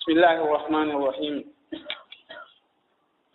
بسم 0.00 0.12
الله 0.12 0.32
الرحمن 0.44 0.90
الرحيم 0.90 1.44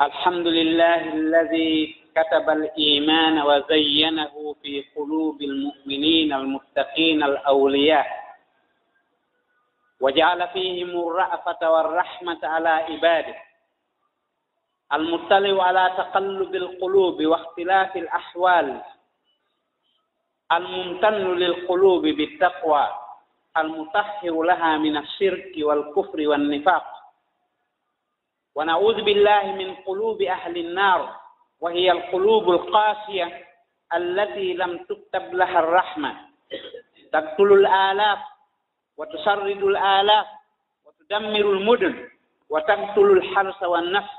الحمد 0.01 0.47
لله 0.47 1.13
الذي 1.13 1.95
كتب 2.15 2.49
الإيمان 2.49 3.41
وزينه 3.41 4.55
في 4.61 4.85
قلوب 4.95 5.41
المؤمنين 5.41 6.33
المتقين 6.33 7.23
الأولياء 7.23 8.07
وجعل 10.01 10.47
فيهم 10.47 10.89
الرأفة 10.89 11.69
والرحمة 11.71 12.39
على 12.43 12.69
عباده 12.69 13.35
المطلع 14.93 15.63
على 15.63 15.93
تقلب 15.97 16.55
القلوب 16.55 17.25
واختلاف 17.25 17.95
الأحوال 17.97 18.81
الممتن 20.51 21.13
للقلوب 21.35 22.01
بالتقوى 22.01 22.87
المطهر 23.57 24.41
لها 24.43 24.77
من 24.77 24.97
الشرك 24.97 25.53
والكفر 25.57 26.27
والنفاق. 26.27 26.85
ونعوذ 28.55 29.01
بالله 29.01 29.43
من 29.43 29.75
قلوب 29.75 30.21
أهل 30.21 30.57
النار 30.57 31.15
وهي 31.61 31.91
القلوب 31.91 32.51
القاسية 32.51 33.47
التي 33.93 34.53
لم 34.53 34.77
تكتب 34.77 35.33
لها 35.33 35.59
الرحمة. 35.59 36.15
تقتل 37.11 37.53
الآلاف 37.53 38.19
وتسرد 38.97 39.63
الآلاف 39.63 40.27
وتدمر 40.85 41.51
المدن 41.51 42.09
وتقتل 42.49 43.11
الحرس 43.11 43.63
والنفس. 43.63 44.15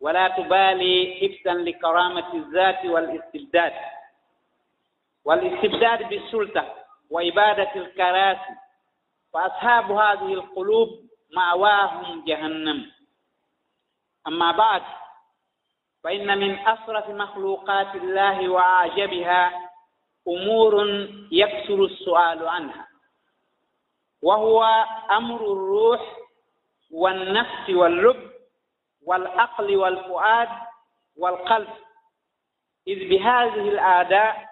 ولا 0.00 0.28
تبالي 0.28 1.18
حفظا 1.20 1.54
لكرامة 1.54 2.34
الذات 2.34 2.84
والاستبداد. 2.84 3.72
والاستبداد 5.24 6.08
بالسلطة 6.08 6.79
وإبادة 7.10 7.70
الكراسي 7.76 8.54
وأصحاب 9.34 9.90
هذه 9.92 10.34
القلوب 10.34 10.88
مأواهم 11.36 12.24
جهنم 12.24 12.90
أما 14.26 14.52
بعد 14.52 14.82
فإن 16.04 16.38
من 16.38 16.58
أشرف 16.58 17.08
مخلوقات 17.08 17.94
الله 17.94 18.48
وأعجبها 18.48 19.70
أمور 20.28 20.84
يكثر 21.32 21.84
السؤال 21.84 22.48
عنها 22.48 22.88
وهو 24.22 24.64
أمر 25.10 25.36
الروح 25.52 26.16
والنفس 26.90 27.70
واللب 27.70 28.30
والعقل 29.06 29.76
والفؤاد 29.76 30.48
والقلب 31.16 31.68
إذ 32.88 33.08
بهذه 33.08 33.68
الأعداء 33.68 34.49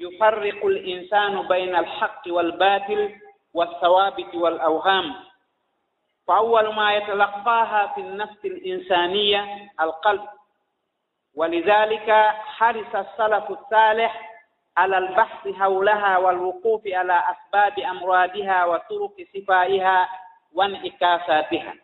يفرق 0.00 0.66
الإنسان 0.66 1.48
بين 1.48 1.76
الحق 1.76 2.22
والباطل 2.26 3.14
والثوابت 3.54 4.34
والأوهام. 4.34 5.14
فأول 6.26 6.74
ما 6.74 6.96
يتلقاها 6.96 7.86
في 7.94 8.00
النفس 8.00 8.44
الإنسانية 8.44 9.70
القلب. 9.80 10.28
ولذلك 11.34 12.10
حرص 12.36 12.94
السلف 12.94 13.50
الصالح 13.50 14.30
على 14.76 14.98
البحث 14.98 15.48
حولها 15.48 16.18
والوقوف 16.18 16.82
على 16.86 17.22
أسباب 17.30 17.78
أمراضها 17.78 18.64
وطرق 18.64 19.14
شفائها 19.34 20.08
وانعكاساتها. 20.54 21.74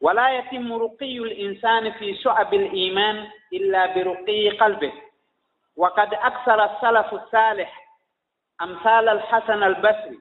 ولا 0.00 0.38
يتم 0.38 0.72
رقي 0.72 1.18
الإنسان 1.18 1.92
في 1.92 2.14
شعب 2.14 2.54
الإيمان 2.54 3.28
إلا 3.52 3.86
برقي 3.86 4.50
قلبه. 4.50 4.92
وقد 5.76 6.14
أكثر 6.14 6.64
السلف 6.64 7.14
الصالح 7.14 7.84
أمثال 8.62 9.08
الحسن 9.08 9.62
البصري 9.62 10.18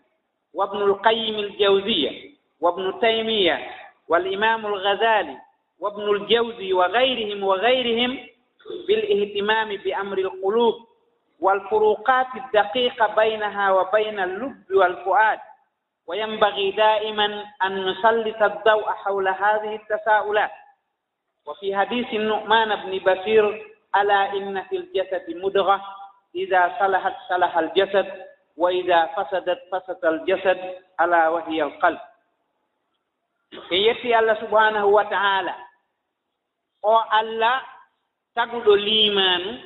وابن 0.53 0.77
القيم 0.81 1.39
الجوزية 1.39 2.33
وابن 2.61 2.99
تيمية 2.99 3.71
والإمام 4.07 4.65
الغزالي 4.65 5.37
وابن 5.79 6.09
الجوزي 6.09 6.73
وغيرهم 6.73 7.43
وغيرهم 7.43 8.19
بالاهتمام 8.87 9.75
بأمر 9.77 10.17
القلوب 10.17 10.75
والفروقات 11.39 12.27
الدقيقة 12.35 13.15
بينها 13.15 13.71
وبين 13.71 14.19
اللب 14.19 14.63
والفؤاد. 14.71 15.39
وينبغي 16.07 16.71
دائما 16.71 17.45
أن 17.63 17.85
نسلط 17.89 18.43
الضوء 18.43 18.91
حول 18.91 19.27
هذه 19.27 19.75
التساؤلات. 19.75 20.51
وفي 21.45 21.75
حديث 21.77 22.07
النعمان 22.13 22.75
بن 22.75 22.97
بشير 23.13 23.72
ألا 23.95 24.33
إن 24.33 24.61
في 24.69 24.75
الجسد 24.77 25.25
مدغة. 25.37 25.77
إذا 26.35 26.75
صلحت 26.79 27.15
صلح 27.29 27.57
الجسد 27.57 28.25
وإذا 28.57 29.05
فسدت 29.05 29.59
فسد 29.71 30.05
الجسد 30.05 30.59
ألا 31.01 31.27
وهي 31.29 31.63
القلب. 31.63 31.99
E 33.69 33.75
yetti 33.77 34.09
allah 34.13 34.33
subhanahu 34.41 34.89
wa 34.97 35.05
ta'ala 35.05 35.53
o 36.81 36.97
allah 36.97 37.61
taguɗo 38.33 38.73
limanu 38.75 39.61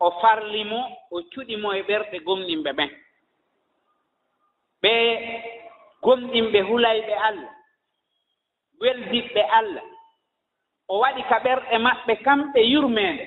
o 0.00 0.10
farlimo 0.20 0.80
o 1.14 1.22
cuɗimo 1.30 1.70
e 1.78 1.82
ɓerɗe 1.88 2.18
gomɗinɓe 2.26 2.70
ɓen 2.78 2.90
ɓe 4.82 4.92
gomɗinɓe 6.02 6.60
hulayɓe 6.68 7.14
allah 7.28 7.52
weldiɓɓe 8.80 9.40
allah 9.58 9.84
o 10.92 10.98
waɗi 11.02 11.22
ka 11.30 11.36
ɓerɗe 11.44 11.76
maɓɓe 11.86 12.14
kamɓe 12.24 12.60
yurmeende 12.72 13.24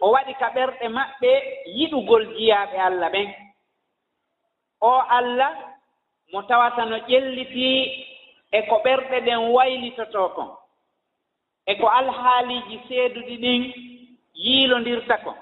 o 0.00 0.10
waɗi 0.14 0.32
ka 0.40 0.48
ɓerɗe 0.54 0.86
maɓɓe 0.96 1.30
yiɗugol 1.76 2.24
jiyaaɓe 2.36 2.76
allah 2.88 3.10
ɓen. 3.14 3.28
O 4.80 4.90
allah 5.18 5.52
mo 6.32 6.42
tawata 6.48 6.84
no 6.84 6.96
ƴellitii 7.08 7.80
e 8.52 8.58
ko 8.68 8.76
ɓerɗe 8.84 9.16
ɗen 9.26 9.40
waylitotoo 9.54 10.28
kon 10.36 10.50
e 11.66 11.72
ko 11.80 11.86
alhaaliiji 11.88 12.76
seeduɗi 12.88 13.36
ɗin 13.42 13.62
yiilondirta 14.34 15.16
kon. 15.24 15.36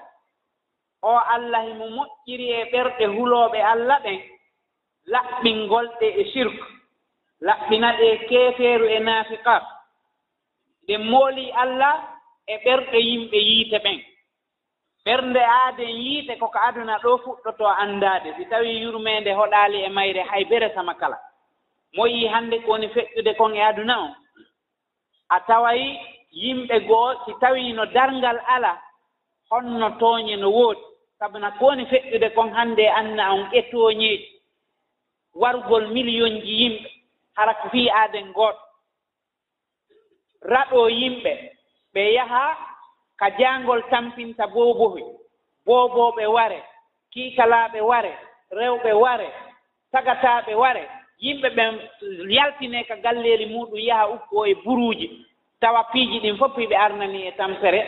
O 1.01 1.17
allah 1.33 1.61
himo 1.67 1.85
moƴƴiri 1.97 2.47
e 2.51 2.63
ɓerɗe 2.71 3.05
hulooɓe 3.15 3.59
allah 3.61 3.99
ɓen 4.03 4.19
laɓɓingolɗe 5.13 6.07
e 6.21 6.23
sirku 6.31 6.65
laɓɓina 7.47 7.89
ɗe 7.97 8.05
e 8.13 8.17
keefeeru 8.29 8.85
e 8.87 8.99
naafiqaku 8.99 9.74
nde 10.85 10.97
mooli 10.97 11.51
allah 11.51 11.95
e 12.47 12.55
ɓerɗe 12.63 12.97
yimɓe 13.09 13.37
yiite 13.37 13.77
ɓen. 13.83 13.99
Ɓernde 15.05 15.39
aaden 15.57 15.89
yiite 16.05 16.33
koko 16.39 16.59
aduna 16.67 16.97
ɗo 17.03 17.17
fuɗɗoto 17.23 17.65
anndaade. 17.83 18.29
Si 18.37 18.45
tawii 18.45 18.81
yurmeende 18.83 19.31
hoɗaali 19.33 19.77
e 19.85 19.89
mayre 19.89 20.21
hay 20.29 20.43
bere 20.45 20.69
sama 20.75 20.93
kala. 20.95 21.17
Moyi 21.95 22.27
hannde 22.27 22.59
ko 22.63 22.71
woni 22.71 22.87
feƴƴude 22.87 23.33
kon 23.37 23.55
e 23.55 23.61
aduna 23.61 23.99
on 24.03 24.15
a 25.29 25.39
taway 25.47 25.81
yimɓe 26.31 26.79
goo 26.87 27.13
si 27.25 27.31
tawii 27.41 27.73
no 27.73 27.85
darngal 27.85 28.39
alaa 28.47 28.77
honno 29.51 29.89
tooñe 29.99 30.35
no 30.37 30.49
woodi. 30.51 30.81
Sabu 31.19 31.39
na 31.39 31.51
ko 31.51 31.65
woni 31.65 31.85
feƴƴude 31.85 32.33
kon 32.35 32.49
hannde 32.53 32.79
e 32.83 32.87
anna 32.89 33.33
on 33.33 33.49
e 33.53 33.61
tooñeeji. 33.71 34.27
Wargol 35.33 35.87
million 35.93 36.41
ji 36.41 36.53
yimɓe 36.61 36.89
hara 37.35 37.53
ko 37.53 37.69
fii 37.69 37.89
aaden 37.89 38.31
gooto 38.33 38.64
raɗoo 40.53 40.89
yimɓe. 40.99 41.33
Ɓe 41.93 42.01
yaha 42.17 42.57
ka 43.19 43.27
jaangol 43.39 43.81
tampinta 43.89 44.47
boobohi 44.53 45.03
boobooɓe 45.65 46.25
ware 46.35 46.59
kiikalaaɓe 47.11 47.79
ware 47.81 48.11
rewɓe 48.51 48.91
ware 49.03 49.27
tagataaɓe 49.91 50.53
ware. 50.63 50.83
Yimɓe 51.23 51.49
ɓen 51.57 51.73
yaltinee 52.37 52.83
ka 52.83 52.95
galleeli 53.03 53.45
muɗum 53.45 53.79
yaha 53.89 54.05
ukko 54.15 54.45
e 54.45 54.53
buruuji. 54.63 55.07
Tawa 55.61 55.83
piiji 55.91 56.19
ɗin 56.19 56.37
fof 56.37 56.55
hiɓe 56.57 56.75
arnani 56.75 57.27
e 57.27 57.31
tampere. 57.31 57.81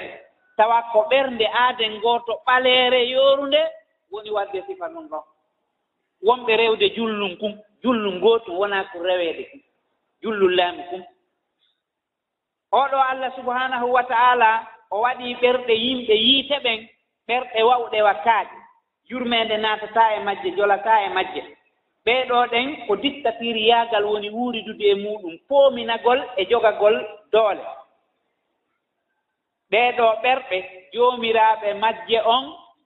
Tawa 0.57 0.81
ko 0.91 0.99
ɓernde 1.09 1.45
aaden 1.53 1.99
gooto 2.01 2.33
ɓaleere 2.47 2.99
yoorunde 3.11 3.61
woni 4.11 4.29
waɗde 4.31 4.63
sifa 4.67 4.87
ɗum 4.93 5.07
ɗon 5.11 5.23
wonɓe 6.27 6.55
rewde 6.57 6.89
jullum 6.95 7.37
kum 7.37 7.53
jullum 7.83 8.19
gootum 8.19 8.55
wonaa 8.57 8.83
ko 8.91 8.97
reweede 9.03 9.43
kum 9.51 9.61
jullum 10.21 10.51
laami 10.57 10.83
kum 10.89 11.03
oɗo 12.71 12.97
allah 13.11 13.31
subhanahu 13.35 13.91
wa 13.91 14.03
ta'ala 14.03 14.67
o 14.91 14.99
waɗi 15.01 15.35
ɓerɗe 15.41 15.73
yimɓe 15.73 16.13
yiite 16.15 16.59
ɓen 16.63 16.87
ɓerɗe 17.27 17.63
wawɗe 17.63 18.01
wakkaaɗi 18.01 18.55
yurmeende 19.09 19.57
naatata 19.57 20.15
e 20.15 20.19
majje 20.19 20.51
jolata 20.57 21.01
e 21.05 21.09
majje. 21.09 21.43
Ɓeeɗo 22.05 22.47
ɗen 22.51 22.87
ko 22.87 22.95
dictatiri 22.95 23.67
yaagal 23.67 24.05
woni 24.05 24.29
wuuridude 24.29 24.85
e 24.91 24.95
muɗum 24.95 25.35
poominagol 25.47 26.19
e 26.37 26.45
jogagol 26.49 26.95
doole. 27.31 27.63
Ɓeeɗo 29.71 30.05
ɓerɓe 30.23 30.57
joomiraaɓe 30.93 31.73
majje 31.73 32.19
on 32.25 32.43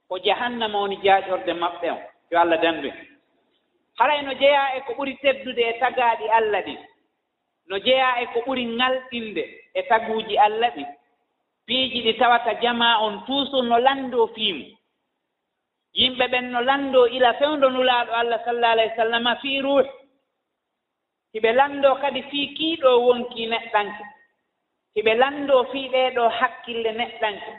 ko 0.07 0.17
jahannama 0.25 0.77
woni 0.79 0.97
jaajorde 1.03 1.53
maɓɓe 1.53 1.91
on. 1.91 2.01
Yo 2.31 2.39
allah 2.39 2.61
dandu 2.61 2.87
en. 2.87 2.97
Harayno 3.99 4.33
jeyaa 4.33 4.75
e 4.77 4.81
ko 4.81 4.93
ɓuri 4.93 5.17
teddude 5.21 5.61
e 5.69 5.79
tagaaɗi 5.79 6.29
allah 6.29 6.61
ɗin 6.65 6.79
no 7.71 7.77
jeyaa 7.85 8.19
e 8.21 8.25
ko 8.33 8.39
ɓuri 8.45 8.65
ŋalɗinde 8.79 9.43
e 9.73 9.81
taguuji 9.89 10.35
allah 10.45 10.69
ɗi 10.75 10.83
piiji 11.65 11.99
ɗi 12.05 12.13
tawata 12.19 12.53
jama 12.61 12.99
on 13.05 13.23
toujours 13.25 13.63
no 13.69 13.77
lanndoo 13.79 14.27
fiimu 14.35 14.65
yimɓe 15.99 16.25
ɓen 16.31 16.45
no 16.51 16.59
lanndoo 16.61 17.07
ila 17.15 17.33
fewndo 17.39 17.69
nulaaɗo 17.69 18.11
allah 18.21 18.39
sallah 18.45 18.71
alah 18.71 18.87
w 18.91 18.95
sallam 18.95 19.25
fii 19.41 19.61
ruuh. 19.61 19.87
Hiɓe 21.33 21.51
lanndoo 21.59 21.95
kadi 22.01 22.21
fii 22.29 22.47
kiiɗoo 22.57 22.97
wonkii 23.07 23.47
neɗɗanke. 23.51 24.03
Hiɓe 24.95 25.11
lanndoo 25.21 25.63
fii 25.71 25.87
ɗeeɗoo 25.93 26.29
hakkille 26.39 26.91
neɗɗanke. 26.99 27.51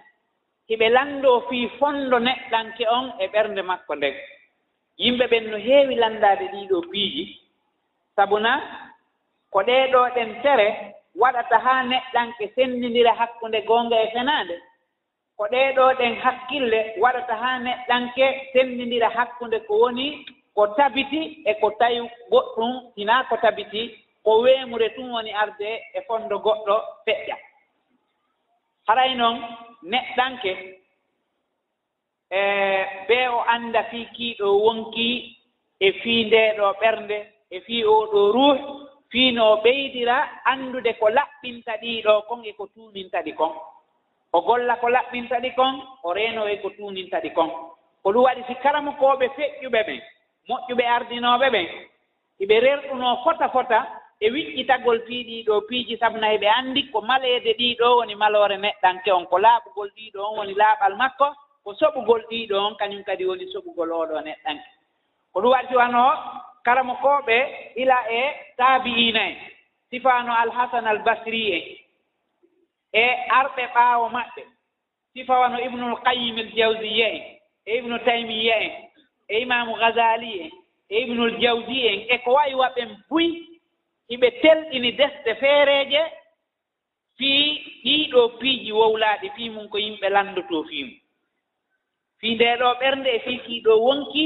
Hiɓe 0.68 0.86
lanndoo 0.96 1.40
fii 1.48 1.68
fonndo 1.78 2.16
neɗɗanke 2.18 2.84
on 2.96 3.06
e 3.22 3.26
ɓernde 3.32 3.62
makko 3.70 3.94
nden 3.96 4.14
yimɓe 5.02 5.24
ɓen 5.32 5.44
no 5.50 5.56
heewi 5.66 5.94
lanndaade 6.02 6.44
ɗiiɗoo 6.52 6.82
piiji. 6.90 7.24
Sabu 8.16 8.38
na 8.38 8.52
ko 9.52 9.58
ɗeeɗoo 9.62 10.08
ɗen 10.14 10.30
tere 10.42 10.68
waɗata 11.20 11.58
haa 11.58 11.82
neɗɗanke 11.82 12.44
senndindira 12.54 13.12
hakkunde 13.20 13.60
goonga 13.68 13.96
e 14.02 14.10
fenaande 14.14 14.56
ko 15.36 15.44
ɗeeɗo 15.52 15.84
ɗen 15.98 16.14
hakkille 16.24 16.80
waɗata 17.02 17.34
haa 17.42 17.58
neɗɗanke 17.58 18.24
senndindira 18.52 19.08
hakkunde 19.16 19.58
ko 19.66 19.74
woni 19.82 20.06
ko 20.54 20.66
tabiti 20.76 21.42
e 21.44 21.54
ko 21.60 21.70
tawi 21.70 21.98
goɗɗum 22.30 22.72
hinaa 22.96 23.24
ko 23.28 23.36
tabiti 23.36 23.82
ko 24.24 24.40
weemure 24.42 24.88
tun 24.94 25.10
woni 25.10 25.32
arde 25.32 25.68
e 25.94 26.00
fonndo 26.06 26.38
goɗɗo 26.38 26.76
feƴƴa. 27.04 27.36
Haray 28.86 29.14
noon 29.14 29.36
neɗɗanke 29.82 30.52
e 32.30 32.40
bee 33.08 33.28
o 33.28 33.40
annda 33.54 33.82
fii 33.90 34.06
kiiɗo 34.16 34.46
wonkii 34.64 35.36
e 35.80 35.92
fii 35.92 36.24
ndeeɗoo 36.24 36.72
ɓernde 36.80 37.18
e 37.50 37.60
fii 37.60 37.84
oo 37.84 38.06
ɗoo 38.12 38.32
ruuh 38.32 38.81
fiino 39.12 39.56
ɓeydira 39.62 40.16
anndude 40.44 40.92
ko 40.98 41.08
laɓɓinta 41.08 41.72
ɗiɗo 41.82 42.22
kon 42.28 42.44
e 42.44 42.52
ko 42.52 42.66
tuuminta 42.74 43.20
ɗi 43.22 43.32
kon. 43.34 43.52
O 44.32 44.40
golla 44.40 44.76
ko 44.76 44.88
laɓɓinta 44.88 45.36
ɗi 45.40 45.50
kon 45.54 45.74
o 46.02 46.12
reeno 46.12 46.46
e 46.48 46.56
ko 46.62 46.70
tuuminta 46.70 47.20
ɗi 47.20 47.30
kon. 47.34 47.50
Ko 48.02 48.12
ɗum 48.12 48.24
waɗi 48.24 48.42
si 48.48 48.54
karamukooɓe 48.54 49.26
feƴƴuɓe 49.36 49.80
ɓen 49.86 50.00
moƴƴuɓe 50.48 50.84
ardinooɓe 50.96 51.50
ɓen 51.50 51.66
eɓe 52.42 52.60
rerɗunoo 52.60 53.16
fota 53.24 53.48
fota 53.48 53.78
e 54.20 54.30
wiƴƴitagol 54.30 55.00
fii 55.06 55.24
ɗiɗo 55.28 55.60
piiji 55.68 55.96
sabuna 55.98 56.26
heɓe 56.32 56.48
anndi 56.48 56.82
ko 56.90 57.00
maleede 57.00 57.52
ɗiiɗoo 57.58 57.96
woni 57.98 58.14
maloore 58.14 58.56
neɗɗanke 58.56 59.12
on 59.12 59.26
ko 59.26 59.38
laaɓugol 59.38 59.90
ɗiɗo 59.96 60.18
on 60.24 60.36
woni 60.38 60.54
laaɓal 60.54 60.96
makko 60.96 61.26
ko 61.64 61.74
soɓugol 61.74 62.22
ɗiɗo 62.30 62.56
on 62.66 62.74
kañum 62.76 63.02
kadi 63.04 63.24
woni 63.26 63.46
soɓugol 63.52 63.90
ooɗoo 63.92 64.20
neɗɗanke 64.24 64.64
ko 65.32 65.40
ɗum 65.40 65.50
waɗi 65.52 65.74
wano 65.76 66.02
kala 66.64 66.82
mo 66.84 66.94
koɓe 67.04 67.36
ila 67.82 67.98
e 68.10 68.22
taabi'ina 68.58 69.22
en 69.30 69.36
sifaano 69.90 70.32
alhasan 70.42 70.86
albasri 70.86 71.42
en 71.56 71.64
e 72.92 73.04
arɓe 73.38 73.62
ɓaawo 73.74 74.06
maɓɓe. 74.16 74.42
Sifawano 75.12 75.58
ibnul 75.66 75.96
qayim 76.04 76.36
el 76.38 76.46
aljawziya 76.48 77.08
en 77.16 77.22
e 77.66 77.76
ibnu 77.78 77.98
taymiya 78.06 78.56
en 78.66 78.72
e 79.28 79.40
imamu 79.44 79.74
gazali 79.82 80.32
en 80.40 80.50
e 80.88 80.96
ibnul 81.02 81.32
jawdi 81.42 81.78
en 81.90 81.98
e 82.14 82.18
ko 82.24 82.30
wayi 82.36 82.54
waɓen 82.54 82.90
buy 83.10 83.26
hiɓe 84.10 84.28
telɗini 84.42 84.90
desɗe 84.98 85.34
feereeje 85.40 86.02
fii 87.18 87.44
ɗiiɗoo 87.84 88.28
piiji 88.38 88.72
wowlaaɗi 88.72 89.28
fii 89.36 89.50
mum 89.54 89.68
ko 89.68 89.78
yimɓe 89.78 90.08
lanndoto 90.14 90.64
fii 90.68 90.84
mum 90.84 90.98
fii 92.20 92.34
ndee 92.34 92.56
ɗoo 92.60 92.74
ɓernde 92.80 93.08
e 93.16 93.18
fii 93.24 93.38
kiiɗoo 93.46 93.78
wonki 93.86 94.24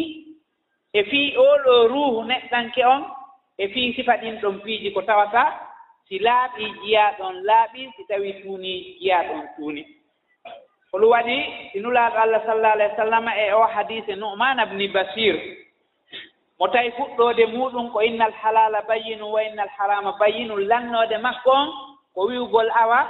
e 0.98 1.02
fii 1.10 1.37
oɗo 1.37 1.72
ruuhu 1.93 2.25
neɗɗanke 2.25 2.82
on 2.94 3.02
e 3.58 3.69
fii 3.69 3.93
sifa 3.96 4.16
ɗin 4.16 4.40
ɗon 4.40 4.60
piiji 4.64 4.90
ko 4.94 5.02
tawata 5.02 5.43
si 6.08 6.19
laaɓii 6.19 6.72
jiyaa 6.82 7.12
ɗon 7.19 7.34
laaɓi 7.48 7.81
si 7.96 8.02
tawii 8.08 8.32
tuunii 8.43 8.98
jiyaa 9.00 9.22
ɗon 9.28 9.43
tuuni. 9.56 9.82
Hoɗum 10.93 11.10
waɗi 11.10 11.37
si 11.72 11.81
nulaaɗo 11.81 12.16
allah 12.19 12.43
sallah 12.46 12.72
alah 12.72 12.88
w 12.90 12.96
sallam 12.96 13.28
e 13.28 13.52
o 13.52 13.62
hadise 13.75 14.14
numana 14.16 14.66
bni 14.66 14.88
basir 14.88 15.37
mo 16.58 16.69
tawi 16.69 16.90
fuɗɗoode 16.96 17.44
muɗum 17.46 17.90
ko 17.92 18.00
innal 18.02 18.32
halala 18.42 18.81
bayinu 18.88 19.32
wa 19.32 19.42
innal 19.44 19.69
harama 19.78 20.12
bayinu 20.20 20.56
lannoode 20.56 21.19
makko 21.20 21.50
on 21.50 21.69
ko 22.14 22.20
wiwgol 22.26 22.70
awa 22.82 23.00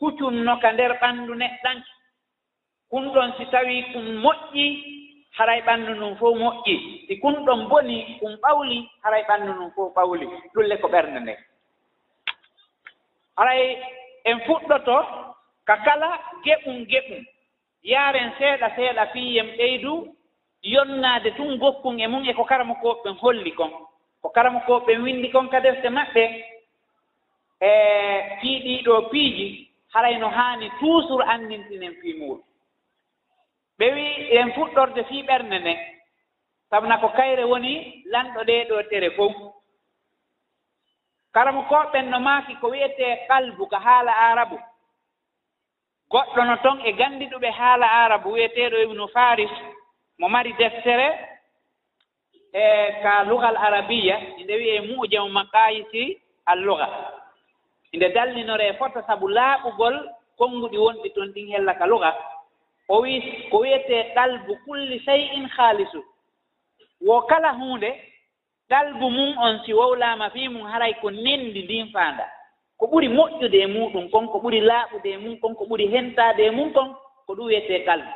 kucunnoka 0.00 0.72
nder 0.72 0.92
ɓanndu 1.00 1.34
neɗɗanke. 1.34 1.90
Kun 2.90 3.08
ɗon 3.14 3.32
si 3.38 3.44
tawii 3.46 3.82
ɗum 3.92 4.06
moƴƴi 4.22 4.89
haray 5.40 5.60
ɓanndu 5.66 5.92
ndun 5.94 6.16
fof 6.16 6.36
moƴƴi. 6.38 6.74
Si 7.08 7.18
kun 7.20 7.44
ɗon 7.46 7.68
boni 7.68 8.18
kun 8.20 8.36
ɓawli 8.42 8.88
haray 9.02 9.22
ɓanndu 9.28 9.52
ndun 9.54 9.70
fof 9.76 9.94
ɓawli. 9.94 10.26
Ɗulle 10.54 10.76
ko 10.80 10.88
ɓernde 10.88 11.20
nde. 11.20 11.34
Haray 13.36 13.78
en 14.24 14.38
fuɗɗoto 14.46 14.96
ka 15.64 15.76
kala 15.84 16.08
geɓum 16.44 16.84
geɓum. 16.90 17.24
Yaaren 17.82 18.32
seeɗa 18.38 18.68
seeɗa 18.76 19.06
fiiyen 19.12 19.48
ɓeydu 19.56 20.14
yonnaade 20.62 21.30
tun 21.36 21.56
gokkun 21.58 22.00
e 22.00 22.06
mum 22.06 22.24
e 22.28 22.34
ko 22.34 22.44
karamakooɓen 22.44 23.16
holli 23.22 23.52
kon. 23.52 23.70
Ko 24.22 24.28
karamakooɓen 24.28 25.02
winndi 25.02 25.30
kon 25.30 25.48
ka 25.48 25.60
defte 25.60 25.88
maɓɓe. 25.88 26.24
E 27.60 27.70
fii 28.40 28.84
piiji 29.10 29.68
haray 29.94 30.18
no 30.18 30.28
haani 30.28 30.70
toujours 30.80 31.24
anndintinen 31.28 31.94
fii 32.02 32.14
muɗum 32.20 32.49
ɓe 33.80 33.86
wii 33.96 34.36
en 34.38 34.48
fuɗɗorde 34.54 35.02
fii 35.08 35.22
ɓernde 35.28 35.58
nde. 35.60 35.74
Sabna 36.70 36.98
ko 37.02 37.08
kayre 37.18 37.44
woni 37.44 37.72
lanɗo 38.12 38.40
ɗee 38.48 38.64
ɗoo 38.68 38.82
tere 38.90 39.10
fof 39.16 39.34
kala 41.34 41.52
mo 41.52 41.62
koɓen 41.70 42.06
no 42.10 42.18
maaki 42.20 42.54
ko 42.60 42.66
wiyetee 42.72 43.14
kalbu 43.28 43.66
ko 43.70 43.76
haala 43.86 44.12
arabu. 44.28 44.58
Goɗɗo 46.12 46.40
no 46.46 46.56
toon 46.62 46.78
e 46.88 46.92
ganndiɗuɓe 46.98 47.50
haala 47.58 47.86
arabu 48.04 48.28
wiyeteeɗo 48.32 48.76
ibnu 48.84 49.08
faris 49.14 49.50
mo 50.18 50.28
mari 50.28 50.52
deftere 50.52 51.08
e 52.52 52.62
ka 53.02 53.22
lugal 53.24 53.56
arabiya 53.56 54.16
inde 54.38 54.54
wiyee 54.60 54.80
mujamu 54.80 55.28
makayisi 55.30 56.20
al 56.46 56.58
luga 56.60 56.88
inde 57.92 58.08
dallinoree 58.14 58.72
fota 58.78 59.02
sabu 59.06 59.28
laaɓugol 59.28 59.96
konnguɗi 60.38 60.78
wonɗi 60.78 61.08
toon 61.14 61.32
ɗin 61.34 61.48
hella 61.52 61.74
ka 61.74 61.86
luga 61.86 62.10
o 62.94 62.96
wi 63.02 63.14
ko 63.50 63.56
wiyetee 63.62 64.02
ɗalbu 64.14 64.52
kulli 64.64 64.98
sey 65.06 65.22
in 65.36 65.46
haalisu 65.56 66.00
wo 67.06 67.16
kala 67.30 67.50
huunde 67.58 67.90
ɗalbu 68.70 69.06
mum 69.16 69.38
on 69.38 69.54
si 69.64 69.72
wowlaama 69.78 70.30
fii 70.34 70.48
mum 70.48 70.66
haray 70.72 70.94
ko 71.00 71.10
nenndi 71.10 71.62
ndin 71.62 71.90
faanda. 71.92 72.26
Ko 72.78 72.86
ɓuri 72.86 73.08
moƴƴude 73.08 73.58
e 73.62 73.66
muɗum 73.66 74.10
kon 74.10 74.26
ko 74.32 74.38
ɓuri 74.38 74.60
laaɓude 74.60 75.06
e 75.12 75.18
mum 75.18 75.36
kon 75.40 75.54
ko 75.54 75.64
ɓuri 75.64 75.86
hentaade 75.94 76.40
e 76.46 76.50
mum 76.50 76.72
kon 76.72 76.88
ko 77.26 77.32
ɗum 77.36 77.46
wiyetee 77.46 77.84
kalbu 77.86 78.10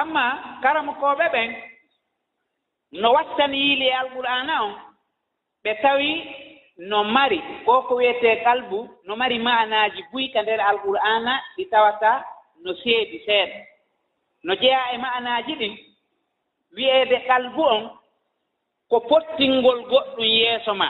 amma 0.00 0.24
karamukooɓe 0.62 1.26
ɓen 1.34 1.50
no 3.00 3.08
wattani 3.12 3.58
yiili 3.64 3.86
e 3.86 3.92
alqur'ana 4.00 4.54
on 4.64 4.74
ɓe 5.64 5.72
tawi 5.82 6.10
no 6.78 7.04
mari 7.04 7.40
ko 7.64 7.82
ko 7.82 7.94
wiyetee 7.96 8.36
kalbu 8.44 8.88
no 9.04 9.16
mari 9.16 9.38
maanaaji 9.38 10.04
buyka 10.12 10.42
nder 10.42 10.60
alqur'ana 10.60 11.40
ɗi 11.56 11.64
tawata 11.70 12.24
no 12.62 12.74
seedi 12.74 13.18
seeɗa. 13.26 13.58
No 14.44 14.54
jeyaa 14.56 14.92
e 14.94 14.98
maanaaji 14.98 15.52
ɗin 15.60 15.74
wi'eede 16.76 17.18
kalbu 17.26 17.62
on 17.62 17.90
ko 18.90 19.00
pottingol 19.00 19.78
goɗɗum 19.90 20.24
yeeso 20.24 20.74
ma. 20.74 20.88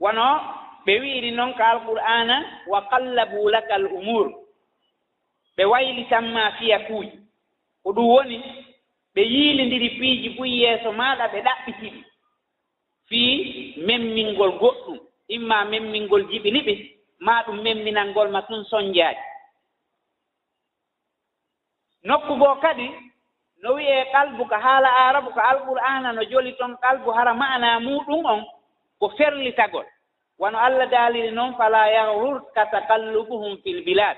Wono 0.00 0.24
ɓe 0.86 1.00
wi'iri 1.00 1.30
noon 1.30 1.54
ko 1.54 1.62
alqur'ana 1.62 2.36
wa 2.66 2.80
qallabu 2.90 3.48
laka 3.50 3.74
al 3.74 3.86
umur 3.86 4.26
ɓe 5.56 5.64
waylitanma 5.64 6.52
fiya 6.58 6.78
kuuji 6.86 7.18
ko 7.82 7.92
ɗum 7.92 8.06
woni 8.08 8.38
ɓe 9.14 9.22
yiilindiri 9.22 9.88
piiji 9.98 10.28
buy 10.38 10.50
yeeso 10.62 10.92
maaɗa 10.92 11.28
ɓe 11.32 11.40
ɗaɓɓitiɗi. 11.42 12.04
fii 13.08 13.74
memmingol 13.86 14.52
goɗɗum 14.60 14.98
imma 15.28 15.64
memmingol 15.64 16.22
jibini 16.30 16.60
ɓe 16.66 16.74
ma 17.20 17.42
ɗum 17.46 17.62
memminalngol 17.62 18.28
ma 18.30 18.42
tun 18.42 18.64
soñjaaji 18.64 19.20
nokku 22.04 22.36
goo 22.38 22.54
kadi 22.62 22.86
no 23.62 23.74
wiyee 23.74 24.04
qalbu 24.12 24.44
ko 24.48 24.54
haala 24.54 24.88
arabu 25.08 25.30
ko 25.30 25.40
alqur'ana 25.40 26.12
no 26.12 26.22
joli 26.30 26.52
toon 26.58 26.76
qalbu 26.82 27.10
hara 27.10 27.34
ma'ana 27.34 27.80
muɗum 27.80 28.24
on 28.26 28.44
ko 29.00 29.08
ferlitagol. 29.16 29.84
Wano 30.38 30.58
allah 30.58 30.86
daaliri 30.86 31.30
noon 31.32 31.56
fala 31.56 31.88
yahrurka 31.90 32.66
takallubuhum 32.70 33.56
fil 33.62 33.82
bilad 33.84 34.16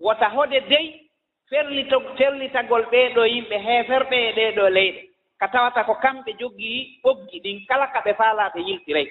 wota 0.00 0.28
hode 0.28 0.60
dey 0.68 1.08
ferlito 1.50 2.00
ferlitagol 2.16 2.82
ɓeeɗo 2.92 3.22
yimɓe 3.26 3.56
heeferɓe 3.58 4.16
e 4.28 4.32
ɗeeɗo 4.36 4.68
leyɗe. 4.68 5.07
ka 5.40 5.46
tawata 5.52 5.84
ko 5.88 5.94
kamɓe 6.02 6.30
jogii 6.40 7.00
ɓoggi 7.02 7.36
ɗin 7.44 7.58
kala 7.68 7.86
ka 7.92 8.00
ɓe 8.04 8.12
faalaaɓe 8.20 8.58
yiltirey 8.68 9.08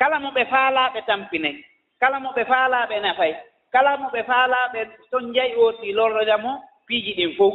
kala 0.00 0.16
mo 0.22 0.28
ɓe 0.36 0.42
faalaaɓe 0.52 1.00
tampinay 1.08 1.56
kala 2.00 2.16
mo 2.20 2.30
ɓe 2.36 2.42
faalaaɓe 2.50 2.96
nafay 3.04 3.32
kala 3.74 3.90
mo 4.00 4.06
ɓe 4.14 4.20
faalaaɓe 4.30 4.80
ton 5.10 5.24
njayi 5.30 5.54
ooti 5.64 5.92
lorroja 5.98 6.36
mo 6.44 6.52
piiji 6.86 7.12
ɗin 7.18 7.32
fof 7.38 7.54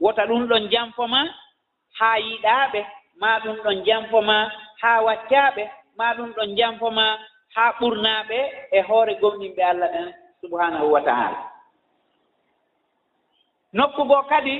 wota 0.00 0.22
ɗum 0.28 0.42
ɗon 0.50 0.64
janfo 0.72 1.06
ma 1.12 1.20
haa 1.98 2.18
yiɗaaɓe 2.26 2.80
maa 3.20 3.38
ɗum 3.42 3.56
ɗon 3.64 3.78
janfo 3.86 4.18
ma 4.28 4.36
haa 4.82 4.98
waccaaɓe 5.06 5.62
maa 5.98 6.12
ɗum 6.16 6.30
ɗon 6.36 6.50
janfo 6.58 6.90
ma 6.98 7.06
haa 7.54 7.70
ɓurnaaɓe 7.78 8.38
e 8.70 8.80
hoore 8.88 9.14
gomɗinɓe 9.20 9.62
allah 9.70 9.88
ɗen 9.94 10.08
subhanahu 10.40 10.92
wa 10.94 11.00
taala. 11.08 11.38
Nokku 13.72 14.02
goo 14.08 14.22
kadi 14.28 14.54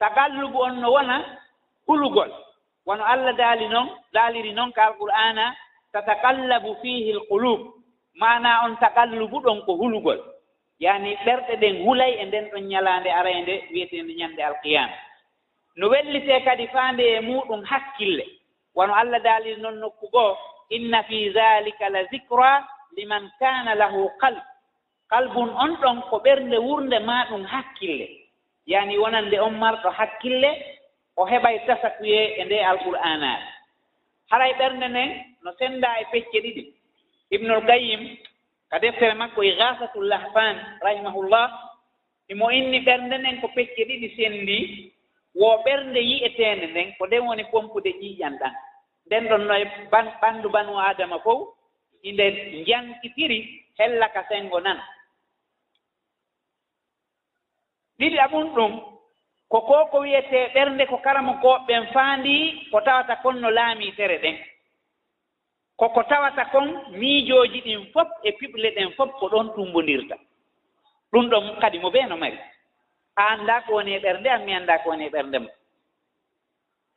tagallugu 0.00 0.58
on 0.66 0.80
no 0.80 0.88
wona 0.92 1.16
hulugol 1.88 2.30
wono 2.86 3.04
allah 3.04 3.32
daali 3.36 3.68
noon 3.68 3.88
daaliri 4.12 4.52
noon 4.52 4.72
ko 4.72 4.80
alqur'ana 4.80 5.54
tatakallabu 5.92 6.76
fihi 6.82 7.12
lqulub 7.12 7.60
mana 8.20 8.64
on 8.64 8.76
takallubu 8.76 9.40
ɗon 9.40 9.62
ko 9.64 9.72
hulugol. 9.76 10.18
Yani 10.80 11.16
ɓerɗe 11.24 11.56
ɗen 11.60 11.84
hulay 11.84 12.12
e 12.20 12.24
nden 12.26 12.50
ɗon 12.50 12.64
ñalaande 12.68 13.10
arayde 13.10 13.54
wiyetende 13.70 14.14
ñannde 14.14 14.40
alqiyama 14.42 14.94
no 15.76 15.88
wellite 15.88 16.44
kadi 16.44 16.66
faande 16.68 17.00
e 17.16 17.20
muɗum 17.20 17.62
hakkille. 17.64 18.24
Wono 18.74 18.94
allah 18.94 19.20
daaliri 19.22 19.60
noon 19.60 19.78
nokku 19.80 20.08
goo 20.12 20.36
inna 20.70 21.02
fi 21.02 21.30
dhalika 21.30 21.88
la 21.90 22.04
zicra 22.10 22.64
liman 22.96 23.30
kana 23.38 23.74
lahu 23.74 24.10
qalb. 24.20 24.38
Qalbun 25.10 25.50
on 25.50 25.76
ɗon 25.82 26.02
ko 26.10 26.16
ɓernde 26.18 26.58
wurnde 26.58 26.98
ma 27.00 27.24
ɗum 27.30 27.44
hakkille. 27.44 28.08
Yani 28.66 28.98
wonande 28.98 29.40
on 29.40 29.50
marɗo 29.58 29.90
hakkille 29.90 30.50
o 31.20 31.24
heɓay 31.30 31.56
tasakuye 31.66 32.20
e 32.40 32.44
nde 32.44 32.58
alqur'anaare 32.70 33.46
haray 34.30 34.52
ɓernde 34.58 34.86
nden 34.88 35.10
no 35.42 35.50
sennda 35.58 35.90
e 36.00 36.04
pecce 36.12 36.38
ɗiɗi. 36.44 36.62
Ibnul 37.34 37.62
qayim 37.68 38.02
ka 38.70 38.78
deftere 38.78 39.14
makko 39.14 39.42
e 39.42 39.52
gasatul 39.60 40.06
lahfan 40.08 40.56
rahimahullah 40.84 41.46
imo 42.32 42.46
inni 42.50 42.78
ɓernde 42.86 43.16
nden 43.18 43.40
ko 43.40 43.48
pecce 43.56 43.82
ɗiɗi 43.88 44.08
senndi 44.16 44.58
wo 45.34 45.48
ɓernde 45.64 46.00
yi'eteende 46.10 46.66
nden 46.70 46.94
ko 46.98 47.06
nden 47.06 47.26
woni 47.26 47.44
pompude 47.50 47.90
ƴiiƴan 48.00 48.38
ɗan 48.40 48.54
nden 49.06 49.28
ɗon 49.28 49.42
no 49.46 49.54
e 49.54 49.64
ɓanndu 50.20 50.48
banu 50.50 50.78
adama 50.78 51.18
fof 51.24 51.48
inde 52.02 52.20
e 52.26 52.62
njankitiri 52.62 53.38
hella 53.78 54.08
ka 54.08 54.22
senngo 54.28 54.60
nana 54.60 54.84
ɗiɗi 57.98 58.18
ɓum 58.32 58.54
ɗum 58.54 58.97
ko 59.48 59.60
ko 59.60 59.86
ko 59.90 59.98
wiyetee 60.00 60.52
ɓernde 60.54 60.86
ko 60.86 60.96
kala 60.98 61.22
mo 61.22 61.32
ko 61.42 61.58
ɓen 61.66 61.86
faandi 61.92 62.68
ko 62.70 62.80
tawata 62.80 63.16
kon 63.22 63.40
no 63.40 63.50
laamii 63.50 63.92
tere 63.96 64.18
ɗen 64.18 64.36
koko 65.78 66.02
tawata 66.02 66.44
kon 66.52 66.66
miijooji 66.98 67.60
ɗin 67.60 67.92
fof 67.92 68.08
e 68.24 68.30
piɓle 68.32 68.68
ɗen 68.76 68.90
fof 68.96 69.10
ko 69.18 69.28
ɗon 69.28 69.54
tumbondirta. 69.54 70.16
Ɗum 71.12 71.28
ɗon 71.30 71.56
kadi 71.60 71.78
mo 71.78 71.88
ɓee 71.90 72.06
no 72.08 72.16
mari. 72.16 72.38
A 73.16 73.22
anndaa 73.32 73.60
ko 73.66 73.72
woni 73.74 73.92
e 73.94 73.98
ɓernde 73.98 74.26
an 74.30 74.44
mi 74.44 74.52
anndaa 74.54 74.78
ko 74.82 74.90
woni 74.90 75.04
e 75.06 75.08
ɓernde 75.10 75.38
ma 75.38 75.48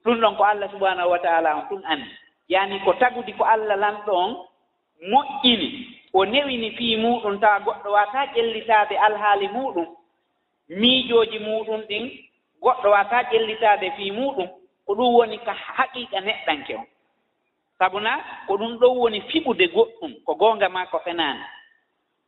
ɗum 0.04 0.18
ɗon 0.22 0.36
ko 0.38 0.44
allah 0.44 0.72
subahanahu 0.72 1.10
wa 1.10 1.20
taala 1.20 1.56
on 1.58 1.66
ɗum 1.70 1.82
anndi. 1.86 2.10
Yaani 2.50 2.80
ko 2.84 2.94
tagudi 2.94 3.34
ko 3.34 3.44
allah 3.44 3.78
lanɗo 3.78 4.12
on 4.14 4.36
moƴƴini 5.12 5.70
o 6.14 6.26
newini 6.26 6.72
fii 6.78 6.98
muɗum 6.98 7.40
tawa 7.40 7.60
goɗɗo 7.60 7.92
waataa 7.92 8.26
ƴellitaade 8.34 8.98
alhaali 8.98 9.48
muɗum 9.48 9.88
miijooji 10.70 11.40
muɗum 11.40 11.82
ɗin 11.88 12.12
goɗɗo 12.62 12.90
waataa 12.92 13.24
ƴellitaade 13.32 13.92
fii 13.98 14.12
muɗum 14.12 14.48
ko 14.86 14.92
ɗum 14.96 15.14
woni 15.16 15.38
ka 15.46 15.54
haqiiqa 15.54 16.20
neɗɗanke 16.22 16.76
on. 16.76 16.86
Sabu 17.80 18.00
na 18.00 18.20
ko 18.48 18.54
ɗum 18.58 18.78
ɗon 18.80 18.98
woni 18.98 19.22
fiɓude 19.22 19.66
goɗɗum 19.74 20.14
ko 20.26 20.36
goonga 20.36 20.70
maa 20.70 20.86
ko 20.86 21.00
fenaani. 21.00 21.44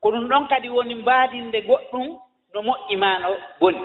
Ko 0.02 0.12
ɗum 0.12 0.28
ɗon 0.30 0.48
kadi 0.48 0.70
woni 0.70 0.96
mbaadinde 0.96 1.62
goɗɗum 1.68 2.08
no 2.54 2.62
moƴƴi 2.62 2.96
maa 2.98 3.18
no 3.20 3.30
boni. 3.60 3.80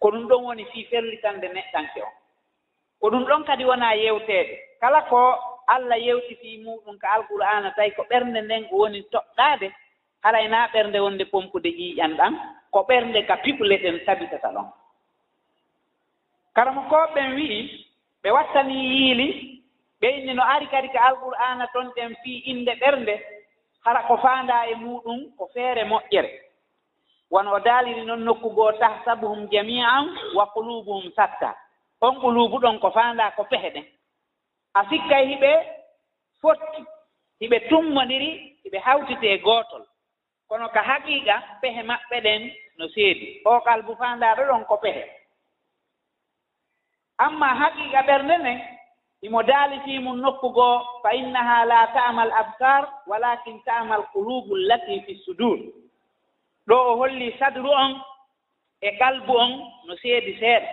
Ko 0.00 0.10
ɗum 0.10 0.26
ɗon 0.28 0.44
woni 0.44 0.64
fii 0.64 0.84
fellitande 0.90 1.48
neɗɗanke 1.48 2.00
on. 2.02 2.12
Ko 3.00 3.10
ɗum 3.10 3.24
ɗon 3.24 3.44
kadi 3.44 3.64
wonaa 3.64 3.94
yewteede 3.94 4.58
kala 4.80 5.02
ko 5.02 5.34
allah 5.66 5.98
yewti 5.98 6.34
fii 6.40 6.62
muɗum 6.64 6.98
ko 6.98 7.06
alqur'ana 7.06 7.70
tawi 7.76 7.90
ko 7.90 8.02
ɓernde 8.10 8.40
nden 8.42 8.68
ko 8.68 8.76
woni 8.76 9.02
toɗɗaade 9.12 9.70
haray 10.22 10.48
naa 10.48 10.66
ɓernde 10.72 10.98
wonde 11.00 11.24
pompude 11.24 11.68
ƴiiƴan 11.70 12.16
ɗan 12.16 12.34
ko 12.70 12.82
ɓernde 12.88 13.26
ka 13.26 13.36
piɓle 13.36 13.76
ɗen 13.82 14.04
tabitata 14.06 14.48
ɗon. 14.52 14.66
kala 16.58 16.72
mo 16.72 16.82
koɓeɓen 16.90 17.28
wi'i 17.38 17.60
ɓe 18.22 18.28
wattani 18.36 18.74
yiili 18.90 19.26
ɓeyni 20.00 20.32
no 20.34 20.42
ari 20.42 20.66
kadi 20.66 20.88
ko 20.88 20.98
alqur'ana 21.08 21.66
ton 21.72 21.86
ɗen 21.96 22.14
fii 22.22 22.38
innde 22.50 22.72
ɓernde 22.80 23.14
hara 23.84 24.00
ko 24.08 24.16
faanda 24.16 24.66
e 24.66 24.74
muɗum 24.74 25.20
ko 25.38 25.46
feere 25.54 25.84
moƴƴere. 25.84 26.30
Wono 27.30 27.52
o 27.54 27.60
daaliri 27.60 28.02
noon 28.04 28.24
nokku 28.24 28.50
goo 28.50 28.72
tahsabuhum 28.72 29.46
jamian 29.52 30.04
wa 30.34 30.46
qulubuhum 30.54 31.12
satta. 31.16 31.54
On 32.00 32.14
qulubu 32.20 32.58
ɗon 32.58 32.78
ko 32.80 32.90
faanda 32.90 33.30
ko 33.36 33.44
pehe 33.44 33.70
ɗen. 33.70 33.84
A 34.74 34.84
sikkay 34.90 35.26
hiɓe 35.26 35.50
fotti 36.42 36.82
hiɓe 37.40 37.68
tummondiri 37.68 38.30
hiɓe 38.64 38.78
hawtitee 38.78 39.38
gootol. 39.38 39.84
Kono 40.48 40.68
ko 40.68 40.78
haqiiqa 40.78 41.36
pehe 41.60 41.82
maɓɓe 41.82 42.20
ɗen 42.20 42.50
no 42.78 42.88
seedi. 42.88 43.42
O 43.44 43.60
kalbu 43.60 43.94
faandaaɗo 43.96 44.42
ɗon 44.48 44.64
ko 44.64 44.76
pehe 44.76 45.17
amma 47.18 47.48
haqiqa 47.60 48.00
ɓernde 48.06 48.36
nden 48.38 48.60
imo 49.22 49.42
daalitimum 49.42 50.16
nokkugoo 50.20 50.76
fa 51.02 51.10
innaha 51.14 51.64
la 51.64 51.86
ta'ma 51.94 52.22
al 52.22 52.32
absar 52.32 52.82
walakin 53.06 53.60
ta'ma 53.64 53.94
al 53.94 54.04
qulubu 54.12 54.54
allati 54.54 55.00
fi 55.06 55.14
sudur 55.24 55.58
ɗo 56.68 56.76
o 56.90 56.96
holli 56.96 57.32
sadru 57.38 57.70
on 57.70 57.92
e 58.80 58.90
kalbu 58.98 59.32
on 59.36 59.50
no 59.86 59.96
seedi 59.96 60.32
seeɗa. 60.40 60.68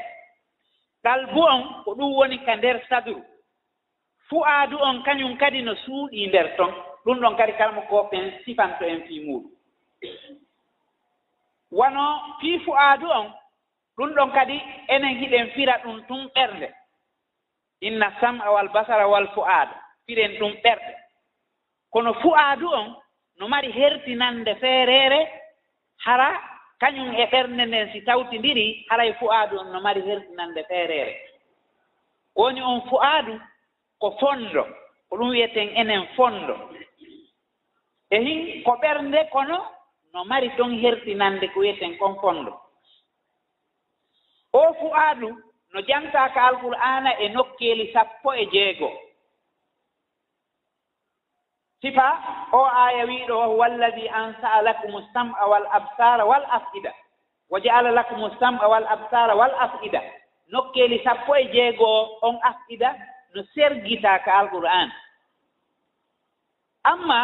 Kalbu 1.03 1.41
on 1.53 1.61
ko 1.83 1.91
ɗum 1.95 2.13
woni 2.17 2.37
ka 2.45 2.55
nder 2.55 2.81
sadru. 2.89 3.21
Fu'aadu 4.29 4.77
on 4.81 5.03
kañum 5.03 5.37
kadi 5.37 5.61
no 5.61 5.73
suuɗii 5.75 6.27
nder 6.27 6.55
ton. 6.57 6.71
Ɗum 7.05 7.19
ɗon 7.21 7.35
kadi 7.37 7.53
kalmo 7.53 7.81
koɓen 7.89 8.31
sifanto 8.45 8.85
en 8.85 9.01
fii 9.07 9.19
muɗum 9.25 9.51
wano 11.71 12.03
fii 12.39 12.59
fu'aadu 12.65 13.07
on 13.09 13.27
ɗum 13.97 14.13
ɗon 14.15 14.31
kadi 14.31 14.61
enen 14.87 15.17
hiɗen 15.19 15.51
fira 15.51 15.77
ɗum 15.83 16.05
tun 16.07 16.29
ɓernde 16.35 16.69
inna 17.81 18.11
sam'a 18.19 18.51
wal 18.51 18.69
basara 18.69 19.07
wal 19.07 19.27
fu'aada 19.35 19.75
firen 20.05 20.37
ɗum 20.39 20.53
ɓerɗe 20.63 20.93
kono 21.91 22.13
fu'aadu 22.13 22.67
on 22.73 22.95
no 23.39 23.47
mari 23.47 23.71
hertinande 23.71 24.55
feereere 24.55 25.27
hara 26.05 26.29
kañum 26.79 27.13
e 27.15 27.25
ɓernde 27.25 27.65
nden 27.65 27.91
si 27.91 28.01
tawtindiri 28.01 28.85
haray 28.89 29.13
fu'aadu 29.13 29.59
on 29.59 29.71
no 29.71 29.79
mari 29.81 30.01
hertinande 30.01 30.63
feereere 30.67 31.15
woni 32.35 32.61
on 32.61 32.81
fu'aadu 32.89 33.39
ko 33.99 34.11
fondo 34.19 34.63
ko 35.09 35.17
ɗum 35.17 35.29
wiyeten 35.29 35.69
enen 35.75 36.07
fondo. 36.15 36.55
Ehin 38.11 38.63
ko 38.63 38.71
ɓernde 38.81 39.29
kono 39.31 39.57
no 40.13 40.23
mari 40.25 40.49
ɗon 40.57 40.79
hertinande 40.81 41.47
ko 41.53 41.59
wiyeten 41.59 41.97
kon 41.97 42.15
fondo. 42.21 42.51
o 44.59 44.61
fu'aadu 44.79 45.29
no 45.73 45.79
jangtaaka 45.89 46.39
alqur'aana 46.49 47.11
e 47.23 47.29
nokkeeli 47.35 47.85
sappo 47.93 48.33
e 48.33 48.45
jeego. 48.53 48.89
Sifa 51.81 52.07
o 52.51 52.61
aaya 52.65 53.03
wiiɗo 53.09 53.35
huwa 53.51 53.65
alladi 53.65 54.05
ansa'a 54.09 54.61
lakum 54.67 54.93
sam'a 55.13 55.43
wal 55.51 55.67
absara 55.77 56.25
wal 56.25 56.45
af'ida. 56.57 56.91
Wa 57.49 57.59
ja'ala 57.59 57.91
lakum 57.91 58.21
sam'a 58.39 58.67
wal 58.73 58.87
absara 58.95 59.35
wal 59.35 59.55
af'ida. 59.65 60.01
Nokkeeli 60.53 61.03
sappo 61.03 61.35
e 61.35 61.45
jeego 61.53 61.91
on 62.21 62.39
af'ida 62.51 62.95
no 63.35 63.43
sergitaaka 63.53 64.31
alqur'an 64.39 64.89
amma 66.83 67.21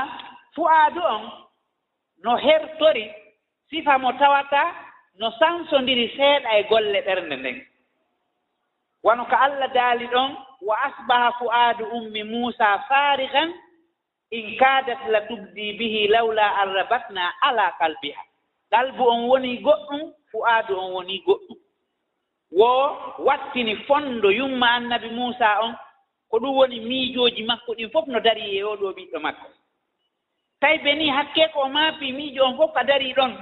fu'aadu 0.55 1.01
on 1.15 1.23
no 2.23 2.35
hertori 2.37 3.05
sifa 3.69 3.97
mo 3.97 4.11
tawataa 4.19 4.90
no 5.19 5.31
sansondiri 5.39 6.07
seeɗa 6.17 6.49
e 6.59 6.63
golle 6.69 7.01
ɓernde 7.01 7.35
nden. 7.37 7.57
Wano 9.03 9.25
ko 9.25 9.35
allah 9.35 9.67
daali 9.73 10.05
ɗon 10.07 10.29
wa 10.61 10.75
asbaha 10.87 11.31
fu'adu 11.39 11.85
ummi 11.97 12.23
muusa 12.23 12.79
farigan 12.89 13.49
in 14.31 14.57
kadat 14.57 14.99
la 15.09 15.21
tubdi 15.27 15.73
bihi 15.77 16.07
lawla 16.07 16.45
an 16.61 16.73
rabatna 16.73 17.33
ala 17.41 17.71
kalbiha 17.79 18.21
qalbu 18.71 19.03
on 19.09 19.27
woni 19.27 19.57
goɗɗum 19.65 20.01
fu'adu 20.31 20.75
on 20.79 20.91
woni 20.93 21.19
goɗɗum. 21.25 21.57
Wo 22.51 22.67
wattini 23.25 23.75
fondo 23.87 24.29
yumma 24.31 24.67
annabi 24.77 25.09
muusa 25.09 25.59
on 25.63 25.75
ko 26.29 26.37
ɗum 26.39 26.55
woni 26.55 26.79
miijooji 26.79 27.43
makko 27.43 27.73
ɗin 27.75 27.89
fof 27.91 28.07
no 28.07 28.19
darii 28.19 28.57
e 28.59 28.63
oo 28.63 28.75
ɗoo 28.75 28.93
ɓiɗɗo 28.93 29.19
makko. 29.19 29.47
Tawi 30.61 30.77
be 30.83 30.93
ni 30.95 31.09
hakke 31.09 31.47
ko 31.53 31.59
o 31.61 31.69
maapi 31.69 32.11
miijo 32.11 32.43
on 32.45 32.57
fof 32.57 32.73
ka 32.73 32.83
darii 32.83 33.13
ɗon. 33.13 33.33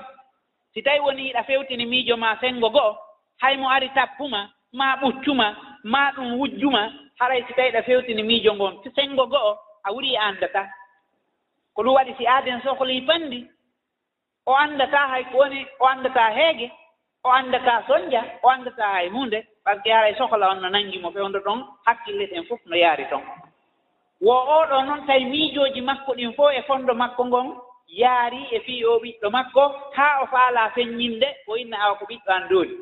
si 0.74 0.82
tawi 0.84 1.00
woni 1.00 1.28
yiɗa 1.28 1.44
fewtini 1.44 1.86
miijo 1.86 2.18
ma 2.18 2.38
sengo 2.42 2.70
go'o 2.70 2.98
hay 3.42 3.58
mo 3.58 3.70
ari 3.70 3.90
tappuma 3.90 4.50
ma 4.74 4.96
ɓuccuma 5.02 5.56
ma 5.84 6.12
ɗum 6.12 6.38
wujjuma 6.40 6.92
haray 7.20 7.44
si 7.48 7.54
tawi 7.54 7.72
ɗa 7.72 7.82
fewtini 7.84 8.24
miijo 8.24 8.54
ngon. 8.54 8.80
Sengo 8.96 9.26
go'o 9.28 9.58
a 9.84 9.92
wuri 9.92 10.18
anndata 10.18 10.68
ko 11.74 11.84
ɗum 11.84 11.94
waɗi 11.96 12.14
si 12.18 12.28
aaden 12.28 12.62
sohlii 12.62 13.06
fanndi 13.08 13.48
o 14.46 14.54
anndata 14.56 15.08
hay 15.08 15.24
ko 15.32 15.38
woni 15.38 15.66
o 15.80 15.86
anndata 15.88 16.30
heege 16.30 16.72
o 17.24 17.30
anndata 17.30 17.84
soñja 17.88 18.24
o 18.44 18.50
anndata 18.50 18.92
hay 18.94 19.10
hunde 19.10 19.44
par 19.64 19.76
ce 19.78 19.84
que 19.84 19.94
haray 19.94 20.16
sohla 20.16 20.50
on 20.50 20.62
no 20.62 20.70
nanngi 20.70 21.00
mo 21.00 21.12
fewndo 21.12 21.40
ɗon 21.40 21.64
hakkille 21.86 22.28
ɗen 22.28 22.46
fof 22.48 22.60
no 22.66 22.76
yaari 22.76 23.06
ton. 23.10 23.22
Wo 24.22 24.34
oɗo 24.34 24.84
noon 24.86 25.06
tawi 25.08 25.26
miijooji 25.26 25.82
makko 25.82 26.14
ɗin 26.14 26.34
fof 26.36 26.52
e 26.54 26.62
fonndo 26.62 26.94
makko 26.94 27.26
ngon 27.26 27.56
yaari 27.90 28.42
e 28.52 28.60
fii 28.60 28.86
o 28.86 29.00
ɓiɗɗo 29.00 29.30
makko 29.32 29.62
haa 29.96 30.22
o 30.24 30.26
faalaa 30.28 30.70
feññinde 30.76 31.28
o 31.48 31.56
inna 31.58 31.78
awa 31.84 31.96
ko 31.98 32.06
ɓiɗɗo 32.06 32.32
an 32.32 32.48
dooli 32.50 32.76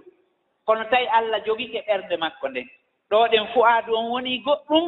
kono 0.66 0.84
tawi 0.92 1.08
allah 1.08 1.44
jogike 1.46 1.82
ɓernde 1.88 2.18
makko 2.18 2.48
nden 2.50 2.68
ɗo 3.10 3.28
ɗen 3.32 3.48
fuu 3.54 3.64
aadu 3.66 3.96
on 3.98 4.10
wonii 4.12 4.44
goɗɗum 4.46 4.86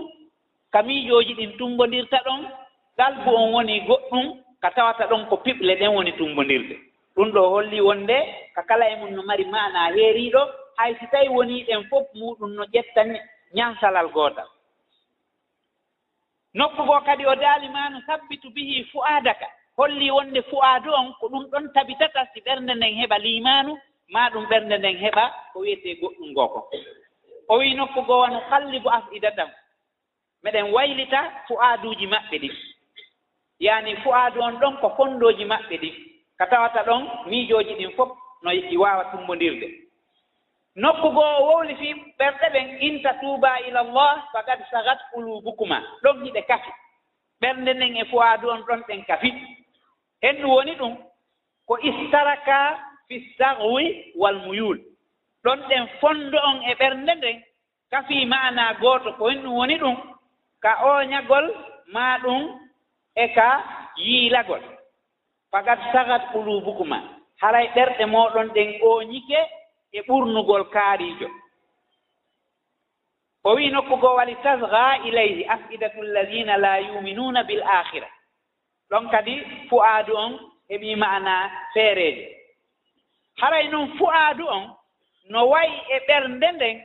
ka 0.71 0.81
miijooji 0.83 1.33
ɗin 1.33 1.57
tumbondirta 1.57 2.17
ɗon 2.25 2.41
ɗalbu 2.97 3.29
on 3.35 3.51
wonii 3.53 3.79
goɗɗum 3.87 4.25
ka 4.61 4.69
tawata 4.75 5.07
ɗon 5.07 5.25
ko 5.29 5.35
piɓle 5.37 5.75
ɗen 5.79 5.95
woni 5.95 6.11
tumbondirde. 6.17 6.75
Ɗum 7.15 7.31
ɗo 7.31 7.49
hollii 7.49 7.81
wonde 7.81 8.17
ka 8.55 8.61
kala 8.63 8.85
e 8.89 8.95
mum 8.95 9.11
no 9.15 9.23
mari 9.23 9.45
maanaa 9.45 9.91
heeriiɗo 9.95 10.41
hay 10.77 10.95
si 10.99 11.07
tawi 11.11 11.27
wonii 11.29 11.63
ɗen 11.67 11.83
fof 11.89 12.07
muɗum 12.13 12.51
no 12.55 12.63
ƴetta 12.73 13.01
ñansalal 13.53 14.07
gootal. 14.11 14.47
Nokku 16.53 16.83
goo 16.85 17.01
kadi 17.05 17.25
o 17.25 17.35
daali 17.35 17.69
ma 17.69 17.89
no 17.89 17.99
sabbitu 18.07 18.49
bihi 18.51 18.83
fu'aadaka. 18.91 19.47
holli 19.79 20.11
wonde 20.11 20.41
fu'aadu 20.51 20.91
on 20.93 21.13
ko 21.19 21.27
ɗum 21.31 21.45
ɗon 21.51 21.65
tabitata 21.73 22.27
si 22.33 22.39
ɓernde 22.41 22.73
nden 22.75 22.95
heɓa 22.99 23.17
limanu 23.25 23.73
ma 24.13 24.29
ɗum 24.29 24.45
ɓernde 24.49 24.77
nden 24.77 24.97
heɓa 25.03 25.23
ko 25.53 25.59
wiyetee 25.59 25.95
goɗɗum 26.01 26.29
ngoo 26.31 26.47
ko. 26.53 26.59
O 27.47 27.57
wii 27.59 27.73
nokku 27.75 28.01
goo 28.07 28.19
wano 28.21 28.39
kallibu 28.49 28.89
afidatam 28.89 29.49
meɗen 30.43 30.71
waylita 30.73 31.19
fu'aaduuji 31.47 32.07
maɓɓe 32.07 32.37
ɗin 32.43 32.55
yaani 33.59 33.95
fu'aadu 34.03 34.41
on 34.41 34.59
ɗon 34.61 34.77
ko 34.81 34.89
fonndooji 34.97 35.45
maɓɓe 35.45 35.75
ɗin 35.81 35.95
ka 36.37 36.45
tawata 36.47 36.83
ɗon 36.83 37.01
miijooji 37.29 37.73
ɗin 37.79 37.91
fof 37.95 38.09
no 38.43 38.51
i 38.51 38.77
waawa 38.77 39.03
tumbondirde 39.11 39.67
nokku 40.75 41.09
goo 41.11 41.33
o 41.39 41.45
wowli 41.47 41.75
fii 41.75 41.93
ɓerɗe 42.19 42.47
ɓen 42.53 42.67
inta 42.81 43.13
tuuba 43.21 43.59
ila 43.67 43.83
llah 43.83 44.27
fagad 44.33 44.59
sagat 44.71 44.99
ulubukuma 45.13 45.77
ɗon 46.03 46.23
hiɗe 46.25 46.41
kafi. 46.47 46.71
Ɓernde 47.41 47.73
nden 47.73 47.97
e 47.97 48.03
fu'aadu 48.11 48.49
on 48.49 48.61
ɗon 48.67 48.83
ɗen 48.87 49.05
kafi. 49.05 49.29
henndu 50.21 50.47
woni 50.49 50.75
ɗum 50.75 50.93
ko 51.67 51.77
istaraka 51.89 52.79
fi 53.07 53.15
sahwi 53.37 54.13
wal 54.15 54.37
muyul. 54.45 54.79
Ɗon 55.43 55.59
ɗen 55.69 55.87
fonndo 55.99 56.37
on 56.49 56.61
e 56.63 56.73
ɓernde 56.79 57.13
nden 57.15 57.43
kafi 57.91 58.25
maana 58.25 58.73
gooto 58.81 59.13
ko 59.17 59.29
hen 59.29 59.45
woni 59.47 59.75
ɗum 59.77 59.95
ka 60.63 60.71
ooñagol 60.83 61.45
maa 61.93 62.17
ɗum 62.23 62.41
e 63.15 63.27
ka 63.35 63.47
yiilagol. 63.97 64.61
Fagat 65.51 65.79
sagat 65.93 66.23
qulubukuma. 66.31 66.97
Haray 67.41 67.67
ɓerɗe 67.75 68.05
mooɗon 68.05 68.47
ɗen 68.55 68.69
ooñike 68.81 69.39
e 69.91 70.01
ɓurnugol 70.07 70.63
kaariijo 70.69 71.27
o 73.43 73.53
wii 73.55 73.69
nokku 73.69 73.95
goo 73.97 74.15
wali 74.15 74.35
tasga 74.35 74.97
ilayhi 75.07 75.45
afidatu 75.45 76.01
alladina 76.01 76.57
la 76.57 76.77
yuminuna 76.79 77.43
bil 77.43 77.63
akhira 77.63 78.07
ɗon 78.89 79.09
kadi 79.11 79.33
fu'aadu 79.69 80.13
on 80.17 80.31
heɓii 80.69 80.95
maana 80.95 81.33
feereeje. 81.73 82.25
Haray 83.41 83.67
noon 83.67 83.87
fu'aadu 83.97 84.45
on 84.47 84.63
no 85.29 85.39
wayi 85.51 85.73
e 85.89 85.97
ɓernde 86.07 86.47
nden 86.51 86.77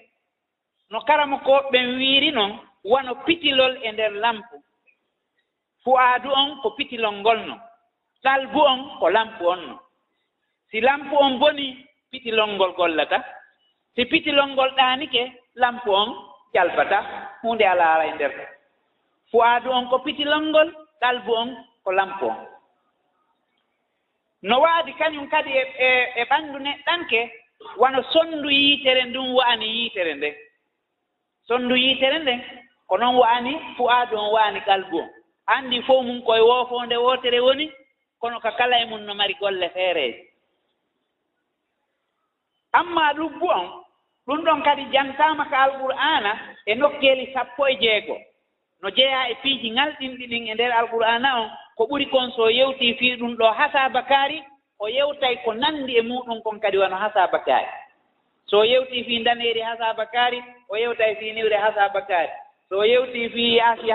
no 0.91 1.01
karama 1.01 1.39
ko 1.39 1.53
ɓen 1.73 1.87
wiiri 1.99 2.31
noon 2.33 2.53
wano 2.85 3.15
pitilol 3.27 3.75
e 3.83 3.93
nder 3.93 4.13
lampu. 4.13 4.57
Fu'aadu 5.85 6.31
on 6.41 6.61
ko 6.63 6.71
pitilol 6.77 7.15
ngol 7.21 7.39
non 7.47 7.61
salbu 8.23 8.61
on 8.73 8.81
ko 9.01 9.09
lampu 9.11 9.45
on 9.49 9.61
non. 9.67 9.79
Si 10.71 10.81
lampu 10.81 11.15
on 11.17 11.39
boni 11.39 11.87
pitilol 12.11 12.51
ngol 12.57 12.73
gollata. 12.79 13.19
Si 13.95 14.05
pitilol 14.05 14.49
ngol 14.53 14.71
ɗaanike 14.77 15.23
lampu 15.55 15.91
on 15.91 16.11
jalbata 16.55 16.99
hunde 17.43 17.63
alaara 17.67 18.07
e 18.07 18.13
nder. 18.15 18.33
Fu'aadu 19.31 19.71
on 19.71 19.89
ko 19.89 19.99
pitilol 19.99 20.43
ngol 20.51 20.69
kalbu 21.01 21.33
on 21.33 21.51
ko 21.85 21.93
lampo. 21.93 22.27
On 22.29 22.37
no 24.43 24.61
waadi 24.61 24.93
kañum 24.93 25.29
kadi 25.29 25.51
e 25.51 25.63
e 25.79 25.89
e 26.21 26.25
ɓanndu 26.25 26.59
neɗɗanke 26.59 27.31
wano 27.77 28.03
sonndu 28.13 28.51
yiitere 28.51 29.05
ndun 29.05 29.35
wa'ani 29.35 29.67
yiitere 29.67 30.15
nde. 30.15 30.31
Sonndu 31.49 31.77
yiitere 31.77 32.19
nden 32.19 32.41
ko 32.89 32.97
noon 32.99 33.17
wa'ani 33.17 33.53
fu'aadu 33.77 34.17
on 34.17 34.33
wa'ani 34.33 34.61
qalbu 34.61 34.99
on. 35.01 35.09
Anndi 35.47 35.83
fof 35.83 36.05
mum 36.05 36.23
koye 36.23 36.41
woofonde 36.41 36.97
wootere 36.97 37.41
woni 37.41 37.73
kono 38.21 38.41
ka 38.41 38.51
kala 38.53 38.77
e 38.81 38.85
mum 38.85 39.01
no 39.05 39.15
mari 39.15 39.35
golle 39.41 39.69
feereeji. 39.71 40.29
Amma 42.73 43.13
lubbu 43.13 43.49
on 43.49 43.85
ɗum 44.27 44.45
ɗon 44.45 44.63
kadi 44.63 44.85
jantaama 44.93 45.45
ka 45.51 45.63
alqur'ana 45.63 46.33
e 46.67 46.75
nokkeeli 46.75 47.33
sappo 47.33 47.67
e 47.69 47.77
jeego. 47.77 48.19
No 48.83 48.91
jeyaa 48.91 49.29
e 49.29 49.35
piiji 49.43 49.71
ŋalɗinɗi 49.71 50.27
ɗin 50.27 50.49
e 50.49 50.55
ndeer 50.55 50.73
alqur'ana 50.73 51.41
on 51.41 51.51
ko 51.77 51.85
ɓuri 51.87 52.07
kon 52.11 52.31
so 52.37 52.51
yewtii 52.51 52.95
fii 52.95 53.17
ɗum 53.17 53.37
ɗo 53.37 53.47
hasa 53.53 53.89
bakari 53.89 54.43
o 54.79 54.89
yewtay 54.89 55.37
ko 55.45 55.53
nanndi 55.55 55.97
e 55.97 56.03
muɗum 56.03 56.43
kon 56.43 56.61
kadi 56.61 56.79
wano 56.79 56.97
hasa 56.97 57.27
bakari. 57.33 57.67
So 58.47 58.65
yewtii 58.65 59.05
fii 59.05 59.19
ndaneeri 59.19 59.61
hasa 59.61 59.95
bakari 59.95 60.43
o 60.69 60.77
yewtay 60.77 61.15
fii 61.17 61.33
niwre 61.33 61.57
hasa 61.57 61.89
bakari. 61.89 62.31
So 62.69 62.85
yewtii 62.85 63.29
fii 63.29 63.61
asi 63.61 63.87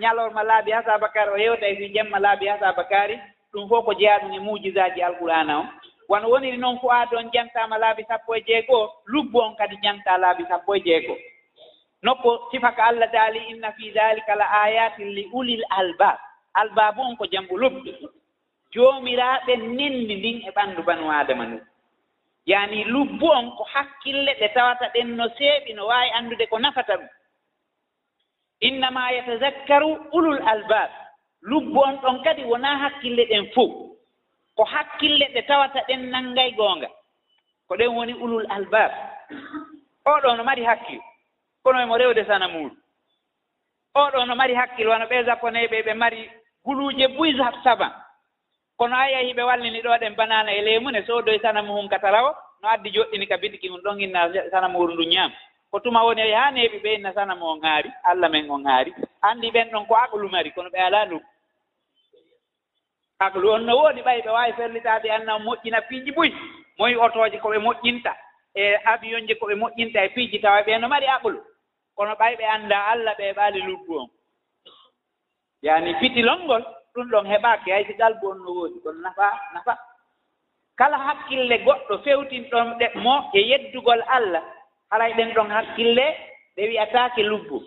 ñalorma 0.00 0.42
laabi 0.42 0.70
hasa 0.72 0.98
bakari 0.98 1.30
o 1.30 1.36
yewtay 1.38 1.76
fii 1.76 1.88
jemma 1.94 2.18
laabi 2.18 2.46
hasa 2.46 2.72
bakari 2.72 3.18
ɗum 3.54 3.68
fof 3.68 3.84
ko 3.84 3.94
jeyaa 3.94 4.18
ɗum 4.18 4.32
e 4.34 4.38
muujisaaji 4.40 5.02
alqur'ana 5.02 5.58
o 5.60 5.64
wano 6.08 6.28
woniri 6.30 6.56
noon 6.58 6.78
fo 6.78 6.90
aade 6.92 7.16
on 7.16 7.30
jantama 7.32 7.78
laabi 7.78 8.04
sappo 8.08 8.34
e 8.36 8.40
jeegoo 8.46 8.90
lubbu 9.06 9.38
on 9.38 9.54
kadi 9.56 9.76
janta 9.82 10.18
laabi 10.18 10.44
sappo 10.48 10.74
e 10.76 10.80
jeegoo. 10.80 11.16
Nokko 12.02 12.48
sifaka 12.50 12.84
allah 12.84 13.08
daali 13.12 13.38
inna 13.50 13.72
fi 13.72 13.90
dalika 13.90 14.34
la 14.34 14.50
ayatin 14.62 15.08
li 15.14 15.28
ulil 15.32 15.64
albab 15.70 16.18
albabu 16.54 17.00
on 17.02 17.16
ko 17.16 17.26
jam 17.32 17.46
ɓolobbi 17.46 17.90
joomiraaɓe 18.72 19.56
nenndi 19.56 20.14
ndin 20.16 20.38
e 20.48 20.50
ɓanndu 20.56 20.82
banu 20.82 21.10
aadama 21.10 21.44
ndun 21.46 21.64
yaani 22.46 22.84
lubbu 22.84 23.26
on 23.38 23.50
ko 23.56 23.64
hakkille 23.64 24.32
ɗe 24.40 24.48
tawata 24.54 24.88
ɗen 24.94 25.16
no 25.16 25.24
seeɓi 25.38 25.72
no 25.74 25.86
waawi 25.86 26.10
anndude 26.10 26.46
ko 26.46 26.58
nafata 26.58 26.96
ɗum. 26.96 27.08
Innama 28.60 29.10
yatazakkaru 29.12 29.88
ulul 30.12 30.40
albab. 30.48 30.90
Lubbu 31.42 31.78
on 31.80 31.96
ɗon 32.02 32.22
kadi 32.24 32.42
wonaa 32.44 32.76
hakkille 32.78 33.24
ɗen 33.30 33.52
fof 33.54 33.70
ko 34.56 34.64
hakkille 34.64 35.26
ɗe 35.34 35.42
tawata 35.46 35.80
ɗen 35.88 36.10
nanngay 36.10 36.50
goonga. 36.52 36.88
Ko 37.68 37.76
ɗen 37.76 37.94
woni 37.96 38.12
ulul 38.14 38.46
albab. 38.50 38.92
Oɗo 40.06 40.36
no 40.36 40.44
mari 40.44 40.64
hakkil 40.64 41.00
kono 41.62 41.80
e 41.80 41.84
mo 41.86 41.96
rewde 41.96 42.24
sana 42.26 42.48
muɗum 42.48 42.76
oɗo 43.94 44.24
no 44.26 44.34
mari 44.36 44.54
hakkil 44.54 44.88
wano 44.88 45.06
ɓe 45.06 45.24
japoneɓe 45.24 45.82
ɓe 45.82 45.94
mari 45.94 46.30
guluuje 46.64 47.08
buy 47.08 47.32
saban 47.64 47.92
kono 48.76 48.96
a 48.96 49.08
yahi 49.10 49.32
ɓe 49.34 49.42
wallini 49.42 49.80
ɗo 49.82 49.98
ɗen 50.00 50.14
banana 50.16 50.50
e 50.52 50.62
leemune 50.62 51.02
soodoye 51.06 51.38
sanamu 51.38 51.72
hum 51.76 51.88
katarawo 51.88 52.34
no 52.62 52.68
addi 52.68 52.90
joɗɗini 52.90 53.26
ka 53.28 53.36
bidiki 53.36 53.68
mum 53.70 53.80
ɗon 53.80 54.00
inna 54.00 54.20
sanamu 54.50 54.78
wuro 54.78 54.94
ndu 54.94 55.04
ñaam 55.04 55.32
ko 55.70 55.80
tuma 55.80 56.04
woni 56.04 56.32
haa 56.32 56.50
neeɓi 56.50 56.78
ɓe 56.82 56.94
inna 56.94 57.12
sanamu 57.14 57.44
on 57.46 57.60
haari 57.62 57.90
allah 58.04 58.30
men 58.30 58.50
on 58.50 58.64
haari 58.64 58.92
anndi 59.22 59.50
ɓen 59.50 59.70
ɗon 59.70 59.86
ko 59.86 59.94
aqlu 59.94 60.28
mari 60.28 60.50
kono 60.52 60.68
ɓe 60.70 60.78
alaa 60.80 61.04
ndu. 61.06 61.20
Aqlu 63.20 63.50
on 63.52 63.58
no 63.66 63.76
woodi 63.78 64.00
ɓay 64.02 64.20
ɓe 64.22 64.30
waawi 64.30 64.52
ferlitaade 64.52 65.10
anna 65.10 65.34
on 65.36 65.42
moƴƴina 65.44 65.80
piiji 65.88 66.10
buy 66.12 66.30
moyi 66.78 66.96
otooje 66.96 67.38
ko 67.40 67.48
ɓe 67.48 67.58
moƴƴinta 67.58 68.12
e 68.54 68.74
avion 68.84 69.26
je 69.28 69.34
ko 69.34 69.46
ɓe 69.46 69.54
moƴƴinta 69.54 70.04
e 70.04 70.08
piiji 70.08 70.38
tawa 70.40 70.62
ɓe 70.62 70.80
no 70.80 70.88
mari 70.88 71.06
aqlu. 71.06 71.38
Kono 71.96 72.12
ɓay 72.14 72.36
ɓe 72.36 72.44
annda 72.54 72.78
allah 72.86 73.14
ɓe 73.18 73.24
e 73.30 73.32
ɓaali 73.32 73.60
luggu 73.62 73.98
on. 74.00 74.08
yaani 75.66 75.94
fitilol 76.00 76.40
ngol 76.44 76.62
ɗum 76.94 77.06
ɗon 77.10 77.26
heɓaaki 77.32 77.70
hay 77.72 77.84
si 77.86 77.92
ɗalbu 78.00 78.26
on 78.30 78.38
no 78.44 78.50
woodi 78.58 78.78
ɗon 78.84 78.96
nafa 79.02 79.26
nafa. 79.54 79.74
Kala 80.78 80.96
hakkille 80.98 81.56
goɗɗo 81.64 81.94
fewtinɗon 82.04 82.68
ɗe 82.78 82.86
mo 83.04 83.14
e 83.32 83.40
yeddugol 83.50 84.02
allah 84.16 84.42
haray 84.90 85.12
ɗen 85.14 85.32
ɗon 85.34 85.50
hakkille 85.50 86.06
ɗe 86.56 86.62
wi'ataake 86.70 87.22
lubbu. 87.22 87.58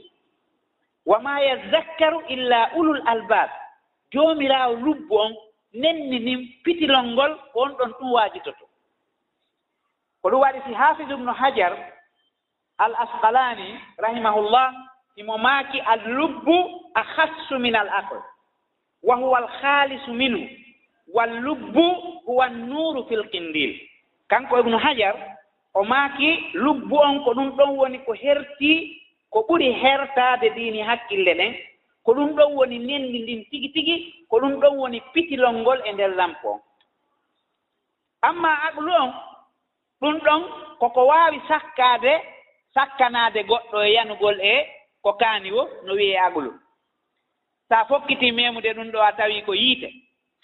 Wa 1.05 1.19
ma 1.19 1.39
yazakkaru 1.41 2.19
illa 2.29 2.69
ulul 2.75 3.01
albab 3.05 3.49
joomiraawo 4.11 4.75
lubbu 4.85 5.15
on 5.19 5.33
nenni 5.73 6.19
nin 6.19 6.39
pitilol 6.63 7.05
ngol 7.13 7.33
ko 7.53 7.59
on 7.61 7.71
ɗon 7.77 7.91
ɗum 7.99 8.11
waajitoto 8.13 8.65
ko 10.21 10.29
ɗum 10.29 10.41
waɗi 10.41 10.59
si 10.65 10.73
hafidu 10.73 11.15
ubnu 11.15 11.31
hajar 11.33 11.73
al 12.77 12.93
asqalani 12.95 13.79
rahimahullah 13.97 14.73
imo 15.17 15.37
maaki 15.37 15.79
allubbu 15.81 16.57
ahassu 16.93 17.59
min 17.59 17.75
al 17.75 17.89
aql 17.89 18.21
wa 19.03 19.15
huwa 19.15 19.37
alkhalisu 19.39 20.13
minhu 20.13 20.47
wallubbu 21.13 21.85
huwa 22.25 22.45
annuru 22.45 23.05
fi 23.07 23.15
lqindil 23.15 23.79
kanko 24.27 24.59
ibnu 24.59 24.77
hajar 24.77 25.15
o 25.73 25.83
maaki 25.83 26.29
lubbu 26.53 26.95
on 26.97 27.23
ko 27.23 27.33
ɗum 27.33 27.49
ɗon 27.57 27.69
woni 27.77 27.99
ko 28.05 28.13
hertii 28.13 29.01
ko 29.29 29.39
ɓuri 29.47 29.71
hertaade 29.81 30.49
ɗiini 30.55 30.81
hakkille 30.81 31.33
ɗen 31.33 31.53
ko 32.03 32.13
ɗum 32.13 32.29
ɗon 32.35 32.53
woni 32.55 32.79
nenndi 32.79 33.19
ndin 33.19 33.45
tigi 33.49 33.69
tigi 33.73 33.95
ko 34.29 34.39
ɗum 34.39 34.53
ɗon 34.61 34.77
woni 34.77 35.01
pitilol 35.13 35.53
ngol 35.61 35.81
e 35.85 35.91
nder 35.93 36.15
lampo. 36.15 36.49
On 36.51 36.61
amma 38.29 38.49
aglu 38.67 38.91
on 38.91 39.11
ɗum 40.01 40.15
ɗon 40.25 40.41
koko 40.79 41.05
waawi 41.07 41.39
sakkaade 41.47 42.13
sakkanaade 42.73 43.43
goɗɗo 43.49 43.77
e 43.85 43.93
yanugol 43.93 44.39
e 44.41 44.76
ko 45.07 45.13
kaani 45.21 45.51
wo 45.55 45.63
no 45.85 45.93
wiyee 45.93 46.19
aglu 46.27 46.51
so 47.69 47.75
a 47.75 47.85
fokkitii 47.85 48.31
memude 48.31 48.73
ɗum 48.73 48.91
ɗo 48.91 48.99
a 49.01 49.11
tawii 49.17 49.41
ko 49.45 49.53
yiite. 49.53 49.89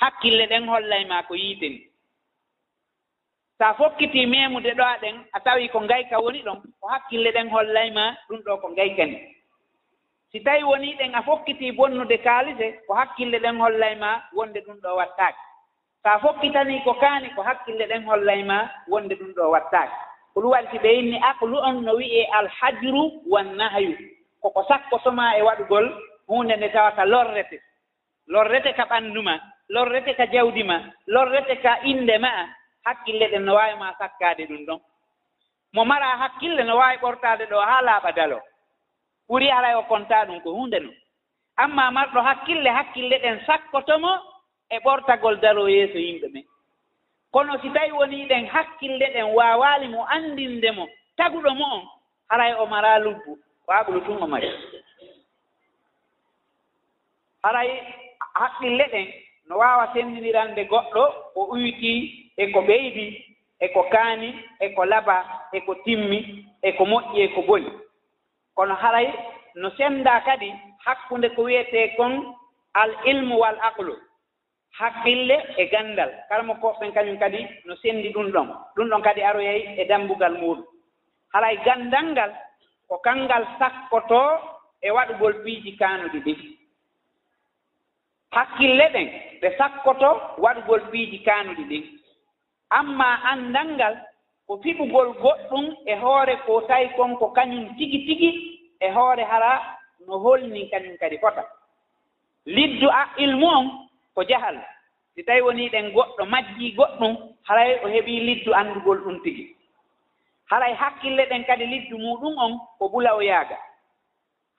Hakkille 0.01 0.45
ɗen 0.47 0.67
hollay 0.67 1.05
ma 1.05 1.23
ko 1.23 1.33
yiite 1.35 1.69
ni. 1.69 1.79
So 3.57 3.65
a 3.65 3.73
fokkitii 3.73 4.25
memude 4.25 4.71
ɗo 4.75 4.83
a 4.83 4.97
ɗen 5.01 5.15
a 5.33 5.39
tawii 5.39 5.69
ko 5.69 5.79
ngayka 5.81 6.19
woni 6.19 6.41
ɗon 6.43 6.61
ko 6.79 6.87
hakkille 6.87 7.31
ɗen 7.31 7.49
hollayma 7.49 8.17
ɗum 8.29 8.39
ɗo 8.45 8.57
ko 8.61 8.69
ngayka 8.69 9.05
ni. 9.05 9.17
Si 10.31 10.39
tawii 10.43 10.63
wonii 10.63 10.95
ɗen 10.99 11.15
a 11.15 11.21
fokkitii 11.23 11.71
bonnude 11.71 12.17
kaalise 12.17 12.67
ko 12.87 12.93
hakkille 12.93 13.39
ɗen 13.39 13.57
hollayma 13.61 14.21
wonde 14.33 14.59
ɗum 14.65 14.77
ɗo 14.83 14.95
wattaaki. 14.95 15.39
So 16.03 16.09
a 16.09 16.19
fokkitanii 16.19 16.83
ko 16.83 16.93
kaani 16.93 17.29
ko 17.35 17.41
hakkille 17.41 17.85
ɗen 17.87 18.03
hollayma 18.05 18.69
wonde 18.87 19.15
ɗum 19.15 19.31
ɗo 19.33 19.49
wattaaki. 19.49 19.95
Ko 20.33 20.41
ɗum 20.41 20.51
waɗi 20.51 20.67
si 20.71 20.77
ɓe 20.77 20.89
yinni 20.95 21.17
aklu 21.29 21.57
on 21.57 21.81
no 21.85 21.95
wi'ee 21.95 22.27
alhajru 22.37 23.21
wannahyu. 23.31 24.12
koko 24.43 24.61
sakkotoma 24.67 25.25
e 25.37 25.41
waɗugol 25.41 25.85
hunde 26.27 26.55
nde 26.57 26.69
tawata 26.69 27.05
lorrete. 27.05 27.57
Lorrete 28.27 28.73
ka 28.75 28.83
ɓanndu 28.85 29.21
ma 29.23 29.35
lorrete 29.69 30.13
ka 30.15 30.25
jawdi 30.27 30.63
ma 30.63 30.77
lorrete 31.07 31.55
ka 31.63 31.79
innde 31.83 32.17
ma 32.19 32.29
hakkille 32.85 33.27
ɗen 33.31 33.43
no 33.45 33.53
waawi 33.55 33.75
ma 33.79 33.95
sakkaade 33.99 34.43
ɗum 34.49 34.65
ɗon. 34.67 34.79
Mo 35.73 35.85
mara 35.85 36.17
hakkille 36.21 36.63
no 36.63 36.75
waawi 36.77 36.97
ɓortaade 36.97 37.45
ɗo 37.51 37.57
haa 37.59 37.81
laaɓa 37.81 38.11
dalo. 38.11 38.39
Ɓuri 39.29 39.49
alay 39.51 39.75
o 39.75 39.83
kontaa 39.83 40.25
ɗum 40.25 40.41
ko 40.43 40.49
hunde 40.51 40.79
non. 40.79 40.95
Amma 41.57 41.91
marɗo 41.91 42.19
hakkille 42.21 42.69
hakkille 42.69 43.17
ɗen 43.19 43.45
sakkotomo 43.45 44.11
e 44.69 44.77
ɓortagol 44.79 45.39
dalo 45.39 45.67
yeeso 45.69 45.97
yimɓe 45.97 46.27
ɓen 46.33 46.45
kono 47.33 47.57
si 47.61 47.69
tawi 47.73 47.91
wonii 47.91 48.27
ɗen 48.27 48.45
hakkille 48.47 49.05
ɗen 49.13 49.33
waawaali 49.35 49.87
mo 49.87 50.05
anndinde 50.05 50.71
mo 50.71 50.87
taguɗo 51.17 51.51
mo 51.55 51.65
on 51.75 51.83
haray 52.29 52.53
o 52.53 52.65
maraa 52.65 52.99
lubbu 52.99 53.37
waɓulu 53.67 54.01
tuma 54.05 54.27
mari. 54.27 54.49
Haray 57.43 57.69
haqqille 58.35 58.85
ɗen 58.91 59.07
no 59.47 59.57
waawa 59.57 59.93
senndinirande 59.93 60.63
goɗɗo 60.71 61.03
o 61.35 61.41
uytii 61.53 62.31
e 62.37 62.51
ko 62.51 62.59
ɓeydi 62.61 63.05
e 63.59 63.67
ko 63.73 63.83
kaani 63.91 64.29
e 64.59 64.69
ko 64.75 64.85
laba 64.85 65.17
e 65.53 65.59
ko 65.61 65.75
timmi 65.85 66.45
e 66.61 66.71
ko 66.77 66.83
moƴƴi 66.85 67.19
e 67.23 67.27
ko 67.35 67.41
boni 67.41 67.71
kono 68.55 68.75
haray 68.75 69.07
no 69.55 69.69
senndaa 69.77 70.21
kadi 70.21 70.53
hakkunde 70.85 71.29
ko 71.35 71.43
wiyetee 71.43 71.95
kon 71.97 72.35
al 72.73 72.91
ilmu 73.05 73.35
wal 73.39 73.57
aqlu 73.61 73.95
haqqille 74.79 75.37
e 75.57 75.65
ganndal. 75.69 76.09
Kala 76.29 76.43
mo 76.43 76.53
koɓɓen 76.53 76.93
kañum 76.93 77.17
kadi 77.19 77.47
no 77.65 77.75
senndi 77.75 78.09
ɗum 78.09 78.31
ɗon. 78.31 78.47
Ɗum 78.75 78.89
ɗon 78.89 79.01
kadi 79.01 79.21
aroyey 79.21 79.75
e 79.77 79.85
dambugal 79.85 80.33
muɗum 80.37 80.65
haray 81.33 81.57
ganndal 81.65 82.05
ngal 82.13 82.31
ko 82.93 83.01
kanngal 83.01 83.41
sakkotoo 83.57 84.37
e 84.85 84.91
waɗugol 84.93 85.33
piiji 85.43 85.71
kaanuɗi 85.81 86.19
ɗin 86.25 86.39
hakkille 88.35 88.85
ɗen 88.93 89.07
ɓe 89.41 89.47
sakkoto 89.57 90.09
waɗugol 90.37 90.81
piiji 90.91 91.17
kaanuɗi 91.25 91.63
ɗin 91.69 91.83
amma 92.69 93.07
anndal 93.31 93.67
ngal 93.75 93.95
ko 94.47 94.57
fiɓugol 94.63 95.09
goɗɗum 95.23 95.65
e 95.85 95.95
hoore 95.95 96.35
ko 96.45 96.61
tawi 96.69 96.89
kon 96.95 97.17
ko 97.17 97.33
kañum 97.33 97.65
tigi 97.77 97.99
tigi 98.05 98.29
e 98.79 98.87
hoore 98.95 99.23
hara 99.25 99.51
no 100.07 100.19
holni 100.19 100.69
kañum 100.69 100.97
kadi 100.97 101.17
fota. 101.17 101.43
Liddu 102.45 102.87
a 102.89 103.09
ilmu 103.17 103.47
on 103.47 103.65
ko 104.15 104.21
jahal. 104.29 104.57
Si 105.15 105.23
tawi 105.23 105.41
woni 105.41 105.69
ɗen 105.69 105.93
goɗɗo 105.93 106.25
majjii 106.25 106.75
goɗɗum 106.77 107.17
haray 107.47 107.79
o 107.83 107.87
heɓii 107.87 108.19
liddu 108.27 108.53
anndugol 108.53 108.97
ɗum 109.03 109.19
tigi. 109.23 109.55
haray 110.53 110.73
hakkille 110.73 111.25
ɗen 111.25 111.43
kadi 111.45 111.65
liddu 111.65 111.97
muɗum 111.97 112.37
on 112.37 112.59
ko 112.77 112.89
bulaw 112.89 113.21
yaaga. 113.21 113.57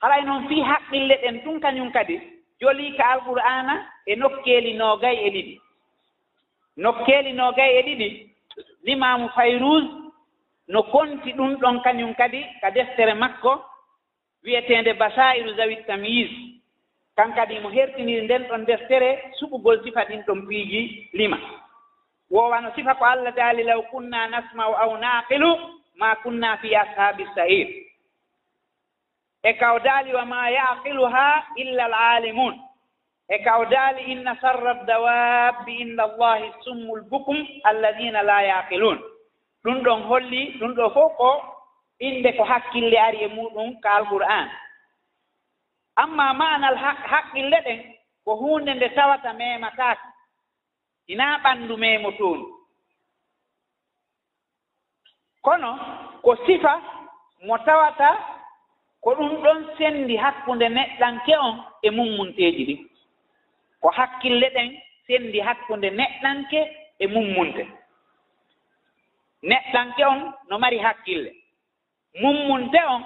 Haray 0.03 0.23
noon 0.25 0.49
fii 0.49 0.63
haqqille 0.63 1.15
ɗen 1.23 1.41
ɗum 1.45 1.61
kañum 1.61 1.91
kadi 1.93 2.21
jolii 2.61 2.97
ka 2.97 3.05
alqur'ana 3.13 3.75
e 4.07 4.17
nokkeeli 4.17 4.73
noogay 4.75 5.17
e 5.27 5.31
ɗiɗi. 5.31 5.61
Nokkeeli 6.77 7.33
noogay 7.33 7.71
e 7.79 7.83
ɗiɗi 7.83 8.09
limamu 8.85 9.29
fayrouz 9.29 9.85
no 10.69 10.83
konti 10.83 11.33
ɗum 11.33 11.55
ɗon 11.63 11.81
kañum 11.85 12.15
kadi 12.15 12.43
ka 12.61 12.71
deftere 12.71 13.15
makko 13.15 13.63
wiyeteende 14.45 14.93
basairu 14.99 15.55
zawit 15.57 15.87
tamyis 15.87 16.31
kan 17.17 17.33
kadi 17.35 17.61
mo 17.61 17.69
hertiniri 17.71 18.25
nden 18.25 18.43
ɗon 18.49 18.65
deftere 18.67 19.31
suɓugol 19.39 19.83
sifa 19.85 20.05
ɗin 20.05 20.23
ɗon 20.27 20.47
piiji 20.49 21.09
lima. 21.13 21.39
Wowano 22.31 22.75
sifa 22.75 22.95
ko 22.95 23.05
allah 23.05 23.33
daali 23.35 23.63
law 23.63 23.83
kunna 23.91 24.27
nasma'u 24.27 24.75
aw 24.75 24.99
naqilu 24.99 25.51
ma 25.99 26.15
kunna 26.23 26.57
fi 26.59 26.75
ashabi 26.77 27.25
sahir 27.35 27.69
e 29.45 29.53
kawdali 29.55 30.15
wa 30.15 30.25
ma 30.25 30.49
yaqiluha 30.51 31.45
illa 31.57 31.85
alalimun. 31.85 32.55
E 33.29 33.39
kawdali 33.45 34.03
inna 34.13 34.37
sarra 34.41 34.71
addawabi 34.71 35.81
inda 35.81 36.05
allahi 36.05 36.53
summu 36.65 36.97
lbukum 36.97 37.37
alladina 37.65 38.23
la 38.23 38.43
yaqilun. 38.43 38.99
Ɗum 39.65 39.83
ɗon 39.85 40.03
holli 40.09 40.57
ɗum 40.59 40.75
ɗo 40.75 40.91
fof 40.95 41.13
ko 41.17 41.31
inde 42.01 42.33
ko 42.37 42.45
hakkille 42.45 42.99
ari 43.01 43.19
e 43.25 43.29
muɗum 43.29 43.81
ka 43.83 43.91
alqur'an. 43.97 44.49
Amma 45.97 46.33
manal 46.35 46.77
haqqille 47.11 47.59
ɗen 47.65 47.81
ko 48.25 48.37
hunde 48.37 48.75
nde 48.75 48.89
tawata 48.95 49.33
memataake 49.33 50.03
ina 51.09 51.39
ɓanndu 51.45 51.77
memo 51.77 52.11
toon 52.13 52.41
kono 55.45 55.71
ko 56.23 56.37
sifa 56.47 56.81
mo 57.47 57.59
tawata 57.59 58.11
ko 59.01 59.15
ɗum 59.15 59.43
ɗon 59.43 59.59
senndi 59.79 60.17
hakkunde 60.17 60.69
neɗɗanke 60.69 61.33
on 61.47 61.55
e 61.83 61.91
mummunteeji 61.91 62.65
ɗin 62.69 62.81
ko 63.81 63.89
hakkille 63.91 64.49
ɗen 64.55 64.69
senndi 65.07 65.41
hakkunde 65.41 65.91
neɗɗanke 65.91 66.61
e 66.99 67.07
mummunte. 67.07 67.67
Neɗɗanke 69.43 70.05
on 70.07 70.33
no 70.49 70.59
mari 70.59 70.79
hakkille. 70.79 71.31
Mummunte 72.21 72.81
on 72.89 73.03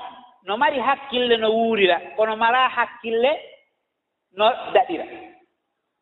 no 0.46 0.57
mari 0.57 0.79
hakkille 0.81 1.37
no 1.37 1.51
wuurira 1.51 2.01
kono 2.16 2.37
mara 2.37 2.68
hakkille 2.68 3.31
no 4.37 4.46
daɗira. 4.74 5.05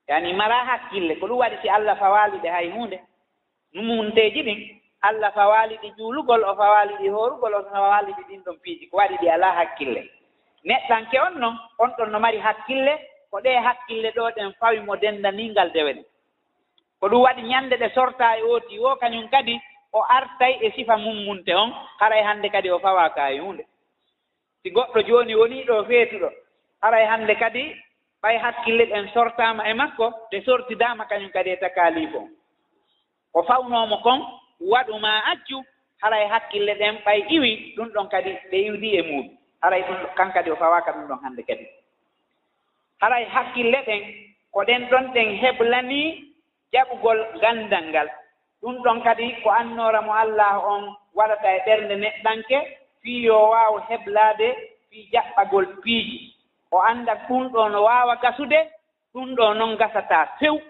Yani 0.09 0.33
mara 0.35 0.65
hakkille 0.65 1.17
ko 1.17 1.27
ɗum 1.27 1.39
waɗi 1.39 1.57
si 1.63 1.69
allah 1.69 1.97
fawaali 1.97 2.39
ɗe 2.39 2.49
hay 2.49 2.71
huunde. 2.71 3.01
Mummunteeji 3.75 4.43
ɗin 4.43 4.61
allah 5.03 5.33
fawaali 5.33 5.77
ɗi 5.83 5.93
juulugol 5.99 6.45
o 6.45 6.57
fawaali 6.57 6.95
ɗi 7.01 7.09
hoorugol 7.09 7.55
o 7.55 7.63
fawaali 7.71 8.13
ɗi 8.13 8.23
ɗin 8.29 8.43
ɗon 8.45 8.59
piiji 8.63 8.89
ko 8.91 8.97
waɗi 8.97 9.17
ɗi 9.21 9.29
alaa 9.31 9.53
hakkille. 9.53 10.11
Neɗɗanke 10.65 11.21
on 11.21 11.39
noon 11.41 11.57
on 11.79 11.91
ɗon 11.99 12.11
no 12.11 12.19
mari 12.21 12.39
hakkille 12.39 12.99
ko 13.31 13.41
ɗe 13.41 13.57
hakkille 13.57 14.11
ɗo 14.17 14.31
ɗen 14.37 14.53
fawi 14.61 14.81
mo 14.81 14.97
denndaniingal 14.97 15.73
dewen 15.73 16.05
ko 17.01 17.09
ɗum 17.09 17.23
waɗi 17.23 17.43
ñannde 17.43 17.77
ɗe 17.77 17.89
sortaa 17.95 18.37
e 18.39 18.43
ooti 18.43 18.79
wo 18.79 18.97
kañum 18.97 19.29
kadi 19.29 19.61
o 19.93 20.03
artay 20.03 20.59
e 20.61 20.71
sifa 20.77 20.97
mummunte 20.97 21.55
on 21.55 21.73
haray 22.01 22.23
hannde 22.23 22.49
kadi 22.51 22.71
o 22.71 22.79
fawaaka 22.79 23.33
e 23.33 23.39
hunde 23.39 23.65
si 24.63 24.71
goɗɗo 24.71 25.01
jooni 25.07 25.35
wonii 25.35 25.65
ɗo 25.65 25.85
feetuɗo 25.85 26.31
haray 26.83 27.07
hannde 27.07 27.35
kadi 27.37 27.77
ɓay 28.23 28.39
hakkille 28.39 28.85
ɗen 28.87 29.09
sortaama 29.15 29.69
e 29.69 29.75
makko 29.75 30.13
nde 30.29 30.45
sortidaama 30.45 31.05
kañum 31.05 31.31
kadi 31.31 31.51
e 31.51 31.57
takaaliif 31.57 32.15
on 32.15 32.29
o 33.35 33.43
fawnoomo 33.43 33.99
kon 34.03 34.21
waɗu 34.61 34.99
ma 34.99 35.21
accu 35.33 35.65
haray 36.03 36.27
hakkille 36.29 36.75
ɗen 36.75 36.97
ɓay 37.05 37.21
iwi 37.29 37.75
ɗum 37.77 37.89
ɗon 37.95 38.09
kadi 38.09 38.31
ɓe 38.51 38.57
iwdi 38.67 38.97
e 38.99 39.03
muɗum. 39.03 39.29
Haray 39.63 39.83
ɗum 39.83 39.97
kan 40.17 40.33
kadi 40.33 40.51
o 40.51 40.57
fawaka 40.57 40.93
ɗum 40.93 41.07
ɗon 41.09 41.19
hannde 41.23 41.43
kadi. 41.43 41.67
Haray 43.01 43.25
hakkille 43.25 43.79
ɗen 43.87 44.03
ko 44.53 44.65
ɗen 44.65 44.89
ɗon 44.91 45.05
ɗen 45.15 45.29
heblani 45.43 46.01
jaɓugol 46.73 47.19
ganndal 47.41 47.85
ngal. 47.89 48.09
Ɗum 48.63 48.83
ɗon 48.83 49.03
kadi 49.03 49.35
ko 49.43 49.51
annoora 49.51 50.01
mo 50.03 50.13
allah 50.13 50.65
on 50.73 50.97
waɗata 51.15 51.49
e 51.57 51.59
ɓernde 51.67 51.95
neɗɗanke 51.97 52.59
fii 53.03 53.23
yo 53.25 53.49
waaw 53.51 53.79
heblaade 53.89 54.49
fii 54.91 55.09
jaɓɓagol 55.13 55.67
piiji. 55.83 56.35
O 56.71 56.79
annda 56.81 57.15
ɗum 57.29 57.49
ɗo 57.53 57.69
no 57.69 57.83
waawa 57.83 58.17
gasude 58.17 58.59
ɗum 59.15 59.35
ɗo 59.35 59.55
noon 59.55 59.77
gasataa 59.77 60.27
few 60.39 60.61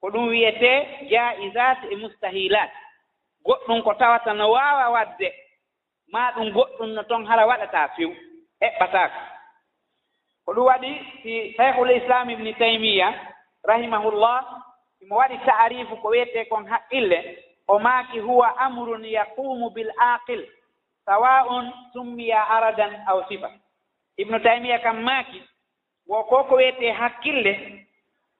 ko 0.00 0.10
ɗum 0.10 0.28
wiyetee 0.28 1.08
jaisat 1.10 1.78
e 1.90 1.96
mustahilat. 1.96 2.70
goɗɗum 3.46 3.82
ko 3.82 3.94
tawata 3.94 4.32
no 4.34 4.50
waawa 4.52 4.88
waɗde 4.90 5.28
maa 6.12 6.32
ɗum 6.34 6.48
goɗɗum 6.52 6.90
no 6.94 7.02
toon 7.02 7.26
hara 7.26 7.46
waɗataa 7.46 7.88
few 7.96 8.10
heɓɓataaka 8.62 9.20
ko 10.44 10.52
ɗum 10.54 10.66
waɗi 10.66 10.90
si 11.22 11.54
cheikhul 11.56 11.90
islam 11.90 12.30
ibni 12.30 12.54
taymiya 12.54 13.08
rahimahullah 13.64 14.38
imo 15.02 15.16
waɗi 15.16 15.38
taarifu 15.46 15.96
ko 16.02 16.08
wiyetee 16.08 16.44
kon 16.48 16.66
haqqille 16.66 17.18
o 17.68 17.78
maaki 17.78 18.18
huwa 18.18 18.48
amrun 18.58 19.04
yaqumu 19.04 19.70
bil 19.74 19.90
aqil 19.98 20.42
sawa'un 21.06 21.72
summiya 21.92 22.42
aradan 22.48 22.94
aw 23.06 23.22
sifa 23.28 23.50
ibnu 24.16 24.38
taymiya 24.42 24.78
kam 24.82 25.02
maaki 25.02 25.42
wo 26.06 26.22
ko 26.24 26.44
ko 26.44 26.54
wiyetee 26.56 26.92
hakkille 26.92 27.52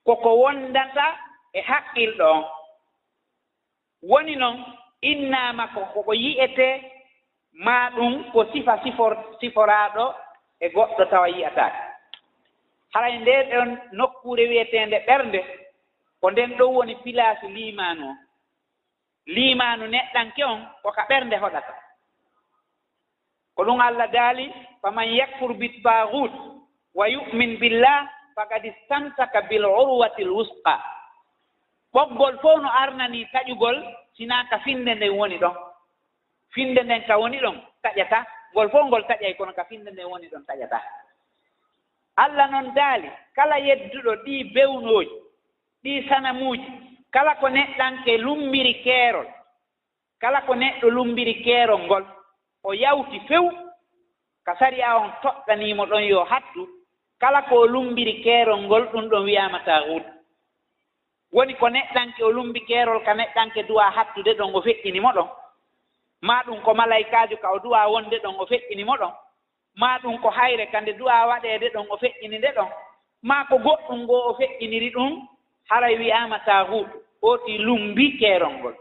koko 0.07 0.31
wondata 0.38 1.07
e 1.53 1.61
haqqilɗo 1.61 2.25
on 2.31 2.45
woni 4.03 4.37
noon 4.37 4.57
innaama 5.11 5.64
ko 5.75 5.81
koko 5.95 6.12
yiyete 6.14 6.69
maa 7.64 7.90
ɗum 7.97 8.12
ko 8.33 8.45
sifa 8.53 8.75
sifor 8.85 9.12
siforaaɗo 9.40 10.05
e 10.61 10.66
goɗɗo 10.75 11.05
tawa 11.11 11.29
yiyataka 11.29 11.81
haray 12.92 13.19
nde 13.19 13.35
ɗon 13.51 13.71
nokkuure 13.92 14.45
wiyeteende 14.51 14.99
ɓernde 15.07 15.40
ko 16.21 16.31
nden 16.31 16.51
ɗon 16.59 16.75
woni 16.77 16.95
pilaasi 17.05 17.47
liimaanu 17.49 18.05
o. 18.11 18.14
Limanu 19.27 19.87
neɗɗanke 19.87 20.45
on 20.45 20.61
koka 20.83 21.03
ɓernde 21.09 21.37
hoɗata. 21.42 21.75
Ko 23.55 23.64
ɗum 23.64 23.81
allah 23.81 24.09
daali 24.12 24.53
faman 24.83 25.09
yakfur 25.19 25.55
bitagut 25.55 26.33
wa 26.95 27.09
yumin 27.09 27.59
billah 27.59 28.09
fakad 28.37 28.64
istamsaka 28.64 29.42
bil 29.49 29.64
urwati 29.64 30.23
l 30.25 30.31
wusqa 30.31 30.75
ɓoggol 31.95 32.38
fof 32.42 32.61
no 32.62 32.69
arnani 32.69 33.27
taƴugol 33.33 33.77
sinaka 34.17 34.59
finde 34.59 34.95
nden 34.95 35.11
woni 35.19 35.39
ɗon. 35.39 35.55
Finde 36.55 36.83
nden 36.83 37.03
ka 37.07 37.19
woni 37.19 37.39
ɗon 37.39 37.57
taƴata. 37.83 38.25
Ngol 38.53 38.71
fof 38.71 38.87
ngol 38.87 39.05
taƴay 39.07 39.35
kono 39.37 39.53
ka 39.53 39.65
finde 39.65 39.91
nden 39.91 40.07
woni 40.07 40.29
ɗon 40.29 40.45
taƴata. 40.47 40.81
Allah 42.17 42.49
noon 42.51 42.75
daali 42.75 43.11
kala 43.37 43.59
yedduɗo 43.61 44.13
ɗi 44.25 44.45
bewnooji 44.55 45.11
ɗi 45.85 46.09
sanamuuji 46.09 46.71
kala 47.13 47.35
ko 47.41 47.49
neɗɗanke 47.49 48.17
lumbiri 48.19 48.75
keerol 48.85 49.27
kala 50.21 50.41
ko 50.47 50.55
neɗɗo 50.55 50.89
lumbiri 50.91 51.35
keerol 51.45 51.81
ngol 51.87 52.05
o 52.65 52.73
yawti 52.73 53.21
few 53.29 53.51
ka 54.45 54.57
sari 54.59 54.81
a 54.83 54.97
on 54.97 55.11
toɗɗaniimo 55.23 55.85
ɗon 55.87 56.05
yo 56.09 56.25
hattu 56.25 56.69
kala 57.21 57.43
ko 57.43 57.55
o 57.61 57.67
lumbiri 57.67 58.23
keerol 58.25 58.61
ngol 58.65 58.85
ɗum 58.93 59.09
ɗon 59.09 59.25
wiyaama 59.25 59.61
taahuud 59.65 60.03
woni 61.33 61.55
ko 61.55 61.69
neɗɗanke 61.69 62.25
o 62.25 62.31
lumbi 62.31 62.61
keerol 62.61 63.03
ka 63.05 63.15
neɗɗanke 63.15 63.62
duwa 63.67 63.91
hattude 63.91 64.35
ɗon 64.35 64.55
o 64.55 64.61
feƴƴinimo 64.62 65.12
ɗon. 65.12 65.29
Ma 66.23 66.43
ɗum 66.47 66.61
ko 66.62 66.75
malaykaajo 66.75 67.37
ka 67.37 67.51
o 67.53 67.59
duwa 67.59 67.87
wonde 67.89 68.19
ɗon 68.19 68.37
o 68.39 68.47
feƴƴinimo 68.47 68.97
ɗon. 68.97 69.12
Ma 69.77 69.99
ɗum 69.99 70.19
ko 70.23 70.31
hayre 70.31 70.67
ka 70.71 70.81
nde 70.81 70.93
duwa 70.93 71.27
waɗeede 71.27 71.69
ɗon 71.75 71.87
o 71.91 71.97
feƴƴini 71.97 72.39
nde 72.39 72.53
ɗon. 72.57 72.69
Ma 73.23 73.45
ko 73.45 73.59
goɗɗum 73.59 74.03
ngoo 74.03 74.29
o 74.31 74.35
feƴƴiniri 74.39 74.91
ɗum 74.91 75.29
haray 75.69 75.97
wiyaama 75.99 76.39
taahutu 76.39 77.03
ooti 77.23 77.59
lumbi 77.59 78.19
keerol 78.19 78.53
ngol. 78.53 78.75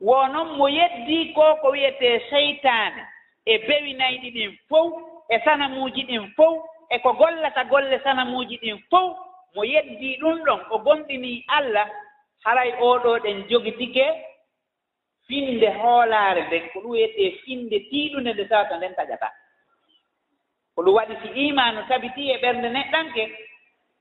Wo 0.00 0.26
noon 0.28 0.56
mo 0.56 0.66
yeddii 0.68 1.32
ko 1.34 1.56
ko 1.62 1.70
wiyetee 1.70 2.20
seytaane 2.30 3.02
e 3.46 3.58
bewinayɗi 3.58 4.30
ɗin 4.30 4.56
fof 4.68 4.92
e 5.28 5.38
sanamuuji 5.44 6.02
ɗin 6.08 6.32
fof 6.36 6.64
e 6.90 6.98
ko 6.98 7.12
gollata 7.12 7.64
golle 7.64 8.00
sanamuuji 8.02 8.56
ɗin 8.62 8.78
fof 8.90 9.16
mo 9.54 9.62
yeddii 9.64 10.16
ɗum 10.20 10.36
ɗon 10.46 10.60
o 10.70 10.78
gonɗinii 10.78 11.44
allah 11.48 11.88
haray 12.44 12.70
ooɗoo 12.80 13.18
ɗen 13.24 13.48
jogitike 13.48 14.04
finde 15.26 15.68
hoolaare 15.80 16.42
nden 16.46 16.68
ko 16.72 16.80
ɗum 16.80 16.90
wiyetee 16.90 17.30
finde 17.44 17.78
tiiɗunde 17.90 18.32
nde 18.32 18.44
tawata 18.50 18.76
nden 18.76 18.94
taƴataa 18.94 19.32
ko 20.74 20.82
ɗum 20.82 20.94
waɗi 20.94 21.14
si 21.22 21.28
imanu 21.48 21.80
tabitii 21.88 22.30
e 22.34 22.36
ɓernde 22.42 22.68
neɗɗanke 22.68 23.22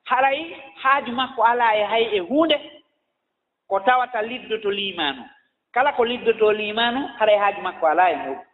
haray 0.10 0.40
haaju 0.82 1.12
makko 1.12 1.42
alaa 1.44 1.74
e 1.76 1.84
hay 1.84 2.04
e 2.18 2.20
huunde 2.20 2.58
ko 3.68 3.80
tawata 3.80 4.22
liddoto 4.22 4.72
limanu 4.72 5.24
kala 5.72 5.94
ko 5.94 6.04
liddoto 6.06 6.52
limanu 6.52 7.08
haray 7.20 7.38
haaju 7.38 7.62
makko 7.62 7.88
alaa 7.88 8.10
e 8.12 8.16
muɗum 8.16 8.46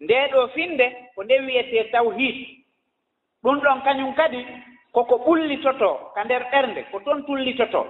nde 0.00 0.16
ɗo 0.32 0.48
finde 0.54 0.86
ko 1.14 1.24
nde 1.24 1.40
wiyetee 1.40 1.84
tawhid 1.92 2.36
ɗum 3.42 3.60
ɗon 3.60 3.82
kañum 3.84 4.14
kadi 4.14 4.46
koko 4.96 5.16
ɓullitoto 5.24 5.90
ka 6.14 6.24
nder 6.24 6.42
ɓernde 6.50 6.80
ko 6.90 7.00
toon 7.04 7.20
tullitoto. 7.26 7.80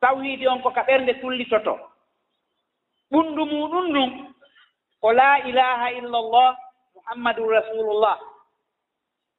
Tawhiide 0.00 0.46
on 0.48 0.60
ko 0.62 0.70
ka 0.70 0.82
ɓernde 0.82 1.12
tullitoto. 1.20 1.74
Ɓunndu 3.10 3.42
muɗum 3.46 3.86
ɗum 3.94 4.10
ko 5.00 5.12
laa 5.12 5.38
ilaha 5.48 5.90
illallah 5.92 6.56
muhammadun 6.94 7.48
rasulullah. 7.48 8.18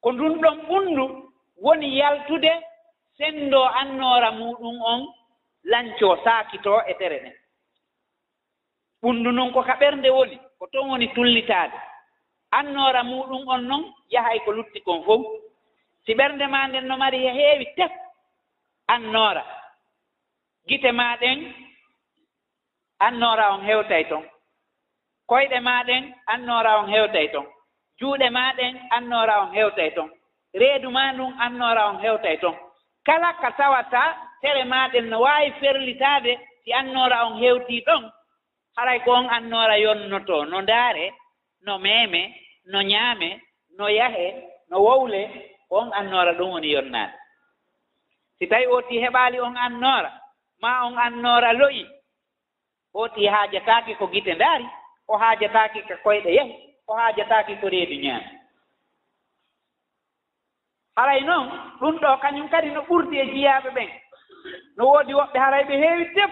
Ko 0.02 0.12
ndun 0.12 0.40
ɗon 0.42 0.56
ɓunndu 0.68 1.04
woni 1.64 1.96
yaltude 1.98 2.52
senndo 3.16 3.64
annoora 3.80 4.30
muɗum 4.32 4.76
on 4.82 5.00
lancoo 5.64 6.16
saakitoo 6.24 6.80
e 6.90 6.94
tere 6.94 7.18
ɗen 7.22 7.36
ɓunndu 9.02 9.30
noon 9.32 9.52
ko 9.52 9.62
ka 9.62 9.74
ɓernde 9.80 10.10
woni 10.10 10.36
ko 10.58 10.66
toon 10.72 10.90
woni 10.90 11.06
tullitaade. 11.14 11.78
Annoora 12.50 13.02
muɗum 13.04 13.48
on 13.48 13.62
noon 13.68 13.94
yahay 14.10 14.40
ko 14.44 14.52
lutti 14.52 14.80
kon 14.82 15.04
fof 15.04 15.22
si 16.04 16.12
ɓernde 16.18 16.46
ma 16.54 16.60
nden 16.68 16.86
no 16.88 16.96
mari 17.02 17.18
e 17.26 17.30
heewi 17.38 17.66
tef 17.76 17.92
annoora 18.94 19.42
gite 20.68 20.90
maɗen 21.00 21.38
annoora 23.06 23.44
on 23.54 23.62
hewtay 23.68 24.04
toon 24.10 24.24
koyɗe 25.30 25.58
maɗen 25.68 26.04
annoora 26.32 26.72
on 26.80 26.88
hewtay 26.94 27.26
toon 27.32 27.46
juuɗe 27.98 28.26
maɗen 28.38 28.74
annoora 28.96 29.34
on 29.42 29.50
hewtay 29.56 29.90
toon 29.96 30.10
reedu 30.60 30.88
ma 30.96 31.04
ndun 31.12 31.32
annoora 31.44 31.82
on 31.90 31.98
hewtay 32.04 32.36
toon 32.42 32.56
kala 33.06 33.30
ka 33.40 33.50
tawata 33.58 34.02
tere 34.42 34.64
maɗen 34.64 35.04
no 35.10 35.16
waawi 35.24 35.50
ferlitaade 35.60 36.32
si 36.64 36.70
annoora 36.72 37.18
on 37.26 37.34
hewtii 37.42 37.84
ɗon 37.86 38.04
haray 38.76 39.00
ko 39.04 39.10
on 39.12 39.28
annoora 39.36 39.76
yonnoto 39.84 40.44
no 40.50 40.60
ndaare 40.62 41.06
no 41.66 41.78
meeme 41.78 42.22
no 42.72 42.78
ñaame 42.82 43.40
no 43.78 43.86
yahe 43.98 44.28
no 44.70 44.76
wowle 44.86 45.22
on 45.78 45.90
annoora 45.98 46.32
ɗum 46.38 46.50
woni 46.52 46.72
yonnaade. 46.72 47.12
Si 48.38 48.46
tawi 48.46 48.66
ooti 48.66 48.94
heɓaali 49.04 49.38
on 49.40 49.56
annoora 49.56 50.10
ma 50.62 50.70
on 50.86 50.96
annoora 50.98 51.52
loyi 51.52 51.86
ooti 52.94 53.26
haajataake 53.26 53.94
ko 53.94 54.06
gite 54.12 54.34
ndaari 54.34 54.66
o 55.08 55.16
haajataake 55.18 55.82
ko 55.88 55.94
koyɗe 56.04 56.30
yahi 56.38 56.54
o 56.88 56.92
haajataake 56.94 57.56
ko 57.60 57.68
reedu 57.68 57.94
ñaami. 58.04 58.30
Haray 60.96 61.20
noon 61.20 61.48
ɗum 61.80 61.94
ɗo 62.02 62.10
kañum 62.22 62.48
kadi 62.48 62.70
no 62.70 62.80
ɓurdi 62.88 63.16
e 63.20 63.24
jiyaaɓe 63.32 63.70
ɓen. 63.76 63.90
No 64.76 64.84
woodi 64.92 65.12
woɓɓe 65.14 65.38
haray 65.38 65.64
ɓe 65.64 65.74
heewi 65.82 66.04
deb 66.14 66.30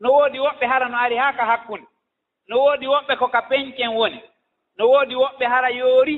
no 0.00 0.08
woodi 0.12 0.38
woɓɓe 0.38 0.66
hara 0.66 0.88
no 0.88 0.96
ari 0.98 1.16
haa 1.16 1.32
ka 1.32 1.44
hakkunde. 1.44 1.86
No 2.48 2.56
woodi 2.64 2.86
woɓɓe 2.86 3.16
ko 3.18 3.26
ka 3.28 3.40
peñcen 3.48 3.94
woni. 3.98 4.20
No 4.76 4.84
woodi 4.90 5.14
woɓɓe 5.14 5.44
hara 5.48 5.70
yoori 5.70 6.16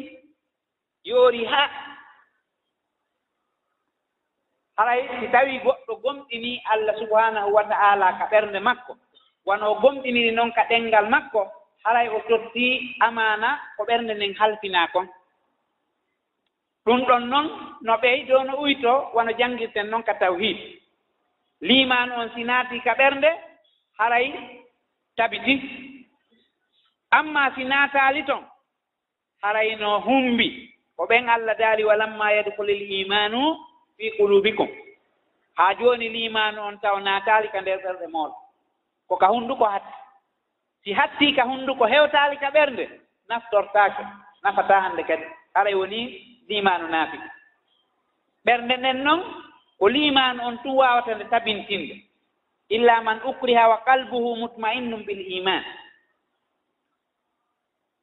yoori 1.05 1.45
haa. 1.45 1.90
haray 4.77 5.01
si 5.21 5.27
tawii 5.29 5.61
goɗɗo 5.65 5.93
gomɗinii 6.03 6.63
allah 6.73 6.95
subhanahu 6.99 7.51
wa 7.55 7.65
ta'ala 7.65 8.19
ka 8.19 8.25
ɓernde 8.31 8.61
makko 8.61 8.97
wano 9.47 9.75
gomɗiniri 9.81 10.31
noon 10.35 10.53
ka 10.53 10.63
ɗenngal 10.71 11.09
makko 11.09 11.47
haray 11.85 12.09
o 12.09 12.21
tottii 12.29 12.97
amaana 13.01 13.59
ko 13.77 13.85
ɓernde 13.85 14.15
nden 14.15 14.35
halfinaa 14.39 14.89
kon 14.93 15.09
ɗum 16.87 17.01
ɗon 17.09 17.25
noon 17.31 17.47
no 17.83 17.93
ɓeydo 18.03 18.45
no 18.45 18.55
uytoo 18.63 19.11
wano 19.15 19.33
janngirten 19.39 19.91
noon 19.91 20.03
ka 20.03 20.15
tawhid. 20.15 20.57
Liman 21.61 22.11
on 22.13 22.31
si 22.35 22.45
naatii 22.45 22.81
ka 22.85 22.95
ɓernde 22.95 23.29
haray 23.99 24.27
tabiti. 25.17 25.55
Amma 27.11 27.53
si 27.55 27.65
naataali 27.65 28.23
ton 28.25 28.43
haray 29.43 29.77
no 29.77 30.01
humbi. 30.01 30.73
Ko 30.97 31.05
ɓen 31.07 31.29
allah 31.29 31.55
daali 31.59 31.85
walamma 31.85 32.33
yadkulil 32.33 32.83
imanu 33.01 33.57
fi 34.01 34.11
qulubikum. 34.17 34.69
Haa 35.55 35.75
jooni 35.75 36.09
limanu 36.09 36.61
on 36.69 36.77
taw 36.81 36.97
natali 37.01 37.49
ka 37.53 37.61
nder 37.61 37.79
ɓerɗe 37.85 38.07
mooɗo 38.15 38.37
ko 39.09 39.15
ka 39.17 39.27
hunnduko 39.33 39.65
hatti 39.75 39.93
si 40.85 40.93
hatti 40.93 41.27
ka 41.37 41.43
hunnduko 41.45 41.85
hewtali 41.93 42.37
ka 42.43 42.49
ɓernde 42.55 42.85
naftortaake 43.29 44.03
nafata 44.43 44.81
hannde 44.85 45.03
kadi. 45.09 45.25
Haray 45.55 45.75
woni 45.75 46.01
limanu 46.49 46.87
naafi. 46.89 47.19
Ɓernde 48.47 48.75
nden 48.77 48.99
noon 49.05 49.21
ko 49.79 49.89
limanu 49.89 50.41
on 50.49 50.57
tun 50.63 50.77
waawata 50.81 51.15
nde 51.15 51.25
tabintinde. 51.31 51.95
Illa 52.69 53.01
man 53.03 53.21
ukriha 53.31 53.69
wa 53.69 53.79
qalbuhu 53.87 54.37
mutma'innum 54.37 55.03
bil 55.07 55.21
iman 55.39 55.65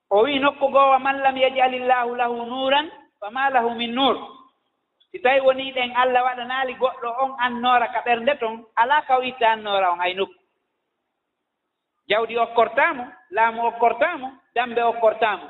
o 0.10 0.22
wii 0.24 0.40
nokku 0.40 0.68
goowa 0.70 1.00
man 1.00 1.18
lam 1.24 1.38
yajalillahu 1.38 2.16
lahu 2.16 2.46
nuran 2.46 2.92
fama 3.20 3.50
lahu 3.50 3.76
min 3.76 3.92
nur 3.96 4.37
si 5.12 5.20
tawi 5.20 5.40
wonii 5.42 5.72
ɗen 5.76 5.92
allah 5.96 6.24
waɗanaali 6.24 6.74
goɗɗo 6.82 7.10
on 7.24 7.32
annoora 7.40 7.88
ka 7.94 8.00
ɓernde 8.06 8.34
ton 8.40 8.66
alaa 8.76 9.02
ka 9.08 9.18
o 9.18 9.22
itta 9.24 9.52
annoora 9.52 9.92
on 9.92 10.00
hay 10.00 10.14
nokku. 10.14 10.36
Jawdi 12.10 12.38
okkortaamo 12.38 13.04
laamu 13.30 13.66
okkortaamo 13.68 14.28
dambe 14.56 14.82
okkortaamo 14.84 15.48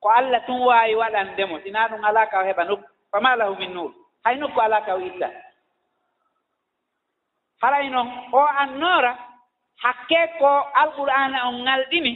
ko 0.00 0.08
allah 0.10 0.40
tun 0.46 0.60
waawi 0.60 0.94
waɗande 0.94 1.44
mo 1.48 1.58
sinaa 1.60 1.88
ɗum 1.88 2.04
alaa 2.04 2.26
ka 2.30 2.38
o 2.40 2.44
heɓa 2.44 2.64
nokku. 2.64 2.86
Fama 3.10 3.36
lahu 3.36 3.56
min 3.58 3.72
nuur. 3.74 3.92
Hay 4.24 4.36
nokku 4.36 4.60
alaa 4.60 4.80
ka 4.86 4.94
o 4.94 5.00
itta 5.00 5.28
haray 7.60 7.88
noon 7.90 8.08
o 8.32 8.40
annoora 8.62 9.12
hakke 9.82 10.20
ko 10.38 10.50
alqur'ana 10.82 11.38
on 11.48 11.56
ŋalɗini 11.66 12.12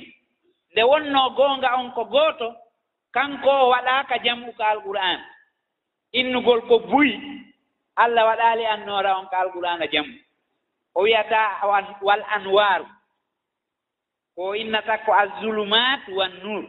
nde 0.72 0.83
wonnoo 0.90 1.29
goonga 1.37 1.68
on 1.79 1.90
ko 1.96 2.03
gooto 2.05 2.48
kanko 3.14 3.51
o 3.51 3.68
waɗaaka 3.72 4.14
jamu 4.25 4.53
ka 4.59 4.64
alqur'ana 4.72 5.25
innugol 6.12 6.61
ko 6.68 6.79
ɓobbuyi 6.79 7.14
allah 7.96 8.25
waɗaali 8.27 8.64
annoora 8.66 9.18
on 9.18 9.27
ko 9.27 9.37
alqur'ana 9.37 9.87
jammu 9.92 10.14
o 10.94 11.03
wiyata 11.03 11.40
wal 12.03 12.22
anwaru 12.37 12.87
ko 14.37 14.55
innata 14.55 14.98
ko 15.05 15.12
azulumat 15.12 16.09
wan 16.16 16.33
nur 16.42 16.64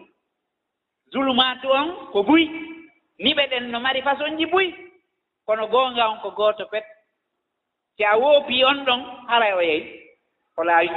zulumatu 1.13 1.69
on 1.71 1.87
ko 2.11 2.23
buyi. 2.25 2.49
Niɓe 3.23 3.43
ɗen 3.51 3.69
no 3.71 3.79
mari 3.79 4.01
façon 4.01 4.37
ji 4.37 4.45
buyi. 4.45 4.73
Kono 5.45 5.67
goonga 5.67 6.09
on 6.09 6.19
ko 6.21 6.29
gooto 6.31 6.65
pet. 6.71 6.83
Si 7.95 8.03
a 8.03 8.17
woopi 8.17 8.63
on 8.65 8.83
ɗon 8.85 9.01
haray 9.29 9.53
o 9.53 9.61
yehi. 9.61 9.81
Ko 10.55 10.63
laawi. 10.63 10.89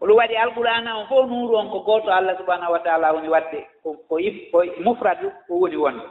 Oɗum 0.00 0.16
waɗi 0.16 0.36
alqur'ana 0.36 0.96
on 0.98 1.06
fof 1.08 1.26
nuru 1.28 1.56
on 1.56 1.70
ko 1.70 1.78
gooto 1.80 2.10
allah 2.12 2.36
subahanahu 2.38 2.72
wa 2.72 2.78
taala 2.80 3.12
woni 3.14 3.28
waɗde. 3.28 3.60
Ko 3.82 3.96
ko 4.08 4.18
mufradu 4.84 5.32
ko 5.48 5.54
woni 5.60 5.76
wonde. 5.76 6.04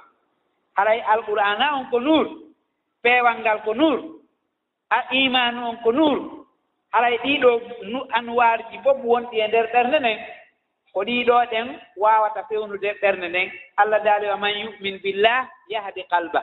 haray 0.77 0.99
alqur'ana 1.01 1.75
on 1.77 1.85
ko 1.91 1.99
nuur 1.99 2.27
peewal 3.03 3.37
ngal 3.41 3.59
ko 3.65 3.73
nuur 3.73 3.99
a 4.89 4.99
imanu 5.13 5.69
on 5.69 5.77
ko 5.83 5.91
nuur. 5.91 6.19
Haray 6.93 7.17
ɗiɗo 7.23 7.49
anwarji 8.13 8.77
fof 8.83 8.97
wonɗi 9.03 9.39
e 9.41 9.47
nder 9.47 9.65
ɓernde 9.73 9.97
nden 9.99 10.19
ko 10.93 10.99
ɗiɗo 11.03 11.35
ɗen 11.51 11.67
wawata 11.97 12.43
fewnude 12.49 12.89
ɓernde 13.01 13.27
nden. 13.29 13.49
Allah 13.77 13.99
daali 14.03 14.27
wa 14.27 14.37
man 14.37 14.53
yumin 14.59 14.99
billah 15.03 15.49
yahdi 15.69 16.03
qalba. 16.09 16.41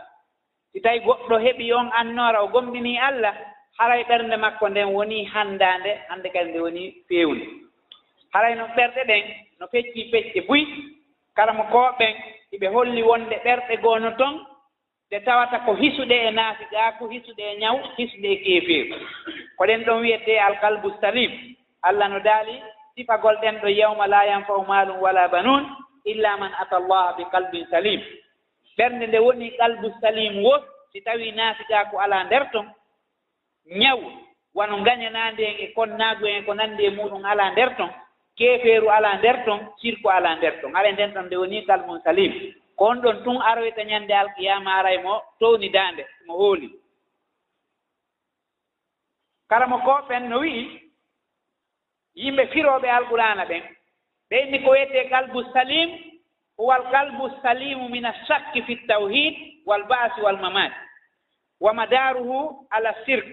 Si 0.73 0.81
tawi 0.81 0.99
goɗɗo 1.01 1.37
heɓi 1.38 1.73
on 1.73 1.90
annora 1.93 2.43
o 2.43 2.49
gomɗini 2.49 2.99
allah 2.99 3.35
haray 3.79 4.03
ɓernde 4.05 4.37
makko 4.37 4.69
nden 4.69 4.88
woni 4.95 5.25
handande 5.25 5.93
hande 6.09 6.29
kadi 6.33 6.51
nde 6.51 6.61
woni 6.61 6.85
fewni 7.09 7.47
haray 8.35 8.55
no 8.55 8.64
ɓerɗe 8.77 9.03
ɗen 9.07 9.25
no 9.61 9.66
fecci 9.73 10.11
fecce 10.11 10.40
buy 10.49 10.62
karamo 11.37 11.64
kooɓen 11.73 12.14
iɓe 12.55 12.66
holli 12.75 13.03
wonde 13.03 13.37
ɓerɗe 13.45 13.75
goono 13.83 14.11
toon 14.19 14.35
ɗe 15.11 15.19
tawata 15.27 15.59
ko 15.64 15.71
hisuɗe 15.75 16.16
e 16.27 16.31
naafiqaaku 16.31 17.05
hisuɗe 17.12 17.43
e 17.53 17.55
ñaw 17.62 17.77
hisuɗe 17.97 18.29
e 18.33 18.37
keefeeru. 18.45 18.97
Ko 19.57 19.62
ɗen 19.69 19.85
ɗon 19.87 20.01
wiyete 20.03 20.33
alkalbu 20.47 20.88
salim. 21.01 21.33
Allah 21.83 22.09
no 22.09 22.19
daali 22.21 22.55
sifagol 22.95 23.37
ɗen 23.43 23.57
ɗo 23.62 23.69
yewma 23.69 24.07
la 24.07 24.21
yanfau 24.27 24.62
maalum 24.66 24.99
wala 25.01 25.29
banun 25.29 25.64
illa 26.05 26.37
man 26.37 26.53
ata 26.62 26.77
allaha 26.77 27.16
bi 27.16 27.25
kalbin 27.33 27.66
salim. 27.71 28.01
Ɓernde 28.79 29.07
nde 29.07 29.19
woni 29.19 29.51
kalbu 29.59 29.88
salim 30.01 30.43
wo 30.45 30.55
si 30.93 31.01
tawi 31.03 31.33
naafiqaaku 31.33 31.97
alaa 32.05 32.25
nder 32.25 32.45
ton 32.53 32.66
ñaw 33.83 33.99
wano 34.55 34.77
gañanaande 34.87 35.40
en 35.45 35.57
e 35.64 35.73
konnaagu 35.75 36.27
en 36.27 36.37
e 36.43 36.43
ko 36.47 36.55
nanndi 36.55 36.85
e 36.87 36.90
muɗum 36.90 37.25
alaa 37.25 37.51
nder 37.51 37.71
ton 37.77 37.90
keefeeru 38.37 38.88
alaa 38.90 39.16
nder 39.19 39.45
ton 39.45 39.61
sirku 39.81 40.09
alaa 40.11 40.35
nder 40.37 40.61
ton. 40.61 40.77
Ala 40.77 40.93
nden 40.93 41.11
ɗon 41.14 41.27
nde 41.27 41.37
woni 41.37 41.66
kal 41.66 41.81
mum 41.87 42.01
salim. 42.05 42.33
Ko 42.77 42.85
on 42.85 43.01
ɗon 43.03 43.25
tun 43.25 43.38
aroyta 43.43 43.83
ñannde 43.85 44.12
alkiyama 44.14 44.71
aray 44.79 44.99
mo 45.05 45.14
towni 45.40 45.69
daande 45.69 46.05
mo 46.27 46.35
hooli 46.40 46.69
kala 49.51 49.66
mo 49.66 49.79
kooɓen 49.87 50.29
no 50.29 50.37
wi'i 50.40 50.62
yimɓe 52.23 52.43
firooɓe 52.53 52.88
alqurana 52.90 53.45
ɓen. 53.51 53.62
Ɓeyni 54.31 54.59
ko 54.64 54.71
wiyetee 54.71 55.09
kalbu 55.11 55.40
salim 55.53 55.90
huwal 56.57 56.83
alkalbu 56.87 57.25
salimu 57.43 57.88
min 57.88 58.05
ashakki 58.07 58.62
fi 58.62 58.75
tawhid 58.88 59.35
wal 59.66 59.85
baasi 59.90 60.21
wal 60.21 60.35
walmamat 60.35 60.73
wa 61.61 61.73
madaruhu 61.75 62.66
ala 62.71 62.95
sirk. 63.07 63.27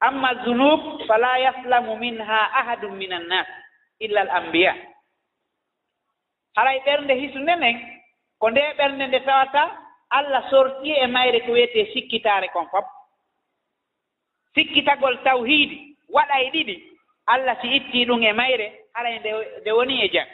Amma 0.00 0.30
zunub 0.44 0.80
fala 1.06 1.38
yaslamu 1.38 1.96
minha 1.96 2.40
ahadum 2.60 2.96
min 2.96 3.12
annas 3.12 3.46
illa 4.00 4.20
al 4.20 4.30
ambiya 4.30 4.74
haray 6.56 6.78
ɓernde 6.86 7.14
hisune 7.14 7.56
nden 7.56 7.76
ko 8.38 8.50
nde 8.50 8.62
ɓernde 8.78 9.06
nde 9.06 9.20
tawata 9.20 9.62
allah 10.10 10.50
sorti 10.50 10.90
e 10.92 11.06
mayre 11.06 11.40
ko 11.40 11.52
wiyete 11.52 11.92
sikkitaare 11.92 12.48
kon 12.52 12.68
fof 12.68 12.84
sikkitagol 14.54 15.16
tawhiidi 15.24 15.96
waɗa 16.08 16.36
e 16.46 16.50
ɗiɗi 16.50 16.76
allah 17.26 17.60
si 17.60 17.68
ittii 17.76 18.04
ɗum 18.06 18.22
e 18.22 18.32
mayre 18.32 18.66
haray 18.94 19.18
nde 19.18 19.30
nde 19.60 19.70
woni 19.72 20.02
e 20.04 20.08
jam. 20.08 20.28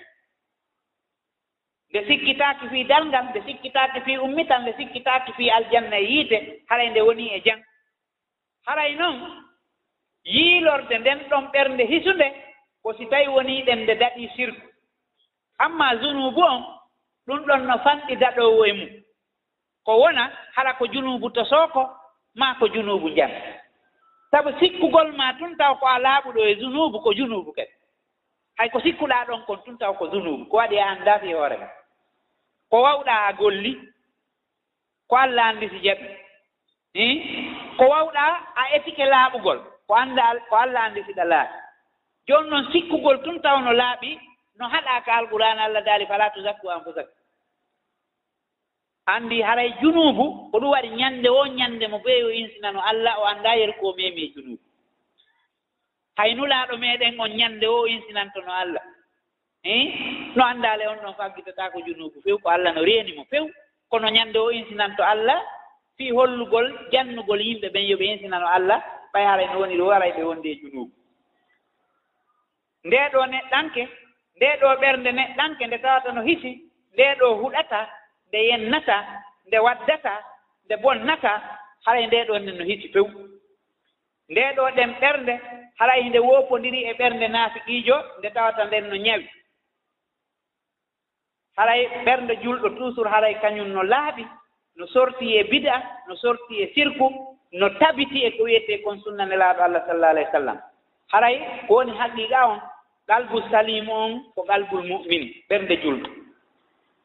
Nde 1.90 2.06
sikkitaaki 2.06 2.68
fii 2.68 2.84
dalngal 2.84 3.24
nde 3.30 3.40
sikkitaaki 3.46 4.00
fii 4.00 4.18
ummital 4.18 4.62
nde 4.62 4.72
sikkitaaki 4.76 5.32
fii 5.32 5.50
aljanna 5.50 5.96
e 5.98 6.04
yiite 6.10 6.38
haray 6.68 6.90
nde 6.90 7.00
woni 7.02 7.26
e 7.36 7.40
jam. 7.40 7.60
Haray 8.66 8.94
noon 8.94 9.16
yiilorde 10.24 10.98
nden 10.98 11.18
ɗon 11.30 11.44
ɓernde 11.52 11.84
hisunde 11.92 12.26
ko 12.84 12.92
si 12.94 13.06
tawi 13.06 13.28
wonii 13.28 13.64
ɗen 13.64 13.82
nde 13.82 13.94
daɗii 13.94 14.28
sirku 14.36 14.60
amma 15.58 15.96
junubu 15.96 16.40
on 16.42 16.60
ɗum 17.26 17.40
ɗon 17.46 17.62
no 17.66 17.78
fanɗi 17.84 18.16
daɗowo 18.16 18.64
e 18.66 18.72
mum. 18.72 18.90
Ko 19.84 19.92
wona 20.00 20.30
hara 20.54 20.72
ko 20.78 20.86
junubu 20.86 21.30
tosooko 21.30 21.82
maa 22.34 22.54
ko 22.58 22.68
junubu 22.68 23.08
jam. 23.16 23.30
Sabu 24.30 24.50
sikkugol 24.60 25.12
ma 25.16 25.32
tun 25.38 25.56
taw 25.56 25.74
ko 25.80 25.86
a 25.86 25.98
laaɓuɗo 25.98 26.40
e 26.44 26.54
junubu 26.60 27.00
ko 27.00 27.12
junubu 27.14 27.52
kadi 27.52 27.72
hay 28.58 28.68
ko 28.70 28.80
sikkuɗaa 28.80 29.24
ɗon 29.26 29.44
kon 29.46 29.62
tun 29.64 29.78
taw 29.78 29.92
ko 29.94 30.06
junubu 30.12 30.44
ko 30.50 30.56
waɗi 30.56 30.78
a 30.78 30.86
anndaasi 30.90 31.28
e 31.30 31.34
hoore 31.34 31.56
ma. 31.56 31.68
Ko 32.70 32.82
wawɗaa 32.82 33.26
a 33.28 33.32
golli 33.32 33.72
ko 35.08 35.16
allah 35.16 35.44
anndi 35.46 35.68
si 35.68 35.78
jaɓi. 35.80 36.06
I 36.94 37.06
ko 37.78 37.84
wawɗaa 37.88 38.32
a 38.56 38.62
etike 38.76 39.04
laaɓugol 39.06 39.58
ko 39.86 39.94
annda 39.94 40.34
ko 40.48 40.56
allah 40.56 40.82
anndi 40.84 41.02
siɗa 41.08 41.24
laaɓi. 41.24 41.63
jooni 42.28 42.48
noon 42.50 42.66
sikkugol 42.72 43.18
tun 43.24 43.40
taw 43.42 43.56
no 43.60 43.72
laaɓi 43.72 44.18
no 44.58 44.64
haɗaa 44.68 45.00
ka 45.04 45.12
alqur'an 45.18 45.58
allah 45.58 45.82
daali 45.84 46.06
fala 46.06 46.30
tusakku 46.30 46.68
anfusakum. 46.70 47.14
Anndi 49.06 49.42
haray 49.42 49.70
junubu 49.82 50.24
ko 50.50 50.56
ɗum 50.60 50.70
waɗi 50.74 50.88
ñannde 51.00 51.28
o 51.28 51.46
ñannde 51.46 51.86
mo 51.88 51.98
ɓeeyo 51.98 52.28
insinano 52.30 52.80
allah 52.90 53.14
o 53.20 53.24
annda 53.24 53.56
yerko 53.60 53.88
o 53.90 53.94
memi 53.96 54.22
e 54.24 54.32
junubu 54.34 54.62
hay 56.16 56.34
nulaaɗo 56.34 56.74
meeɗen 56.78 57.20
on 57.20 57.28
ñannde 57.36 57.66
o 57.66 57.86
insinantono 57.86 58.52
allah. 58.52 58.82
I 59.64 59.76
no 60.36 60.44
anndaale 60.44 60.86
on 60.88 60.98
ɗon 61.04 61.14
faggitataa 61.18 61.70
ko 61.72 61.78
junubu 61.86 62.20
few 62.22 62.38
ko 62.38 62.48
allah 62.48 62.72
no 62.74 62.82
reeni 62.84 63.12
mo 63.16 63.24
few. 63.24 63.50
Kono 63.90 64.08
ñannde 64.08 64.36
o 64.38 64.50
insinanto 64.50 65.02
allah 65.04 65.40
fii 65.96 66.10
hollugol 66.12 66.66
jannugol 66.92 67.40
yimɓe 67.40 67.68
ɓen 67.74 67.88
yo 67.90 67.96
ɓe 67.96 68.04
insinano 68.12 68.46
allah 68.46 68.80
ɓay 69.12 69.24
haray 69.24 69.46
no 69.52 69.60
woni 69.60 69.76
ɗo 69.76 69.84
waray 69.86 70.12
ɓe 70.16 70.22
wonde 70.24 70.46
e 70.50 70.56
junubu 70.60 70.92
nde 72.84 72.98
ɗo 73.12 73.20
neɗɗanke 73.26 73.82
nde 74.36 74.46
ɗo 74.60 74.68
ɓernde 74.80 75.10
neɗɗanke 75.12 75.66
nde 75.66 75.78
tawata 75.78 76.12
no 76.12 76.22
hisi 76.22 76.52
nde 76.92 77.04
ɗo 77.18 77.26
huɗata 77.40 77.80
nde 78.28 78.38
yennata 78.48 78.96
nde 79.46 79.58
waddata 79.66 80.14
nde 80.64 80.74
bonnata 80.82 81.32
haray 81.86 82.06
nde 82.06 82.24
ɗo 82.28 82.34
nden 82.38 82.56
no 82.58 82.64
hisi 82.64 82.88
few. 82.92 83.06
Nde 84.30 84.40
ɗo 84.56 84.64
ɗen 84.76 84.90
ɓernde 85.00 85.34
haray 85.78 86.02
nde 86.08 86.18
wopondiri 86.18 86.80
e 86.84 86.92
ɓernde 86.98 87.26
naafiqiijo 87.28 87.96
nde 88.18 88.28
tawata 88.34 88.64
nden 88.64 88.84
no 88.90 88.96
ñawi 88.96 89.26
haray 91.56 91.82
ɓernde 92.04 92.34
julɗo 92.42 92.68
toujours 92.76 93.08
haray 93.10 93.34
kañum 93.40 93.68
no 93.72 93.82
laaɓi 93.82 94.24
no 94.76 94.86
sorti 94.86 95.36
e 95.38 95.44
bida 95.44 95.76
no 96.08 96.16
sorti 96.16 96.62
e 96.62 96.72
sirku 96.74 97.06
no 97.52 97.68
tabiti 97.78 98.24
e 98.26 98.30
ko 98.36 98.42
wiyetee 98.44 98.82
kon 98.82 99.00
sunna 99.00 99.24
nelaaɗo 99.26 99.60
allah 99.62 99.82
sallah 99.86 100.10
alah 100.10 100.24
w 100.24 100.32
sallam. 100.32 100.58
Haray 101.12 101.36
ko 101.68 101.74
woni 101.74 101.92
haqiiqa 101.92 102.40
on 102.48 102.60
galbu 103.08 103.40
salim 103.50 103.88
on 103.90 104.24
ko 104.34 104.42
galbul 104.42 104.82
mu'min 104.82 105.24
ɓernde 105.48 105.74
julɗo. 105.82 106.08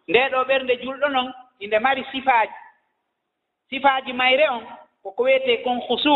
Nde 0.08 0.20
ɗo 0.32 0.44
ɓernde 0.50 0.74
julɗo 0.84 1.08
noon 1.10 1.34
inde 1.60 1.80
mari 1.80 2.04
sifaaji. 2.12 2.54
Sifaaji 3.70 4.14
mayre 4.14 4.50
on 4.50 4.64
koko 5.04 5.24
wiyete 5.24 5.64
kon 5.64 5.80
husu 5.88 6.16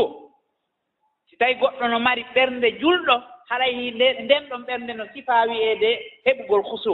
si 1.30 1.38
tawi 1.38 1.54
goɗɗo 1.56 1.88
no 1.90 2.00
mari 2.00 2.24
ɓernde 2.36 2.68
julɗo 2.80 3.16
haray 3.50 3.92
nden 3.92 4.44
ɗon 4.50 4.64
ɓernde 4.68 4.94
no 4.94 5.06
sifaa 5.14 5.46
wiyeede 5.50 5.90
heɓugol 6.26 6.64
husu 6.72 6.94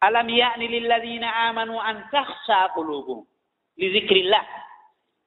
alam 0.00 0.28
yani 0.28 0.68
lilladina 0.68 1.28
amanu 1.48 1.78
an 1.80 1.96
tahsa 2.10 2.68
qulubuhum 2.74 3.24
li 3.76 3.92
zicrillah 3.92 4.44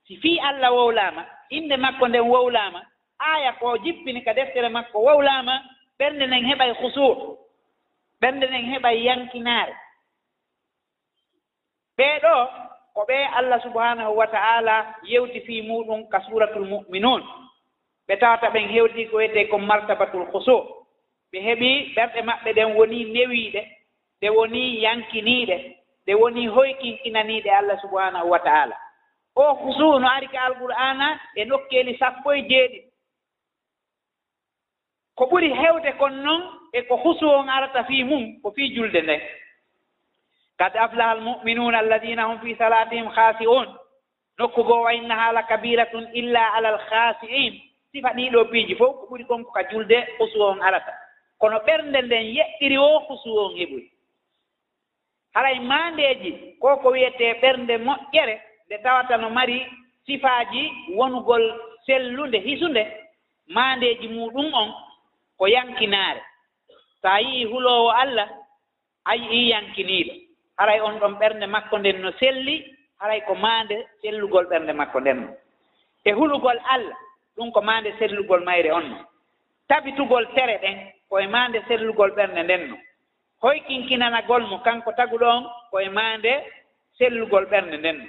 si 0.07 0.17
fii 0.17 0.39
allah 0.39 0.71
wowlaama 0.73 1.25
innde 1.49 1.77
makko 1.77 2.07
nden 2.07 2.21
wowlaama 2.33 2.81
aaya 3.19 3.51
ko 3.59 3.77
jippini 3.77 4.21
ka 4.23 4.33
deftere 4.33 4.69
makko 4.69 4.99
wowlaama 4.99 5.61
ɓernde 6.01 6.25
nden 6.27 6.45
heɓay 6.49 6.71
husuur 6.81 7.17
ɓernde 8.21 8.45
nden 8.47 8.65
heɓay 8.71 8.97
yankinaare. 9.07 9.73
Ɓeeɗo 11.97 12.33
ko 12.93 13.01
ɓe 13.07 13.17
allah 13.37 13.61
subhanahu 13.63 14.17
wa 14.17 14.27
ta'ala 14.27 14.75
yewti 15.03 15.39
fii 15.45 15.61
muɗum 15.61 16.09
ka 16.09 16.19
suratul 16.25 16.65
muminun 16.65 17.21
ɓe 18.07 18.15
tawata 18.19 18.49
ɓen 18.49 18.67
hewti 18.73 19.05
ko 19.09 19.17
wiyete 19.17 19.47
ko 19.49 19.57
martabatul 19.57 20.25
husuur 20.33 20.63
ɓe 21.31 21.37
heɓii 21.47 21.93
ɓerɗe 21.95 22.21
maɓɓe 22.29 22.53
ɗen 22.53 22.75
woni 22.77 23.05
newiiɗe 23.05 23.61
ɗe 24.21 24.29
woni 24.29 24.81
yankiniiɗe 24.83 25.57
ɗe 26.05 26.13
woni 26.21 26.47
hoykinkinaniiɗe 26.47 27.49
allah 27.49 27.77
subhanahu 27.81 28.29
wa 28.29 28.39
ta'ala. 28.39 28.75
O 29.35 29.53
husuur 29.53 29.99
no 30.01 30.07
ari 30.07 30.27
ka 30.27 30.39
alqur'ana 30.45 31.19
e 31.35 31.45
nokkeeli 31.45 31.97
sappo 31.97 32.33
e 32.33 32.41
jeeɗiɗi. 32.49 32.90
ko 35.21 35.27
ɓuri 35.29 35.53
heewde 35.53 35.91
kon 35.99 36.09
noon 36.23 36.41
e 36.73 36.81
ko 36.81 36.95
husu 36.97 37.25
on 37.29 37.49
arata 37.49 37.83
fii 37.83 38.03
mum 38.03 38.41
ko 38.41 38.51
fii 38.51 38.73
julde 38.75 39.01
nde. 39.01 39.17
Kad 40.57 40.73
aflaha 40.75 41.11
almuminuna 41.11 41.77
alladina 41.79 42.23
hum 42.25 42.39
fi 42.41 42.55
salatihim 42.55 43.09
khasi'un 43.09 43.67
nokku 44.39 44.63
goo 44.63 44.81
wa 44.83 44.93
inna 44.93 45.15
haala 45.15 45.43
kabiratun 45.43 46.07
illa 46.13 46.53
ala 46.53 46.69
alkhasi'in 46.69 47.53
sifa 47.91 48.09
ɗiɗo 48.17 48.45
piiji 48.51 48.75
fof 48.75 48.95
ko 48.99 49.05
ɓuri 49.11 49.25
kon 49.27 49.43
ko 49.43 49.51
ka 49.51 49.63
julde 49.71 49.97
husu 50.19 50.41
on 50.43 50.61
arata 50.61 50.93
kono 51.37 51.57
ɓernde 51.59 52.01
nden 52.01 52.25
yeɗɗiri 52.35 52.77
o 52.77 52.99
husu 53.07 53.29
on 53.39 53.55
heɓoy 53.57 53.83
haray 55.35 55.59
maandeeji 55.59 56.31
ko 56.61 56.77
ko 56.77 56.89
wiyetee 56.91 57.33
ɓernde 57.41 57.77
moƴƴere 57.77 58.35
nde 58.65 58.77
tawata 58.83 59.17
no 59.17 59.29
mari 59.29 59.67
sifaaji 60.05 60.71
wonugol 60.97 61.43
sellunde 61.85 62.39
hisunde 62.39 62.83
maandeeji 63.47 64.07
muɗum 64.07 64.53
on 64.53 64.69
ko 65.41 65.47
yankinaare. 65.49 66.21
So 67.01 67.07
a 67.09 67.17
yii 67.19 67.45
huloowo 67.49 67.89
allah 67.89 68.29
a 69.05 69.15
yii 69.15 69.49
yankiniiɗo. 69.49 70.13
Haray 70.57 70.79
on 70.81 70.99
ɗon 71.01 71.17
ɓernde 71.19 71.45
makko 71.49 71.77
nden 71.79 72.01
no 72.01 72.11
selli 72.19 72.77
haray 73.01 73.21
ko 73.25 73.33
maande 73.35 73.87
sellugol 74.01 74.45
ɓernde 74.45 74.73
makko 74.73 74.99
nden 75.01 75.19
e 76.05 76.11
hulugol 76.13 76.59
allah 76.69 76.97
ɗum 77.35 77.51
ko 77.51 77.61
maande 77.61 77.91
sellugol 77.99 78.43
mayre 78.45 78.71
on 78.71 78.89
no 78.89 78.97
tabitugol 79.67 80.25
tere 80.35 80.57
ɗen 80.61 80.77
koye 81.09 81.27
maande 81.27 81.61
sellugol 81.67 82.11
ɓernde 82.15 82.43
nden 82.43 82.67
no 82.69 82.77
hoykinkinanagol 83.41 84.43
mo 84.47 84.57
kanko 84.59 84.91
taguɗo 84.93 85.25
on 85.25 85.43
koye 85.71 85.89
maande 85.89 86.31
sellugol 86.97 87.45
ɓernde 87.45 87.77
nden 87.77 87.97
no 87.97 88.05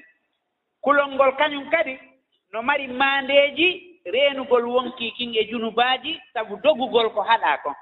kulol 0.83 1.09
ngol 1.15 1.33
kañum 1.37 1.71
kadi 1.71 1.99
no 2.53 2.63
mari 2.63 2.87
maandeeji 2.89 3.92
reenugol 4.05 4.65
wonki 4.67 5.11
kin 5.17 5.35
e 5.35 5.45
junubaaji 5.45 6.21
sabu 6.33 6.57
dogugol 6.57 7.11
ko 7.15 7.21
haɗaa 7.23 7.59
kon. 7.63 7.75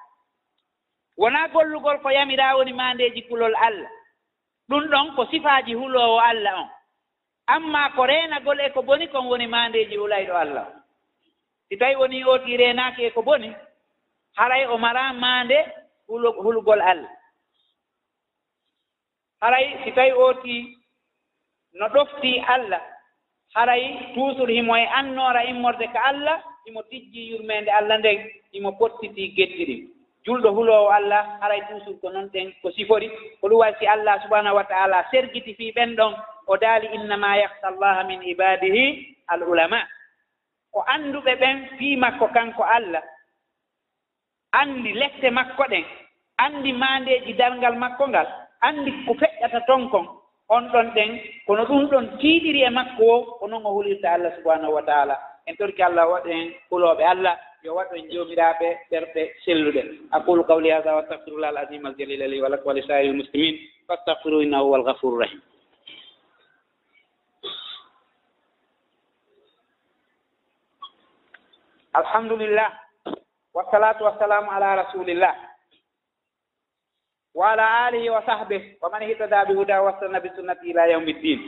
Wonaa 1.16 1.48
gollugol 1.48 1.98
ko 2.02 2.10
yamiraa 2.10 2.56
woni 2.56 2.72
maandeeji 2.72 3.22
kulol 3.28 3.54
allah. 3.56 3.90
Ɗum 4.68 4.84
ɗon 4.90 5.14
ko 5.16 5.26
sifaaji 5.30 5.74
huloowo 5.74 6.20
allah 6.20 6.54
on. 6.62 6.68
Amma 7.46 7.90
ko 7.96 8.06
reenagol 8.06 8.60
e 8.60 8.70
ko 8.70 8.82
boni 8.82 9.06
kon 9.08 9.26
woni 9.26 9.46
maandeeji 9.46 9.96
hulayɗo 9.96 10.34
allah 10.36 10.66
on. 10.66 10.82
Si 11.68 11.76
tawii 11.76 11.96
woni 11.96 12.24
ooti 12.24 12.56
reenaaki 12.56 13.04
e 13.04 13.10
ko 13.10 13.22
boni 13.22 13.54
haray 14.36 14.66
o 14.66 14.78
maraa 14.78 15.12
maande 15.12 15.58
hulugol 16.08 16.80
allah. 16.82 17.10
Haray 19.40 19.84
si 19.84 19.92
tawii 19.92 20.12
ooti 20.12 20.76
no 21.72 21.86
ɗoftii 21.88 22.44
allah 22.48 22.80
haray 23.54 24.12
toujours 24.14 24.48
himo 24.50 24.76
e 24.76 24.86
annoora 24.86 25.44
immorde 25.44 25.86
ko 25.92 25.98
allah 26.04 26.42
himo 26.66 26.82
tijjii 26.82 27.30
yurmeende 27.30 27.68
allah 27.70 27.98
nden 27.98 28.18
himo 28.52 28.72
pottitii 28.72 29.28
geddi 29.36 29.64
ɗin 29.66 29.82
julɗo 30.24 30.50
huloowo 30.52 30.90
allah 30.90 31.38
haray 31.40 31.60
toujours 31.68 32.00
ko 32.00 32.10
noon 32.10 32.28
ɗen 32.32 32.52
ko 32.62 32.70
sifori. 32.70 33.08
Ko 33.40 33.48
ɗum 33.48 33.58
wayi 33.58 33.74
si 33.78 33.86
allah 33.86 34.22
subahanahu 34.22 34.56
wa 34.56 34.64
taala 34.64 35.04
sergiti 35.10 35.54
fii 35.54 35.72
ɓen 35.72 35.96
ɗon 35.96 36.14
o 36.46 36.56
daali 36.56 36.86
innama 36.94 37.36
yahsa 37.36 37.68
allaha 37.68 38.04
min 38.04 38.22
ibadihi 38.22 39.16
al 39.28 39.42
ulama 39.42 39.82
ko 40.72 40.84
annduɓe 40.86 41.34
ɓen 41.40 41.68
fii 41.78 41.96
makko 41.96 42.28
kanko 42.28 42.62
allah. 42.62 43.02
Anndi 44.52 44.92
lette 44.92 45.30
makko 45.30 45.62
ɗen 45.70 45.84
anndi 46.38 46.72
maandeeji 46.72 47.32
darngal 47.34 47.76
makko 47.76 48.08
ngal 48.08 48.26
anndi 48.60 48.92
ko 49.06 49.14
feƴƴata 49.14 49.60
ton 49.66 49.88
kon 49.90 50.06
on 50.50 50.68
ɗon 50.72 50.88
ɗen 50.94 51.10
kono 51.46 51.64
ɗum 51.64 51.86
ɗon 51.90 52.06
tiiɗiri 52.20 52.62
e 52.66 52.70
makko 52.70 53.04
o 53.14 53.22
ko 53.38 53.46
noon 53.48 53.66
o 53.66 53.70
hulirta 53.76 54.12
allah 54.12 54.32
subahanahu 54.36 54.74
wa 54.74 54.82
taala. 54.82 55.16
En 55.46 55.56
torki 55.56 55.82
allah 55.82 56.06
waɗa 56.10 56.30
en 56.30 56.52
kulooɓe 56.68 57.04
allah 57.04 57.36
yo 57.62 57.74
waɗ 57.74 57.92
en 57.96 58.10
joomiraaɓe 58.10 58.68
ɓerɗe 58.90 59.22
selluɗe 59.44 59.82
aqulu 60.12 60.44
qawli 60.44 60.70
hada 60.70 60.94
wa 60.94 61.02
astahfirullah 61.02 61.48
al 61.48 61.56
azim 61.58 61.86
al 61.86 61.94
jalil 61.98 62.22
li 62.30 62.40
wa 62.42 62.48
lakum 62.48 62.66
wa 62.66 62.74
li 62.74 62.82
sa'iril 62.82 63.16
muslimin 63.16 63.56
fastahfiru 63.86 64.40
innahu 64.42 64.64
huwa 64.64 64.78
alghafuru 64.78 65.18
rahim 65.20 65.40
alhamdulillah 71.94 72.70
wassalatu 73.54 74.04
wassalamu 74.04 74.50
ala 74.50 74.76
rasulillah 74.86 75.34
wa 77.34 77.50
ala 77.52 77.86
alihi 77.86 78.10
wa 78.10 78.22
sahbih 78.26 78.62
wa 78.82 78.90
man 78.90 79.02
ihtada 79.02 79.44
bi 79.44 79.54
huda 79.54 79.82
wastanna 79.82 80.20
bi 80.20 80.28
sunnati 80.36 80.70
ila 80.70 80.86
yaumi 80.86 81.12
ddin 81.12 81.40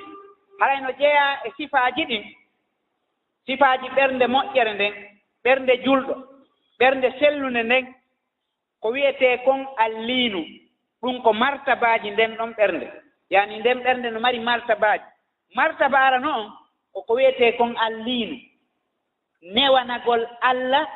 haray 0.61 0.81
no 0.81 0.93
jeeya 0.93 1.41
e 1.45 1.51
sifaaji 1.57 2.05
ɗin 2.05 2.25
sifaaji 3.47 3.89
ɓernde 3.89 4.27
moƴƴere 4.27 4.73
nden 4.75 4.95
ɓernde 5.45 5.73
julɗo 5.85 6.15
ɓernde 6.79 7.09
sellunde 7.19 7.63
nden 7.63 7.95
ko 8.81 8.89
wiyetee 8.91 9.37
kon 9.45 9.67
alliinu 9.77 10.43
ɗum 11.03 11.23
ko 11.23 11.33
martabaaji 11.33 12.11
nden 12.11 12.37
ɗon 12.39 12.53
ɓernde. 12.59 12.87
Yaani 13.31 13.59
nden 13.59 13.79
ɓernde 13.85 14.11
no 14.11 14.21
mari 14.21 14.39
martabaaji. 14.41 15.05
Martabaara 15.57 16.19
noon 16.19 16.53
koko 16.93 17.15
wiyetee 17.15 17.53
kon 17.59 17.75
alliinu. 17.77 18.37
Newanagol 19.55 20.23
allah 20.41 20.87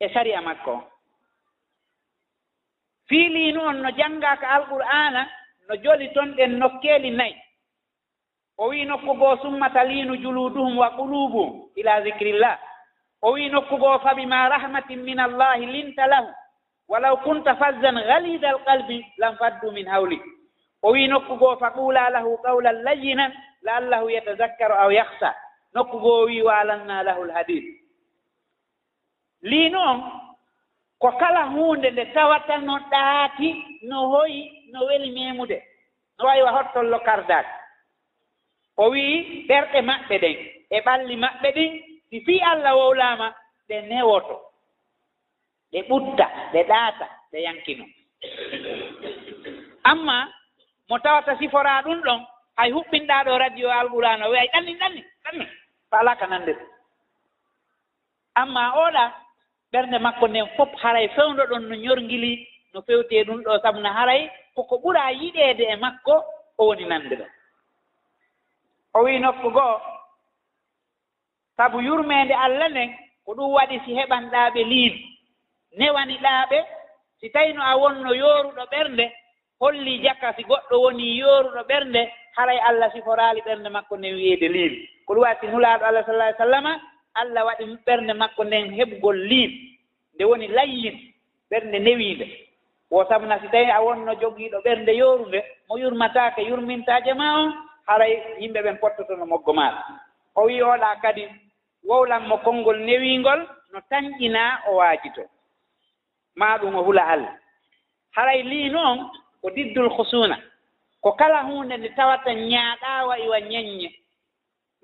e 0.00 0.08
sariya 0.14 0.40
makko 0.42 0.70
on. 0.72 0.82
fiili 3.08 3.52
noon 3.52 3.82
no 3.82 3.90
janngaaka 3.90 4.48
alqur'ana 4.48 5.26
no 5.68 5.76
joli 5.76 6.08
ton 6.14 6.34
ɗen 6.36 6.58
nokkeeli 6.58 7.10
nayi. 7.10 7.36
O 8.58 8.68
wii 8.68 8.84
nokku 8.84 9.14
goo 9.14 9.36
summata 9.36 9.84
liinu 9.84 10.16
juluuduhum 10.16 10.78
wa 10.78 10.90
qulubuhum 10.90 11.70
ila 11.76 12.02
zicrillah 12.02 12.58
o 13.22 13.32
wii 13.32 13.48
nokku 13.48 13.76
goo 13.76 13.98
fa 13.98 14.14
bima 14.14 14.48
rahmatin 14.48 14.96
min 15.02 15.20
allahi 15.20 15.66
linta 15.66 16.06
lahum 16.06 16.32
walaw 16.88 17.16
kunta 17.22 17.54
fazzan 17.56 17.94
galida 18.06 18.48
alqalbi 18.50 19.04
lam 19.18 19.36
faddu 19.36 19.70
min 19.72 19.86
hawli. 19.86 20.20
O 20.82 20.90
wii 20.92 21.06
nokku 21.08 21.36
goo 21.38 21.56
fa 21.56 21.70
quula 21.70 22.10
lahu 22.10 22.38
qawlan 22.42 22.82
layinan 22.84 23.32
laallahu 23.62 24.10
yatazakkaru 24.10 24.74
aw 24.74 24.90
yahsa 24.90 25.34
nokku 25.74 25.98
goo 26.00 26.26
wii 26.26 26.42
waalanna 26.42 27.02
lahu 27.02 27.24
lhadis 27.24 27.64
liinu 29.42 29.78
on 29.78 30.02
ko 30.98 31.08
kala 31.20 31.42
huunde 31.54 31.90
nde 31.90 32.04
tawata 32.14 32.56
no 32.58 32.74
ɗaati 32.90 33.48
no 33.82 34.08
hoyi 34.12 34.40
no 34.72 34.78
weli 34.86 35.10
memude 35.10 35.58
no 36.18 36.24
waywa 36.26 36.50
hottollo 36.56 36.98
kardaade. 37.00 37.48
O 38.76 38.90
wii 38.90 39.46
ɓerɗe 39.48 39.80
maɓɓe 39.88 40.14
ɗen 40.22 40.36
e 40.70 40.80
ɓalli 40.86 41.16
maɓɓe 41.16 41.48
ɗin 41.56 41.72
si 42.10 42.16
fii 42.26 42.40
allah 42.50 42.74
wowlaama 42.76 43.26
ɗe 43.68 43.76
newoto 43.90 44.36
ɗe 45.72 45.78
ɓutta 45.88 46.26
ɗe 46.52 46.60
ɗaata 46.70 47.06
ɗe 47.32 47.38
yankino. 47.46 47.84
Amma 49.90 50.28
mo 50.88 50.98
tawata 50.98 51.36
siforaa 51.38 51.82
ɗum 51.82 52.00
ɗon 52.02 52.20
hay 52.56 52.70
huɓɓinɗaa 52.72 53.24
ɗo 53.24 53.38
radio 53.38 53.70
alqurana 53.70 54.26
o 54.26 54.30
wiyay 54.30 54.48
ɗanni 54.52 54.72
ɗanni 54.80 55.02
ɗanni 55.24 55.44
fa 55.90 55.96
alaa 56.00 56.16
ka 56.20 56.26
nande 56.26 56.52
ɗum 56.58 56.68
amma 58.34 58.62
oɗa 58.84 59.04
ɓernde 59.72 59.98
makko 59.98 60.26
nden 60.28 60.46
fof 60.56 60.70
haray 60.82 61.08
fewndo 61.08 61.42
ɗon 61.50 61.62
no 61.68 61.74
ñorngili 61.76 62.32
no 62.74 62.82
fewte 62.82 63.24
ɗum 63.26 63.42
ɗo 63.44 63.58
sabu 63.62 63.80
no 63.80 63.88
haray 63.92 64.30
koko 64.54 64.74
ɓuraa 64.82 65.10
yiɗeede 65.20 65.64
e 65.72 65.76
makko 65.76 66.14
o 66.58 66.66
woni 66.68 66.84
nande 66.84 67.14
ɗon. 67.16 67.30
O 68.94 69.02
wii 69.04 69.18
nokku 69.18 69.50
goo 69.50 69.80
sabu 71.56 71.80
yurmeende 71.80 72.34
allah 72.34 72.68
nden 72.70 72.90
ko 73.24 73.34
ɗum 73.34 73.52
waɗi 73.56 73.80
si 73.84 73.94
heɓanɗaaɓe 73.98 74.60
liimi 74.64 75.00
newaniɗaaɓe 75.78 76.58
si 77.20 77.30
tawino 77.30 77.62
a 77.62 77.76
wonno 77.76 78.10
yooruɗo 78.14 78.62
ɓernde 78.72 79.04
holli 79.60 79.98
jakka 80.04 80.32
si 80.36 80.42
goɗɗo 80.44 80.76
woni 80.84 81.18
yooruɗo 81.20 81.62
ɓernde 81.68 82.02
haray 82.36 82.58
allah 82.68 82.92
siforaali 82.92 83.40
ɓernde 83.40 83.68
makko 83.68 83.96
nden 83.96 84.14
wiyeede 84.14 84.48
liimi 84.48 84.88
ko 85.06 85.14
ɗum 85.14 85.22
waɗi 85.22 85.40
si 85.40 85.46
nulaaɗo 85.46 85.84
allah 85.84 86.04
sallah 86.06 86.26
ai 86.26 86.34
sallama 86.38 86.72
allah 87.14 87.44
waɗi 87.46 87.64
ɓernde 87.86 88.12
makko 88.14 88.44
nden 88.44 88.70
heɓgol 88.78 89.16
liin 89.28 89.52
nde 90.14 90.24
woni 90.24 90.46
layyin 90.48 90.96
ɓernde 91.50 91.78
newiinde 91.78 92.26
wo 92.90 93.04
sabuna 93.08 93.40
si 93.40 93.48
tawi 93.48 93.70
a 93.70 93.80
wonno 93.82 94.14
jogiiɗo 94.20 94.58
ɓernde 94.64 94.92
yoorunde 94.96 95.38
mo 95.68 95.76
yurmataake 95.78 96.40
yurmintaaje 96.48 97.12
ma 97.14 97.26
on 97.42 97.52
haray 97.86 98.12
yimɓe 98.40 98.60
ɓen 98.62 98.78
pottotono 98.80 99.26
moggo 99.26 99.52
maaɗa 99.52 99.80
o 100.34 100.42
wii 100.46 100.62
oɗaa 100.62 100.96
kadi 101.02 101.22
wowlanmo 101.88 102.36
konngol 102.44 102.78
newiingol 102.86 103.40
no 103.72 103.78
tañƴinaa 103.90 104.52
o 104.68 104.76
waajito. 104.76 105.22
Maa 106.36 106.58
ɗum 106.60 106.74
o 106.76 106.82
hula 106.82 107.02
allah. 107.08 107.34
Haray 108.16 108.42
lii 108.42 108.74
on 108.74 109.10
ko 109.42 109.50
diddul 109.50 109.88
husuna 109.96 110.36
ko 111.02 111.12
kala 111.12 111.42
huunde 111.42 111.76
nde 111.76 111.88
tawata 111.96 112.32
ñaaɗaawa 112.34 113.18
iwa 113.24 113.38
ñeññe 113.40 113.88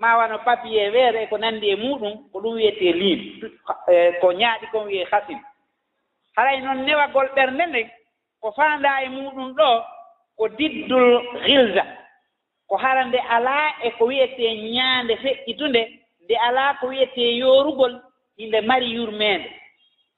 ma 0.04 0.16
wano 0.20 0.38
papier 0.44 0.92
weere 0.92 1.22
e 1.22 1.26
ko 1.26 1.36
nanndi 1.38 1.70
e 1.70 1.76
muɗum 1.76 2.14
ko 2.32 2.36
ɗum 2.42 2.54
wiyetee 2.56 2.92
liin. 3.00 3.20
E, 3.88 4.12
ko 4.20 4.26
ñaaɗi 4.40 4.66
kon 4.72 4.84
wiyee 4.86 5.04
hasin. 5.10 5.40
Haray 6.36 6.60
noon 6.60 6.84
newagol 6.86 7.28
ɓernde 7.36 7.64
nde 7.66 7.80
ko 8.40 8.52
faandaa 8.56 9.02
e 9.04 9.08
muɗum 9.08 9.48
ɗo 9.58 9.68
ko 10.36 10.48
diddul 10.58 11.08
hilda 11.46 11.84
ko 12.68 12.76
hara 12.76 13.04
nde 13.04 13.18
alaa 13.36 13.66
e 13.86 13.90
ko 13.96 14.04
wiyetee 14.04 14.52
ñaande 14.76 15.14
feƴƴitunde 15.22 15.82
nde 16.24 16.34
alaa 16.48 16.74
ko 16.80 16.86
wiyetee 16.86 17.36
yoorugol 17.40 17.94
inde 18.36 18.60
mari 18.60 18.86
yurmeende. 18.96 19.48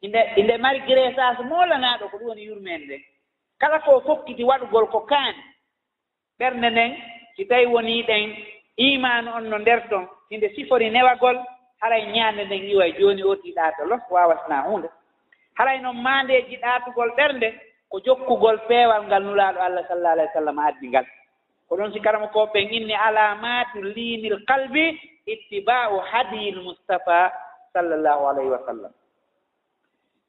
Inde 0.03 0.21
inde 0.37 0.57
mari 0.59 0.81
grésage 0.89 1.43
moolanaaɗo 1.51 2.05
ko 2.11 2.17
ɗum 2.19 2.29
woni 2.29 2.43
yurmeende. 2.49 2.87
Nde 2.97 3.05
kala 3.61 3.79
ko 3.81 4.01
fokkiti 4.01 4.43
waɗugol 4.45 4.87
ko 4.91 5.01
kaani. 5.11 5.43
Ɓernde 6.41 6.71
nden 6.71 6.93
si 7.37 7.45
tawii 7.47 7.67
wonii 7.75 8.03
ɗen 8.03 8.56
imanu 8.77 9.31
on 9.37 9.49
no 9.51 9.59
nder 9.59 9.89
ton 9.89 10.07
hinde 10.31 10.49
sifori 10.55 10.91
newagol 10.91 11.39
haray 11.81 12.07
ñaande 12.13 12.45
nden 12.45 12.65
iwa 12.71 12.91
jooni 12.91 13.23
oti 13.23 13.53
ɗaato 13.57 13.85
los 13.85 14.01
wawasna 14.11 14.61
hunde 14.63 14.89
haray 15.55 15.79
noon 15.81 15.97
maandeji 16.03 16.57
ɗaatugol 16.57 17.11
ɓernde 17.17 17.49
ko 17.91 17.97
jokkugol 18.05 18.59
peewal 18.69 19.03
ngal 19.07 19.23
nulaaɗo 19.25 19.59
allah 19.61 19.85
sallah 19.89 20.11
alah 20.13 20.27
w 20.29 20.33
sallam 20.35 20.59
addi 20.59 20.87
ngal. 20.89 21.07
Ko 21.69 21.77
ɗon 21.77 21.93
si 21.93 22.01
karama 22.01 22.29
ko 22.29 22.47
ɓen 22.53 22.69
inni 22.75 22.95
alamatu 22.95 23.83
liinil 23.83 24.45
qalbi 24.49 24.99
ittiba'u 25.27 25.99
hadiyil 26.11 26.61
mustapha 26.63 27.33
sallllahu 27.73 28.23
alayhi 28.29 28.51
wa 28.51 28.63
sallam. 28.67 28.93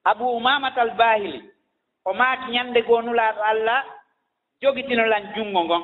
Abu 0.06 0.26
umamata 0.38 0.82
al 0.82 0.92
bahili 0.98 1.42
o 2.06 2.14
maaki 2.14 2.52
ñannde 2.52 2.82
goo 2.88 3.02
nulaaɗo 3.02 3.42
allah 3.44 3.84
jogitinolan 4.62 5.34
junngo 5.36 5.64
ngon. 5.64 5.84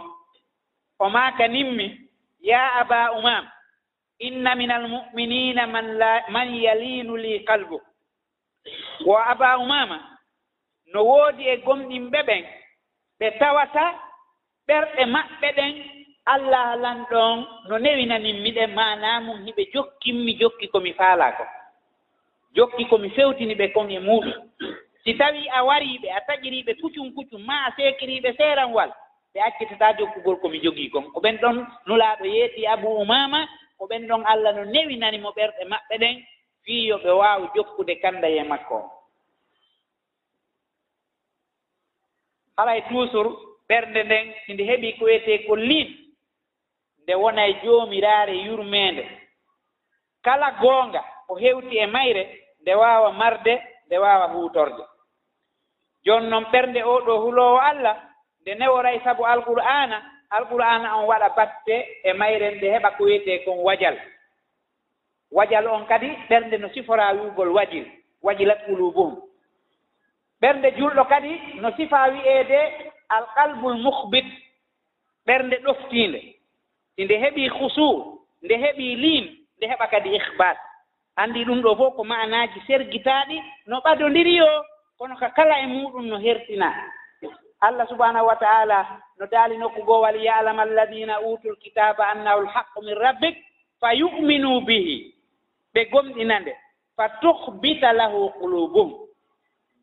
O 0.99 1.09
maaka 1.09 1.47
nimmi 1.47 1.99
ya 2.43 2.73
aba 2.83 3.11
umam 3.17 3.47
inna 4.19 4.55
min 4.55 4.71
almuminina 4.71 5.67
man, 5.67 5.97
la, 5.97 6.21
man 6.29 6.53
yalinu 6.55 7.15
li 7.17 7.39
qalbu. 7.45 7.81
Wo 9.05 9.17
aba 9.17 9.57
umama 9.57 9.99
no 10.93 11.03
woodi 11.03 11.43
e 11.47 11.55
gomɗinɓe 11.65 12.19
ɓen 12.27 12.43
ɓe 13.19 13.27
tawata 13.39 13.85
ɓerɗe 14.67 15.05
maɓɓe 15.05 15.47
ɗen 15.57 15.73
allah 16.25 16.75
lan 16.83 17.05
ɗon 17.11 17.47
no 17.67 17.77
newinaninmiɗen 17.77 18.71
manamum 18.75 19.37
hiɓe 19.45 19.63
jokkinmi 19.73 20.31
jokki 20.39 20.67
komi 20.67 20.93
faala 20.93 21.31
ko. 21.37 21.43
Jokki 22.55 22.85
komi 22.89 23.09
fewtini 23.09 23.55
ɓe 23.55 23.73
kon 23.73 23.89
e 23.89 23.99
muɗum. 23.99 24.33
Si 25.03 25.13
tawi 25.17 25.47
a 25.49 25.63
wariɓe 25.63 26.07
a 26.11 26.19
taƴiriɓe 26.27 26.73
kucum 26.81 27.11
kucum 27.15 27.41
ma 27.45 27.65
a 27.67 27.71
sekiriɓe 27.75 28.35
seeranwal 28.37 28.91
ɓe 29.34 29.39
accitata 29.41 29.93
jokkugol 29.97 30.38
komi 30.41 30.59
jogii 30.63 30.89
kon. 30.89 31.11
Ko 31.13 31.19
ɓen 31.19 31.38
ɗon 31.41 31.67
nulaaɗo 31.88 32.25
yeeti 32.25 32.67
abou 32.67 33.01
umama 33.01 33.47
ko 33.77 33.86
ɓen 33.88 34.07
ɗon 34.07 34.23
allah 34.25 34.55
no 34.55 34.63
newinani 34.65 35.17
mo 35.17 35.29
ɓerɗe 35.31 35.63
maɓɓe 35.65 35.97
ɗen 35.99 36.15
fiiyo 36.63 36.97
ɓe 37.03 37.11
waawi 37.11 37.47
jokkude 37.55 37.95
kannda 38.01 38.27
ye 38.29 38.43
makko. 38.43 38.75
O 38.75 38.89
haray 42.57 42.81
toujours 42.89 43.34
ɓernde 43.69 44.03
nden 44.03 44.34
sinde 44.45 44.63
heɓii 44.63 44.97
ko 44.99 45.05
wiyetee 45.05 45.45
ko 45.47 45.55
liin 45.55 45.89
nde 47.03 47.13
wona 47.15 47.47
e 47.47 47.53
joomiraare 47.63 48.34
yurmeende. 48.45 49.03
Kala 50.21 50.51
goonga 50.61 51.03
o 51.27 51.36
heewti 51.36 51.77
e 51.77 51.86
mayre 51.88 52.23
nde 52.61 52.73
waawa 52.75 53.11
marde 53.11 53.53
nde 53.88 53.97
waawa 53.97 54.27
huutorde. 54.27 54.84
Jooni 56.05 56.27
noon 56.29 56.45
ɓernde 56.51 56.84
oo 56.86 56.99
ɗoo 57.01 57.19
huloowo 57.23 57.59
allah 57.59 57.97
nde 58.43 58.55
neworay 58.55 58.99
sabu 59.03 59.25
alqur'ana 59.25 60.01
alqur'ana 60.29 60.97
on 60.97 61.05
waɗa 61.07 61.29
batte 61.35 61.75
e 62.03 62.13
mayren 62.13 62.55
nde 62.57 62.67
heɓa 62.73 62.89
ko 62.97 63.03
wiyetee 63.03 63.43
kon 63.45 63.57
wajal. 63.63 63.97
Wajal 65.31 65.67
on 65.67 65.85
kadi 65.85 66.07
ɓernde 66.29 66.57
no 66.59 66.69
sifora 66.69 67.13
wiugol 67.13 67.49
wajil 67.49 67.85
wajilat 68.21 68.65
qulubuhum. 68.65 69.15
Ɓernde 70.41 70.71
julɗo 70.77 71.03
kadi 71.05 71.31
no 71.61 71.71
sifa 71.77 72.09
wi'eede 72.11 72.59
alqalbul 73.09 73.77
muhbit 73.77 74.25
ɓernde 75.27 75.55
ɗoftiinde. 75.63 76.19
Si 76.95 77.05
nde 77.05 77.15
heɓii 77.23 77.49
husu 77.49 78.19
nde 78.43 78.53
heɓii 78.57 78.95
liim 78.95 79.25
nde 79.57 79.65
heɓa 79.71 79.87
kadi 79.87 80.09
ihbat 80.15 80.57
anndi 81.15 81.45
ɗum 81.45 81.61
ɗo 81.61 81.75
fof 81.75 81.95
ko 81.95 82.03
ma'anaaji 82.03 82.59
sergitaaɗi 82.67 83.41
no 83.67 83.79
ɓadondiri 83.79 84.35
yo 84.35 84.47
kono 84.97 85.15
ka 85.15 85.29
kala 85.29 85.59
e 85.59 85.67
muɗum 85.67 86.05
no 86.07 86.17
hertinaa 86.17 86.75
allah 87.64 87.88
subahanahu 87.88 88.28
wa 88.28 88.36
taala 88.36 88.80
no 89.20 89.26
daali 89.32 89.57
nokku 89.57 89.82
goo 89.88 90.01
wal 90.03 90.16
yalama 90.20 90.61
alladina 90.68 91.20
utul 91.24 91.55
kitaba 91.64 92.07
annahu 92.11 92.41
lhaqu 92.43 92.82
min 92.84 92.95
rabbik 92.95 93.36
fa 93.80 93.93
yuminu 93.93 94.61
bihi. 94.68 95.14
Ɓe 95.74 95.82
gomɗina 95.91 96.39
nde 96.39 96.53
fa 96.95 97.09
tuhbita 97.22 97.93
lahu 97.93 98.30
qulubuhum 98.39 98.89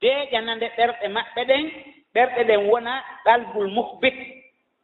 deeƴana 0.00 0.54
nde 0.56 0.66
ɓerɗe 0.76 1.06
maɓɓe 1.08 1.40
ɗen 1.48 1.64
ɓerɗe 2.14 2.42
ɗen 2.48 2.60
wona 2.70 2.92
ɗalbul 3.24 3.68
muhbit 3.76 4.14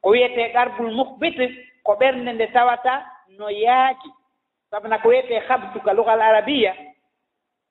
ko 0.02 0.10
wiyetee 0.10 0.52
ɗarbul 0.54 0.90
muhbit 0.98 1.36
ko 1.84 1.92
ɓernde 2.00 2.32
nde 2.32 2.46
tawata 2.52 2.92
no 3.38 3.48
yaaji. 3.48 4.08
Sabuna 4.70 4.98
ko 4.98 5.08
wiyetee 5.08 5.40
habduka 5.48 5.92
lugal 5.92 6.20
arabiya 6.22 6.72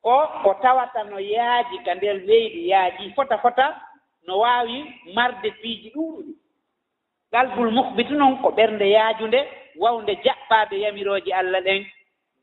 o 0.04 0.16
ko 0.44 0.54
tawata 0.62 1.04
no 1.10 1.18
yaaji 1.20 1.78
ka 1.86 1.94
nder 1.96 2.16
leydi 2.28 2.70
yaaji 2.70 3.14
fota 3.16 3.38
fota 3.38 3.76
no 4.28 4.40
waawi 4.40 4.78
marde 5.16 5.52
piiji 5.62 5.90
ɗuuɗuɗi. 5.96 6.34
Qalbul 7.32 7.72
muhbitu 7.72 8.14
noon 8.16 8.38
ko 8.42 8.50
ɓernde 8.52 8.86
yaajunde 8.96 9.40
wawnde 9.78 10.14
jaɓɓaade 10.24 10.76
yamirooji 10.84 11.32
allah 11.34 11.62
ɗen 11.64 11.86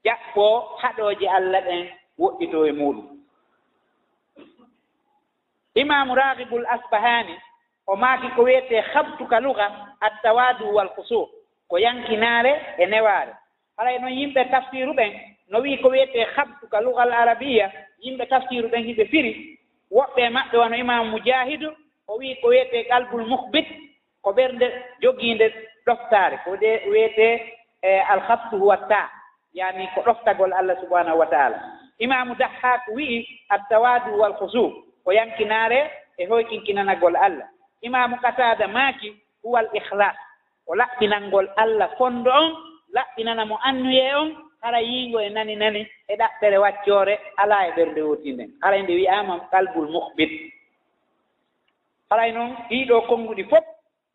jaɓɓoo 0.04 0.76
haɗooji 0.82 1.26
allah 1.28 1.60
ɗen 1.66 1.82
woɗɗitoo 2.18 2.66
e 2.68 2.72
muɗum 2.72 3.06
imamu 5.74 6.14
rahibul 6.14 6.66
asbahani 6.66 7.34
o 7.86 7.96
maaki 7.96 8.28
ko 8.36 8.42
wiyetee 8.42 8.80
habtuka 8.92 9.40
luga 9.40 9.66
attawadu 10.00 10.74
wal 10.74 10.88
kusur 10.94 11.28
ko 11.68 11.78
yankinaare 11.78 12.52
e 12.78 12.86
newaare. 12.86 13.32
Haray 13.76 13.98
noon 13.98 14.12
yimɓe 14.12 14.44
tafsiru 14.50 14.92
ɓen 14.94 15.12
no 15.48 15.58
wii 15.60 15.78
ko 15.82 15.88
wiyetee 15.88 16.26
habtuka 16.36 16.80
lugal 16.80 17.12
arabiya 17.12 17.72
yimɓe 18.04 18.26
tafsiru 18.28 18.68
ɓen 18.68 18.84
hiɓe 18.84 19.04
firi 19.10 19.58
woɓɓe 19.96 20.22
maɓɓe 20.36 20.56
wano 20.62 20.76
imamu 20.76 21.10
mujahidu 21.10 21.68
o 22.10 22.16
wii 22.18 22.34
ko 22.40 22.46
wiyetee 22.48 22.84
qalbul 22.90 23.24
muhbit 23.32 23.66
ko 24.22 24.30
ɓernde 24.36 24.66
jogiinde 25.02 25.46
ɗoftaare 25.86 26.36
ko 26.44 26.56
de 26.56 26.70
wiyetee 26.90 27.34
e 27.82 28.00
alhabtu 28.12 28.56
huwa 28.58 28.76
ta 28.88 29.10
yani 29.54 29.88
ko 29.94 30.00
ɗoftagol 30.00 30.52
allah 30.52 30.76
subahanahu 30.80 31.18
wa 31.18 31.26
taala. 31.26 31.58
Imamu 31.98 32.34
dahhak 32.34 32.88
wi'i 32.94 33.26
attawadu 33.48 34.18
wal 34.20 34.32
husu 34.40 34.64
ko 35.04 35.10
yankinaare 35.12 35.90
e 36.18 36.26
hoykinkinanagol 36.26 37.16
allah. 37.16 37.48
Imamu 37.82 38.16
katada 38.22 38.68
maaki 38.68 39.12
huwa 39.42 39.60
al 39.60 39.68
ihlas 39.74 40.16
o 40.66 40.74
laɓɓinalngol 40.74 41.48
allah 41.56 41.88
fonndo 41.98 42.30
on 42.30 42.54
laɓɓinana 42.94 43.44
mo 43.46 43.58
annuye 43.62 44.14
on 44.14 44.28
hara 44.62 44.80
yiingo 44.80 45.20
e 45.20 45.28
nani 45.28 45.56
nani 45.56 45.86
e 46.08 46.14
ɗaɓɓere 46.16 46.58
waccoore 46.58 47.14
alaa 47.36 47.66
e 47.68 47.70
ɓernde 47.76 48.00
wotinden 48.02 48.50
haray 48.62 48.82
nde. 48.82 48.94
Wiyaama 48.94 49.34
qalbul 49.50 49.88
muhbit. 49.90 50.32
Haray 52.10 52.30
e 52.30 52.32
noon 52.32 52.50
ɗiiɗoo 52.68 53.00
konnguɗi 53.08 53.44
fof 53.50 53.64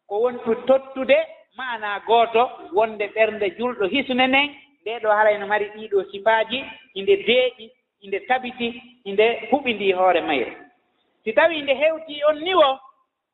ko 0.08 0.16
wontu 0.24 0.56
tottude 0.68 1.18
maana 1.58 2.00
gooto 2.08 2.50
wonde 2.74 3.06
ɓernde 3.16 3.46
julɗo 3.58 3.86
hisne 3.94 4.28
nden 4.28 4.50
ndee 4.82 5.00
ɗoo 5.00 5.12
haray 5.18 5.38
no 5.38 5.48
mari 5.48 5.66
ɗiiɗoo 5.76 6.04
sifaaji 6.12 6.64
inde 6.94 7.10
e 7.14 7.24
deeƴi 7.28 7.64
e 7.66 7.72
inde 8.02 8.20
tabiti 8.28 8.82
inde 9.06 9.26
huɓindii 9.52 9.94
hoore 9.94 10.22
mayre. 10.22 10.54
Si 11.24 11.34
tawii 11.34 11.62
nde 11.62 11.74
heewtii 11.74 12.24
on 12.30 12.40
niwo 12.44 12.80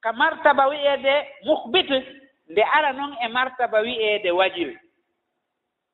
ka 0.02 0.12
martaba 0.14 0.68
wi'eede 0.68 1.14
muhbit 1.46 1.90
nde 2.50 2.62
ara 2.78 2.94
noon 2.94 3.14
e 3.22 3.28
martaba 3.28 3.82
wi'eede 3.82 4.32
wajil 4.32 4.72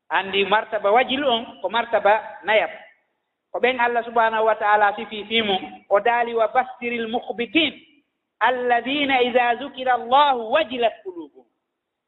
anndi 0.10 0.46
martaba 0.46 0.92
wajil 0.92 1.24
on 1.26 1.46
ko 1.62 1.70
martaba 1.70 2.22
nayab. 2.44 2.70
Ko 3.52 3.60
ɓen 3.60 3.80
allah 3.80 4.04
subahanahu 4.06 4.46
wa 4.46 4.56
taala 4.56 4.94
sifi 4.96 5.26
fiimo 5.26 5.58
o 5.90 6.00
daali 6.00 6.34
wa 6.34 6.48
bastiril 6.48 7.08
muhbitin 7.08 7.74
alladina 8.40 9.22
ida 9.22 9.56
zukira 9.56 9.94
allahu 9.94 10.52
wajilat 10.54 10.94
qulubuhum. 11.04 11.46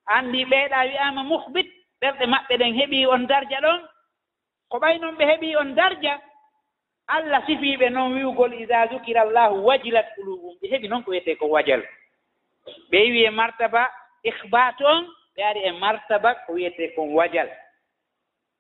Anndi 0.06 0.46
ɓeeɗa 0.46 0.80
wi'aama 0.90 1.24
muhbit 1.24 1.68
ɓerɗe 2.02 2.26
maɓɓe 2.26 2.58
ɗen 2.58 2.74
heɓii 2.76 3.06
on 3.08 3.28
darja 3.28 3.60
ɗon. 3.62 3.82
Ko 4.70 4.78
ɓay 4.80 5.00
noon 5.00 5.16
ɓe 5.16 5.26
heɓii 5.26 5.56
on 5.56 5.76
darja 5.76 6.20
allah 7.08 7.44
sifiiɓe 7.46 7.90
noon 7.90 8.14
wi'ugol 8.14 8.54
ida 8.54 8.88
zukira 8.88 9.22
allahu 9.22 9.66
wajilat 9.66 10.06
qulubuhum. 10.16 10.58
Ɓe 10.62 10.68
heɓi 10.70 10.88
noon 10.90 11.04
ko 11.04 11.12
wiyetee 11.12 11.36
ko 11.36 11.46
wajal. 11.48 11.82
Ɓe 12.92 12.98
wiye 13.12 13.30
martaba 13.30 13.90
ihbate 14.24 14.82
on 14.86 15.06
ɓe 15.36 15.42
ari 15.44 15.60
e 15.66 15.72
martaba 15.72 16.36
ko 16.46 16.54
wiyetee 16.54 16.94
kon 16.96 17.14
wajal. 17.14 17.50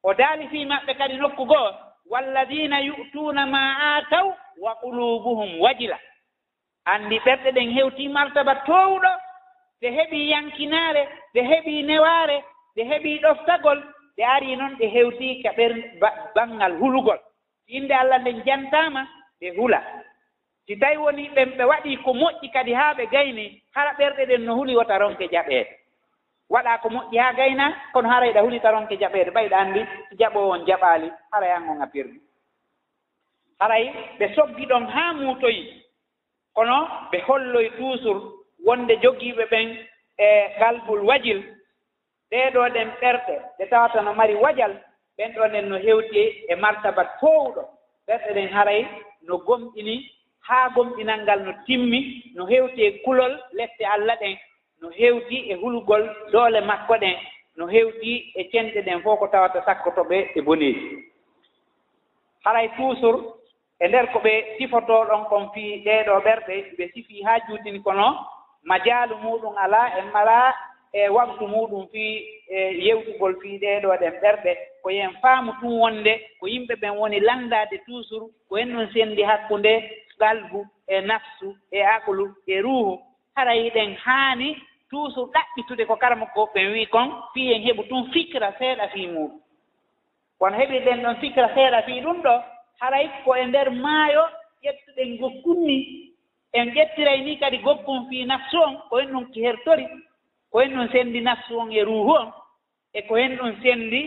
o 0.03 0.13
daali 0.13 0.47
fii 0.47 0.65
maɓɓe 0.65 0.93
kadi 0.97 1.15
nokku 1.17 1.45
goo 1.45 1.69
walladina 2.11 2.79
yu'tuuna 2.81 3.45
ma 3.45 3.61
aataw 3.79 4.27
wa 4.63 4.75
qulubuhum 4.81 5.59
wajila. 5.61 5.97
Anndi 6.85 7.19
ɓerɗe 7.25 7.51
ɗen 7.51 7.69
heewtii 7.75 8.07
martaba 8.09 8.55
toowɗo 8.67 9.11
ɓe 9.81 9.87
heɓii 9.97 10.29
yankinaare 10.31 11.03
ɓe 11.33 11.41
heɓii 11.49 11.83
newaare 11.83 12.43
ɓe 12.75 12.81
heɓii 12.89 13.19
ɗoftagol 13.23 13.79
ɓe 14.17 14.23
arii 14.35 14.55
noon 14.55 14.75
ɓe 14.79 14.85
heewtii 14.93 15.41
ka 15.43 15.51
ɓer 15.57 15.71
baŋngal 16.35 16.73
hulugol. 16.79 17.19
Innde 17.67 17.91
allah 17.95 18.19
nden 18.21 18.43
jantaama 18.45 19.07
ɓe 19.41 19.49
hula. 19.57 19.79
Si 20.65 20.75
tawi 20.79 20.97
woni 20.97 21.29
ɓen 21.35 21.49
ɓe 21.57 21.63
waɗii 21.63 21.97
ko 22.03 22.13
moƴƴi 22.13 22.51
kadi 22.53 22.73
haa 22.73 22.93
ɓe 22.93 23.05
gaynii 23.11 23.61
hara 23.75 23.93
ɓerɗe 23.97 24.25
ɗen 24.25 24.45
no 24.45 24.55
huli 24.55 24.75
wota 24.75 24.97
ronke 24.97 25.27
jaɓeede. 25.31 25.69
waɗa 26.53 26.77
ko 26.81 26.87
moƴƴi 26.89 27.17
haa 27.17 27.33
gayna 27.33 27.65
kono 27.93 28.09
harayɗa 28.09 28.41
hulita 28.41 28.71
ronke 28.71 28.95
jaɓeede 29.01 29.31
ɓayɗa 29.31 29.57
anndi 29.57 29.81
jaɓo 30.19 30.39
on 30.53 30.65
jaɓaali 30.67 31.07
haray 31.31 31.51
an 31.51 31.69
on 31.69 31.81
a 31.81 31.87
pirdi 31.87 32.19
haray 33.59 33.85
ɓe 34.19 34.25
soggi 34.35 34.65
ɗon 34.65 34.85
haa 34.87 35.13
muutoyi 35.13 35.83
kono 36.53 36.87
ɓe 37.11 37.17
holloy 37.27 37.69
toujours 37.77 38.21
wonde 38.65 38.93
jogiiɓe 39.03 39.45
ɓen 39.51 39.67
e 40.17 40.27
galbul 40.59 41.01
wajil. 41.09 41.39
Ɗeeɗoo 42.31 42.69
ɗen 42.75 42.89
ɓerɗe 43.01 43.35
ɗe 43.57 43.65
tawata 43.69 44.01
no 44.01 44.13
mari 44.13 44.35
wajal 44.35 44.73
ɓen 45.17 45.33
ɗon 45.35 45.55
en 45.55 45.69
no 45.69 45.77
heewti 45.77 46.21
e 46.51 46.55
martaba 46.55 47.03
foowɗo 47.19 47.61
ɓerɗe 48.07 48.33
ɗen 48.33 48.49
haray 48.55 48.87
no 49.27 49.37
gomɗini 49.37 49.95
haa 50.47 50.69
gomɗinal 50.75 51.21
ngal 51.23 51.39
no 51.45 51.51
timmi 51.65 51.99
no 52.35 52.45
heewti 52.45 52.81
e 52.85 53.01
kulol 53.03 53.33
lette 53.53 53.81
allah 53.85 54.15
ɗen. 54.19 54.37
no 54.81 54.89
heewdi 54.89 55.37
e 55.51 55.55
hulugol 55.55 56.03
doole 56.31 56.61
makko 56.61 56.93
ɗen 56.97 57.17
no 57.57 57.67
heewdi 57.67 58.31
e 58.35 58.43
cenɗe 58.51 58.81
ɗen 58.81 59.01
fof 59.03 59.19
ko 59.19 59.27
tawata 59.27 59.61
sakkotoɓe 59.65 60.17
e 60.35 60.41
boneeji 60.41 61.11
haray 62.43 62.69
toujours 62.77 63.21
e 63.79 63.87
ndeer 63.87 64.07
ko 64.11 64.19
ɓe 64.19 64.57
sifotoo 64.57 65.05
ɗon 65.05 65.25
kon 65.29 65.49
fii 65.53 65.83
ɗeeɗoo 65.85 66.19
ɓerɗe 66.25 66.55
ɓe 66.77 66.91
sifii 66.93 67.23
haa 67.23 67.39
juutini 67.47 67.79
kono 67.79 68.07
majaalu 68.63 69.15
muɗum 69.17 69.57
alaa 69.57 69.97
en 69.99 70.07
malaa 70.13 70.53
e 70.93 71.09
waktu 71.09 71.47
muɗum 71.47 71.87
fii 71.91 72.13
e 72.49 72.57
yewtugol 72.87 73.35
fii 73.41 73.57
ɗeeɗoo 73.57 73.97
ɗen 74.01 74.13
ɓerɗe. 74.21 74.57
Ko 74.83 74.89
yen 74.89 75.13
faamu 75.21 75.51
tun 75.59 75.79
wonde 75.79 76.13
ko 76.39 76.47
yimɓe 76.47 76.75
ɓen 76.81 76.97
woni 76.97 77.19
lanndaade 77.19 77.77
toujours 77.85 78.29
ko 78.49 78.57
en 78.57 78.65
noon 78.65 78.89
senndi 78.93 79.23
hakkunde 79.23 79.71
qalbu 80.19 80.65
e 80.87 81.01
nafsu 81.01 81.55
e 81.71 81.81
aqlu 81.81 82.35
e 82.47 82.61
ruuhu. 82.61 82.99
Harayi 83.35 83.69
ɗen 83.69 83.95
haani 83.95 84.57
toujours 84.91 85.31
ɗaɓɓitude 85.33 85.85
ko 85.87 85.95
karama 85.95 86.25
ko 86.35 86.49
ɓe 86.53 86.61
wii 86.73 86.85
kon 86.87 87.09
fii 87.33 87.53
en 87.53 87.61
heɓu 87.65 87.83
tun 87.89 88.11
fikra 88.13 88.51
seeɗa 88.59 88.87
fii 88.93 89.07
muɗum. 89.07 89.39
Kono 90.39 90.57
heɓirɗen 90.57 91.01
ɗon 91.03 91.15
fikra 91.21 91.47
seeɗa 91.55 91.81
fii 91.87 92.01
ɗum 92.01 92.21
ɗo 92.21 92.33
haray 92.79 93.09
ko 93.23 93.35
e 93.35 93.45
ndeer 93.45 93.69
maayo 93.71 94.23
ƴettuɗen 94.63 95.17
gokkunni 95.19 95.77
en 96.53 96.69
ƴettiray 96.75 97.21
ni 97.23 97.37
kadi 97.37 97.57
gokkun 97.57 98.09
fii 98.09 98.25
nafsu 98.25 98.57
on 98.57 98.75
ko 98.89 98.97
hen 98.99 99.11
ɗum 99.13 99.25
hertori 99.35 99.87
ko 100.51 100.59
hen 100.59 100.75
ɗum 100.75 100.91
senndi 100.91 101.21
nafsu 101.21 101.59
on 101.59 101.71
e 101.71 101.83
ruuhu 101.83 102.11
on 102.11 102.31
e 102.93 103.01
ko 103.07 103.15
hen 103.15 103.37
ɗum 103.37 103.61
senndi 103.63 104.01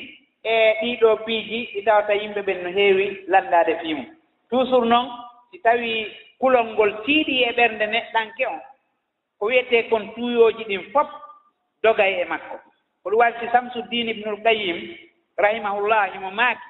e 0.44 0.52
ɗiiɗoo 0.80 1.16
piiji 1.24 1.68
ɗi 1.74 1.84
tawata 1.84 2.14
yimɓe 2.14 2.42
ɓen 2.42 2.62
no 2.62 2.70
heewi 2.70 3.24
lanndaade 3.28 3.78
fii 3.80 3.94
mum. 3.94 4.06
Toujours 4.50 4.84
noon 4.84 5.08
si 5.50 5.58
tawii 5.60 6.06
kulol 6.38 6.66
ngol 6.72 6.92
tiiɗii 7.04 7.44
e 7.48 7.52
ɓernde 7.52 7.86
neɗɗanke 7.86 8.46
on 8.46 8.60
ko 9.38 9.46
wiyetee 9.46 9.82
kon 9.90 10.14
tuuyooji 10.14 10.64
ɗin 10.64 10.82
fof 10.92 11.08
dogay 11.82 12.12
e 12.22 12.24
makko. 12.24 12.56
Ko 13.02 13.10
ɗum 13.10 13.18
waɗi 13.20 13.46
samsuddin 13.52 14.08
ibnul 14.08 14.42
qayim 14.44 14.78
rahimahullahi 15.36 16.18
mo 16.18 16.30
maaki 16.30 16.66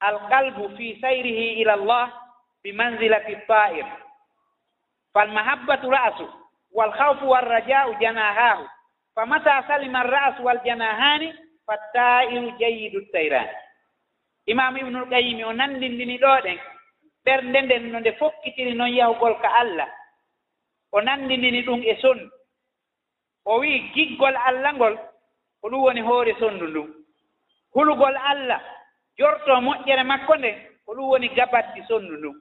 alqalbu 0.00 0.76
fi 0.76 0.98
sayrihi 1.00 1.60
ila 1.62 1.76
llah 1.76 2.08
bi 2.62 2.72
manzilati 2.72 3.34
ta'ir 3.48 3.86
falmahabbatu 5.14 5.90
ra'su 5.90 6.26
walhawfu 6.72 7.24
walraja'u 7.28 7.94
janahahu 8.00 8.64
famata 9.14 9.64
salima 9.66 10.00
alra'su 10.04 10.44
waljanahani 10.44 11.32
fatta'iru 11.66 12.50
jayidu 12.60 13.00
tayrani 13.12 13.52
imamu 14.46 14.78
ibnul 14.78 15.08
qayimi 15.10 15.44
o 15.44 15.52
nanndindini 15.52 16.18
ɗo 16.22 16.32
ɗen 16.44 16.58
ɓernde 17.26 17.60
nden 17.62 17.82
no 17.92 17.98
nde 18.00 18.12
fokkitiri 18.20 18.74
noon 18.74 18.94
yahugol 18.94 19.34
ka 19.42 19.48
allah. 19.60 19.88
o 20.96 21.00
nanndindini 21.00 21.62
ɗum 21.62 21.82
e 21.84 21.94
sonndu 22.00 22.30
o 23.44 23.58
wii 23.60 23.78
giggol 23.94 24.36
allah 24.48 24.72
ngol 24.74 24.96
ko 25.60 25.68
ɗum 25.70 25.82
woni 25.84 26.00
hoore 26.00 26.32
sonndu 26.40 26.66
ndun 26.68 26.88
hulugol 27.74 28.16
allah 28.16 28.60
jortoo 29.18 29.60
moƴƴere 29.60 30.04
makko 30.04 30.34
nde 30.36 30.50
ko 30.86 30.90
ɗum 30.94 31.08
woni 31.10 31.28
gabatti 31.36 31.80
sonndu 31.88 32.16
ndun 32.16 32.36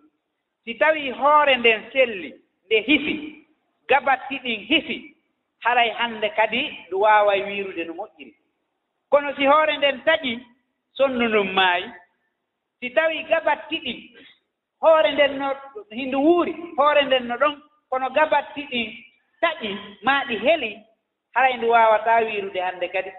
si 0.63 0.73
tawii 0.79 1.11
hoore 1.11 1.55
nden 1.57 1.91
selli 1.91 2.29
nde 2.65 2.81
hisi 2.87 3.45
gabatti 3.89 4.35
ɗin 4.43 4.59
hisi 4.69 5.15
haray 5.59 5.89
hannde 5.89 6.29
kadi 6.29 6.61
ndu 6.87 7.01
waaway 7.01 7.41
wiirude 7.43 7.83
no 7.85 7.93
moƴƴiri. 7.93 8.33
Kono 9.09 9.35
si 9.35 9.45
hoore 9.45 9.77
nden 9.77 10.01
taƴi 10.05 10.39
sonndu 10.93 11.27
ndun 11.27 11.51
maayi 11.51 11.85
si 12.79 12.89
tawii 12.89 13.23
gabatti 13.23 13.77
ɗin 13.83 13.99
hoore 14.81 15.11
nden 15.11 15.37
no 15.39 15.47
hindu 15.91 16.17
wuuri 16.23 16.53
hoore 16.77 17.01
nden 17.05 17.27
no 17.27 17.35
ɗon 17.37 17.64
kono 17.95 18.09
gabatti 18.09 18.61
ɗin 18.71 18.91
taƴi 19.41 19.77
maa 20.03 20.23
ɗi 20.27 20.35
heli 20.37 20.77
haray 21.33 21.53
ndu 21.57 21.69
waawataa 21.69 22.19
wiirude 22.19 22.59
hannde 22.61 22.87
kadi. 22.87 23.11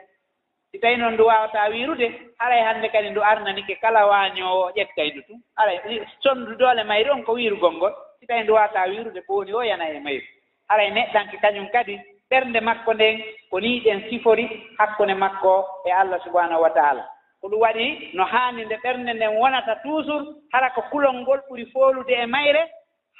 Si 0.70 0.78
tawii 0.78 0.96
noon 0.96 1.14
ndu 1.14 1.26
waawataa 1.26 1.68
wiirude 1.68 2.12
haray 2.38 2.62
hannde 2.62 2.88
kadi 2.88 3.10
ndu 3.10 3.22
arnanike 3.24 3.74
kala 3.80 4.06
waañoowo 4.06 4.70
ƴekkay 4.76 5.10
ndu 5.12 5.22
tun. 5.22 5.40
Haray 5.56 5.78
sonndu 6.20 6.54
doole 6.56 6.84
mayri 6.84 7.10
on 7.10 7.22
ko 7.24 7.32
wiirugol 7.32 7.72
ngol 7.72 7.94
si 8.20 8.26
tawi 8.26 8.42
ndu 8.42 8.52
waawataa 8.54 8.86
wiirude 8.86 9.20
booni 9.28 9.52
o 9.54 9.62
yana 9.64 9.88
e 9.88 10.00
mayru 10.00 10.26
haray 10.68 10.90
neɗɗanke 10.90 11.36
kañum 11.40 11.68
kadi 11.72 12.00
ɓernde 12.30 12.60
makko 12.60 12.94
nden 12.94 13.22
ko 13.50 13.60
nii 13.60 13.80
ɗen 13.80 14.10
sifori 14.10 14.44
hakkunde 14.78 15.14
makko 15.14 15.64
e 15.86 15.90
allah 15.92 16.20
subahanahu 16.24 16.62
wa 16.62 16.70
taala. 16.70 17.08
Ko 17.40 17.48
ɗum 17.48 17.60
waɗi 17.60 18.10
no 18.14 18.24
haani 18.24 18.64
nde 18.64 18.76
ɓernde 18.76 19.12
nden 19.14 19.36
wonata 19.40 19.76
toujours 19.76 20.26
hara 20.52 20.70
ko 20.70 20.82
kulol 20.90 21.14
ngol 21.14 21.40
ɓuri 21.48 21.64
foolude 21.72 22.12
e 22.12 22.26
mayre 22.26 22.68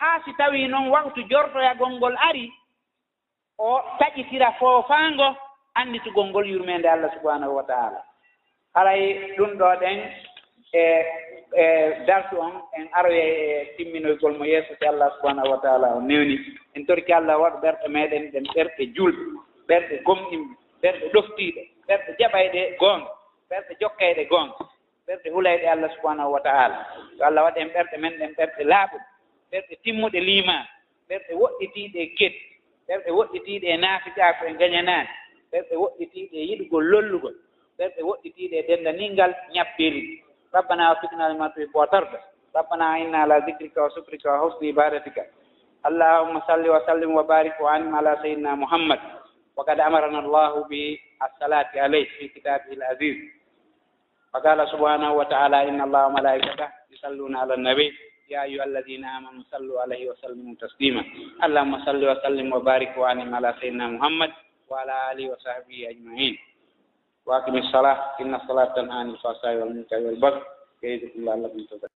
haa 0.01 0.20
si 0.24 0.32
tawii 0.36 0.68
noon 0.68 0.88
waktu 0.88 1.22
jortoyagol 1.30 1.90
ngol 1.97 2.16
ari 2.28 2.53
o 3.59 3.80
taƴitira 3.99 4.53
foofaango 4.59 5.36
annditugol 5.74 6.26
ngol 6.26 6.47
yurmeende 6.47 6.88
allah 6.90 7.11
subahanahu 7.14 7.57
wa 7.57 7.62
taala. 7.64 8.01
Haray 8.74 9.34
ɗum 9.36 9.57
ɗo 9.59 9.68
ɗen 9.80 9.99
e 10.72 10.80
e 11.57 11.64
dartu 12.07 12.40
on 12.40 12.53
en 12.76 12.88
aroye 12.92 13.22
e 13.24 13.74
timminoygol 13.76 14.36
mo 14.38 14.44
yeeso 14.44 14.74
si 14.78 14.84
allah 14.86 15.09
subahanahu 15.16 15.51
wa 15.51 15.59
taala 15.59 15.94
o 15.97 16.01
newni. 16.01 16.36
En 16.74 16.86
torki 16.86 17.12
allah 17.12 17.40
waɗa 17.40 17.61
ɓerɗe 17.61 17.88
meeɗen 17.88 18.30
ɗen 18.32 18.44
ɓerɗe 18.55 18.84
julɓe 18.97 19.40
ɓerɗe 19.68 20.03
gomɗimɓe 20.05 20.55
ɓerɗe 20.82 21.07
ɗoftiiɗe 21.12 21.62
ɓerɗe 21.88 22.11
jaɓayɗe 22.18 22.76
goonga 22.80 23.11
ɓerɗe 23.51 23.72
jokkayɗe 23.80 24.24
goonga 24.28 24.64
ɓerɗe 25.07 25.28
hulayɗe 25.32 25.66
allah 25.68 25.90
subahanahu 25.97 26.32
wa 26.32 26.40
taala. 26.40 26.76
So 27.18 27.24
allah 27.24 27.44
waɗi 27.44 27.61
en 27.61 27.68
ɓerɗe 27.72 27.97
men 27.99 28.18
ɗen 28.18 28.32
ɓerɗe 28.38 28.64
laaɓuɗe 28.64 29.05
ɓerɗe 29.57 29.74
timmuɗe 29.84 30.20
liman 30.20 30.62
ɓerɗe 31.09 31.32
woɗɗitiiɗe 31.40 31.98
e 32.02 32.07
keddi 32.18 32.40
ɓerɗe 32.88 33.11
woɗɗitiiɗe 33.18 33.66
e 33.72 33.76
naafiɗaako 33.82 34.42
e 34.46 34.52
gañanaani 34.61 35.09
ɓerɗe 35.52 35.74
woɗɗitiiɗe 35.82 36.36
e 36.36 36.44
yiɗugol 36.50 36.84
lollugol 36.92 37.34
ɓerɗe 37.78 38.00
woɗɗitiiɗe 38.09 38.57
e 38.61 38.66
denndaninngal 38.68 39.32
ñabbiri. 39.54 40.02
Rabbana 40.52 40.88
wa 40.90 40.96
fitnal 41.00 41.34
ma 41.38 41.48
tuhi 41.52 41.66
bootarda 41.72 42.18
rabbana 42.54 42.98
inna 43.00 43.22
ala 43.22 43.40
dicrika 43.40 43.82
wa 43.82 43.90
sukrika 43.90 44.28
wa 44.32 44.38
husni 44.44 44.68
ibadatika. 44.72 45.22
Allahumma 45.84 46.40
salli 46.46 46.68
wa 46.68 46.80
sallim 46.86 47.12
wa 47.14 47.22
barik 47.22 47.52
wa 47.61 47.72
anim 47.74 47.94
ala 47.94 48.16
sayidina 48.22 48.57
mouhammad 48.57 49.00
wa 49.57 49.64
kad 49.64 49.80
amarana 49.80 50.18
allahu 50.20 50.68
bi 50.68 51.00
assalati 51.20 51.80
alayh 51.80 52.04
fi 52.20 52.28
kitabihi 52.28 52.76
l 52.76 52.82
asis 52.92 53.16
wa 54.32 54.40
qala 54.44 54.68
subhanahu 54.68 55.16
wa 55.16 55.24
taala 55.24 55.64
inna 55.64 55.88
allaha 55.88 56.12
wa 56.12 56.20
malaikatah 56.20 56.68
yusalluna 56.92 57.40
ala 57.40 57.57
nabi 57.57 57.88
يا 58.29 58.43
أيها 58.43 58.64
الذين 58.64 59.05
آمنوا 59.05 59.43
صلوا 59.53 59.81
عليه 59.81 60.11
وسلموا 60.11 60.55
تسليما 60.61 61.03
اللهم 61.45 61.85
صل 61.85 62.03
وسلم 62.11 62.47
وبارك 62.53 62.93
وأنعم 62.99 63.35
على 63.35 63.55
سيدنا 63.61 63.87
محمد 63.87 64.33
وعلى 64.70 64.95
آله 65.12 65.24
وصحبه 65.33 65.79
أجمعين 65.91 66.35
وأقم 67.27 67.57
الصلاة 67.57 67.99
إن 68.20 68.35
الصلاة 68.35 68.68
تنهى 68.77 68.99
عن 68.99 69.09
الفحشاء 69.11 69.55
والمنكر 69.57 69.97
والبغي 70.07 70.43
يعظكم 70.83 71.24
لعلكم 71.24 71.59
تذكرون 71.70 71.95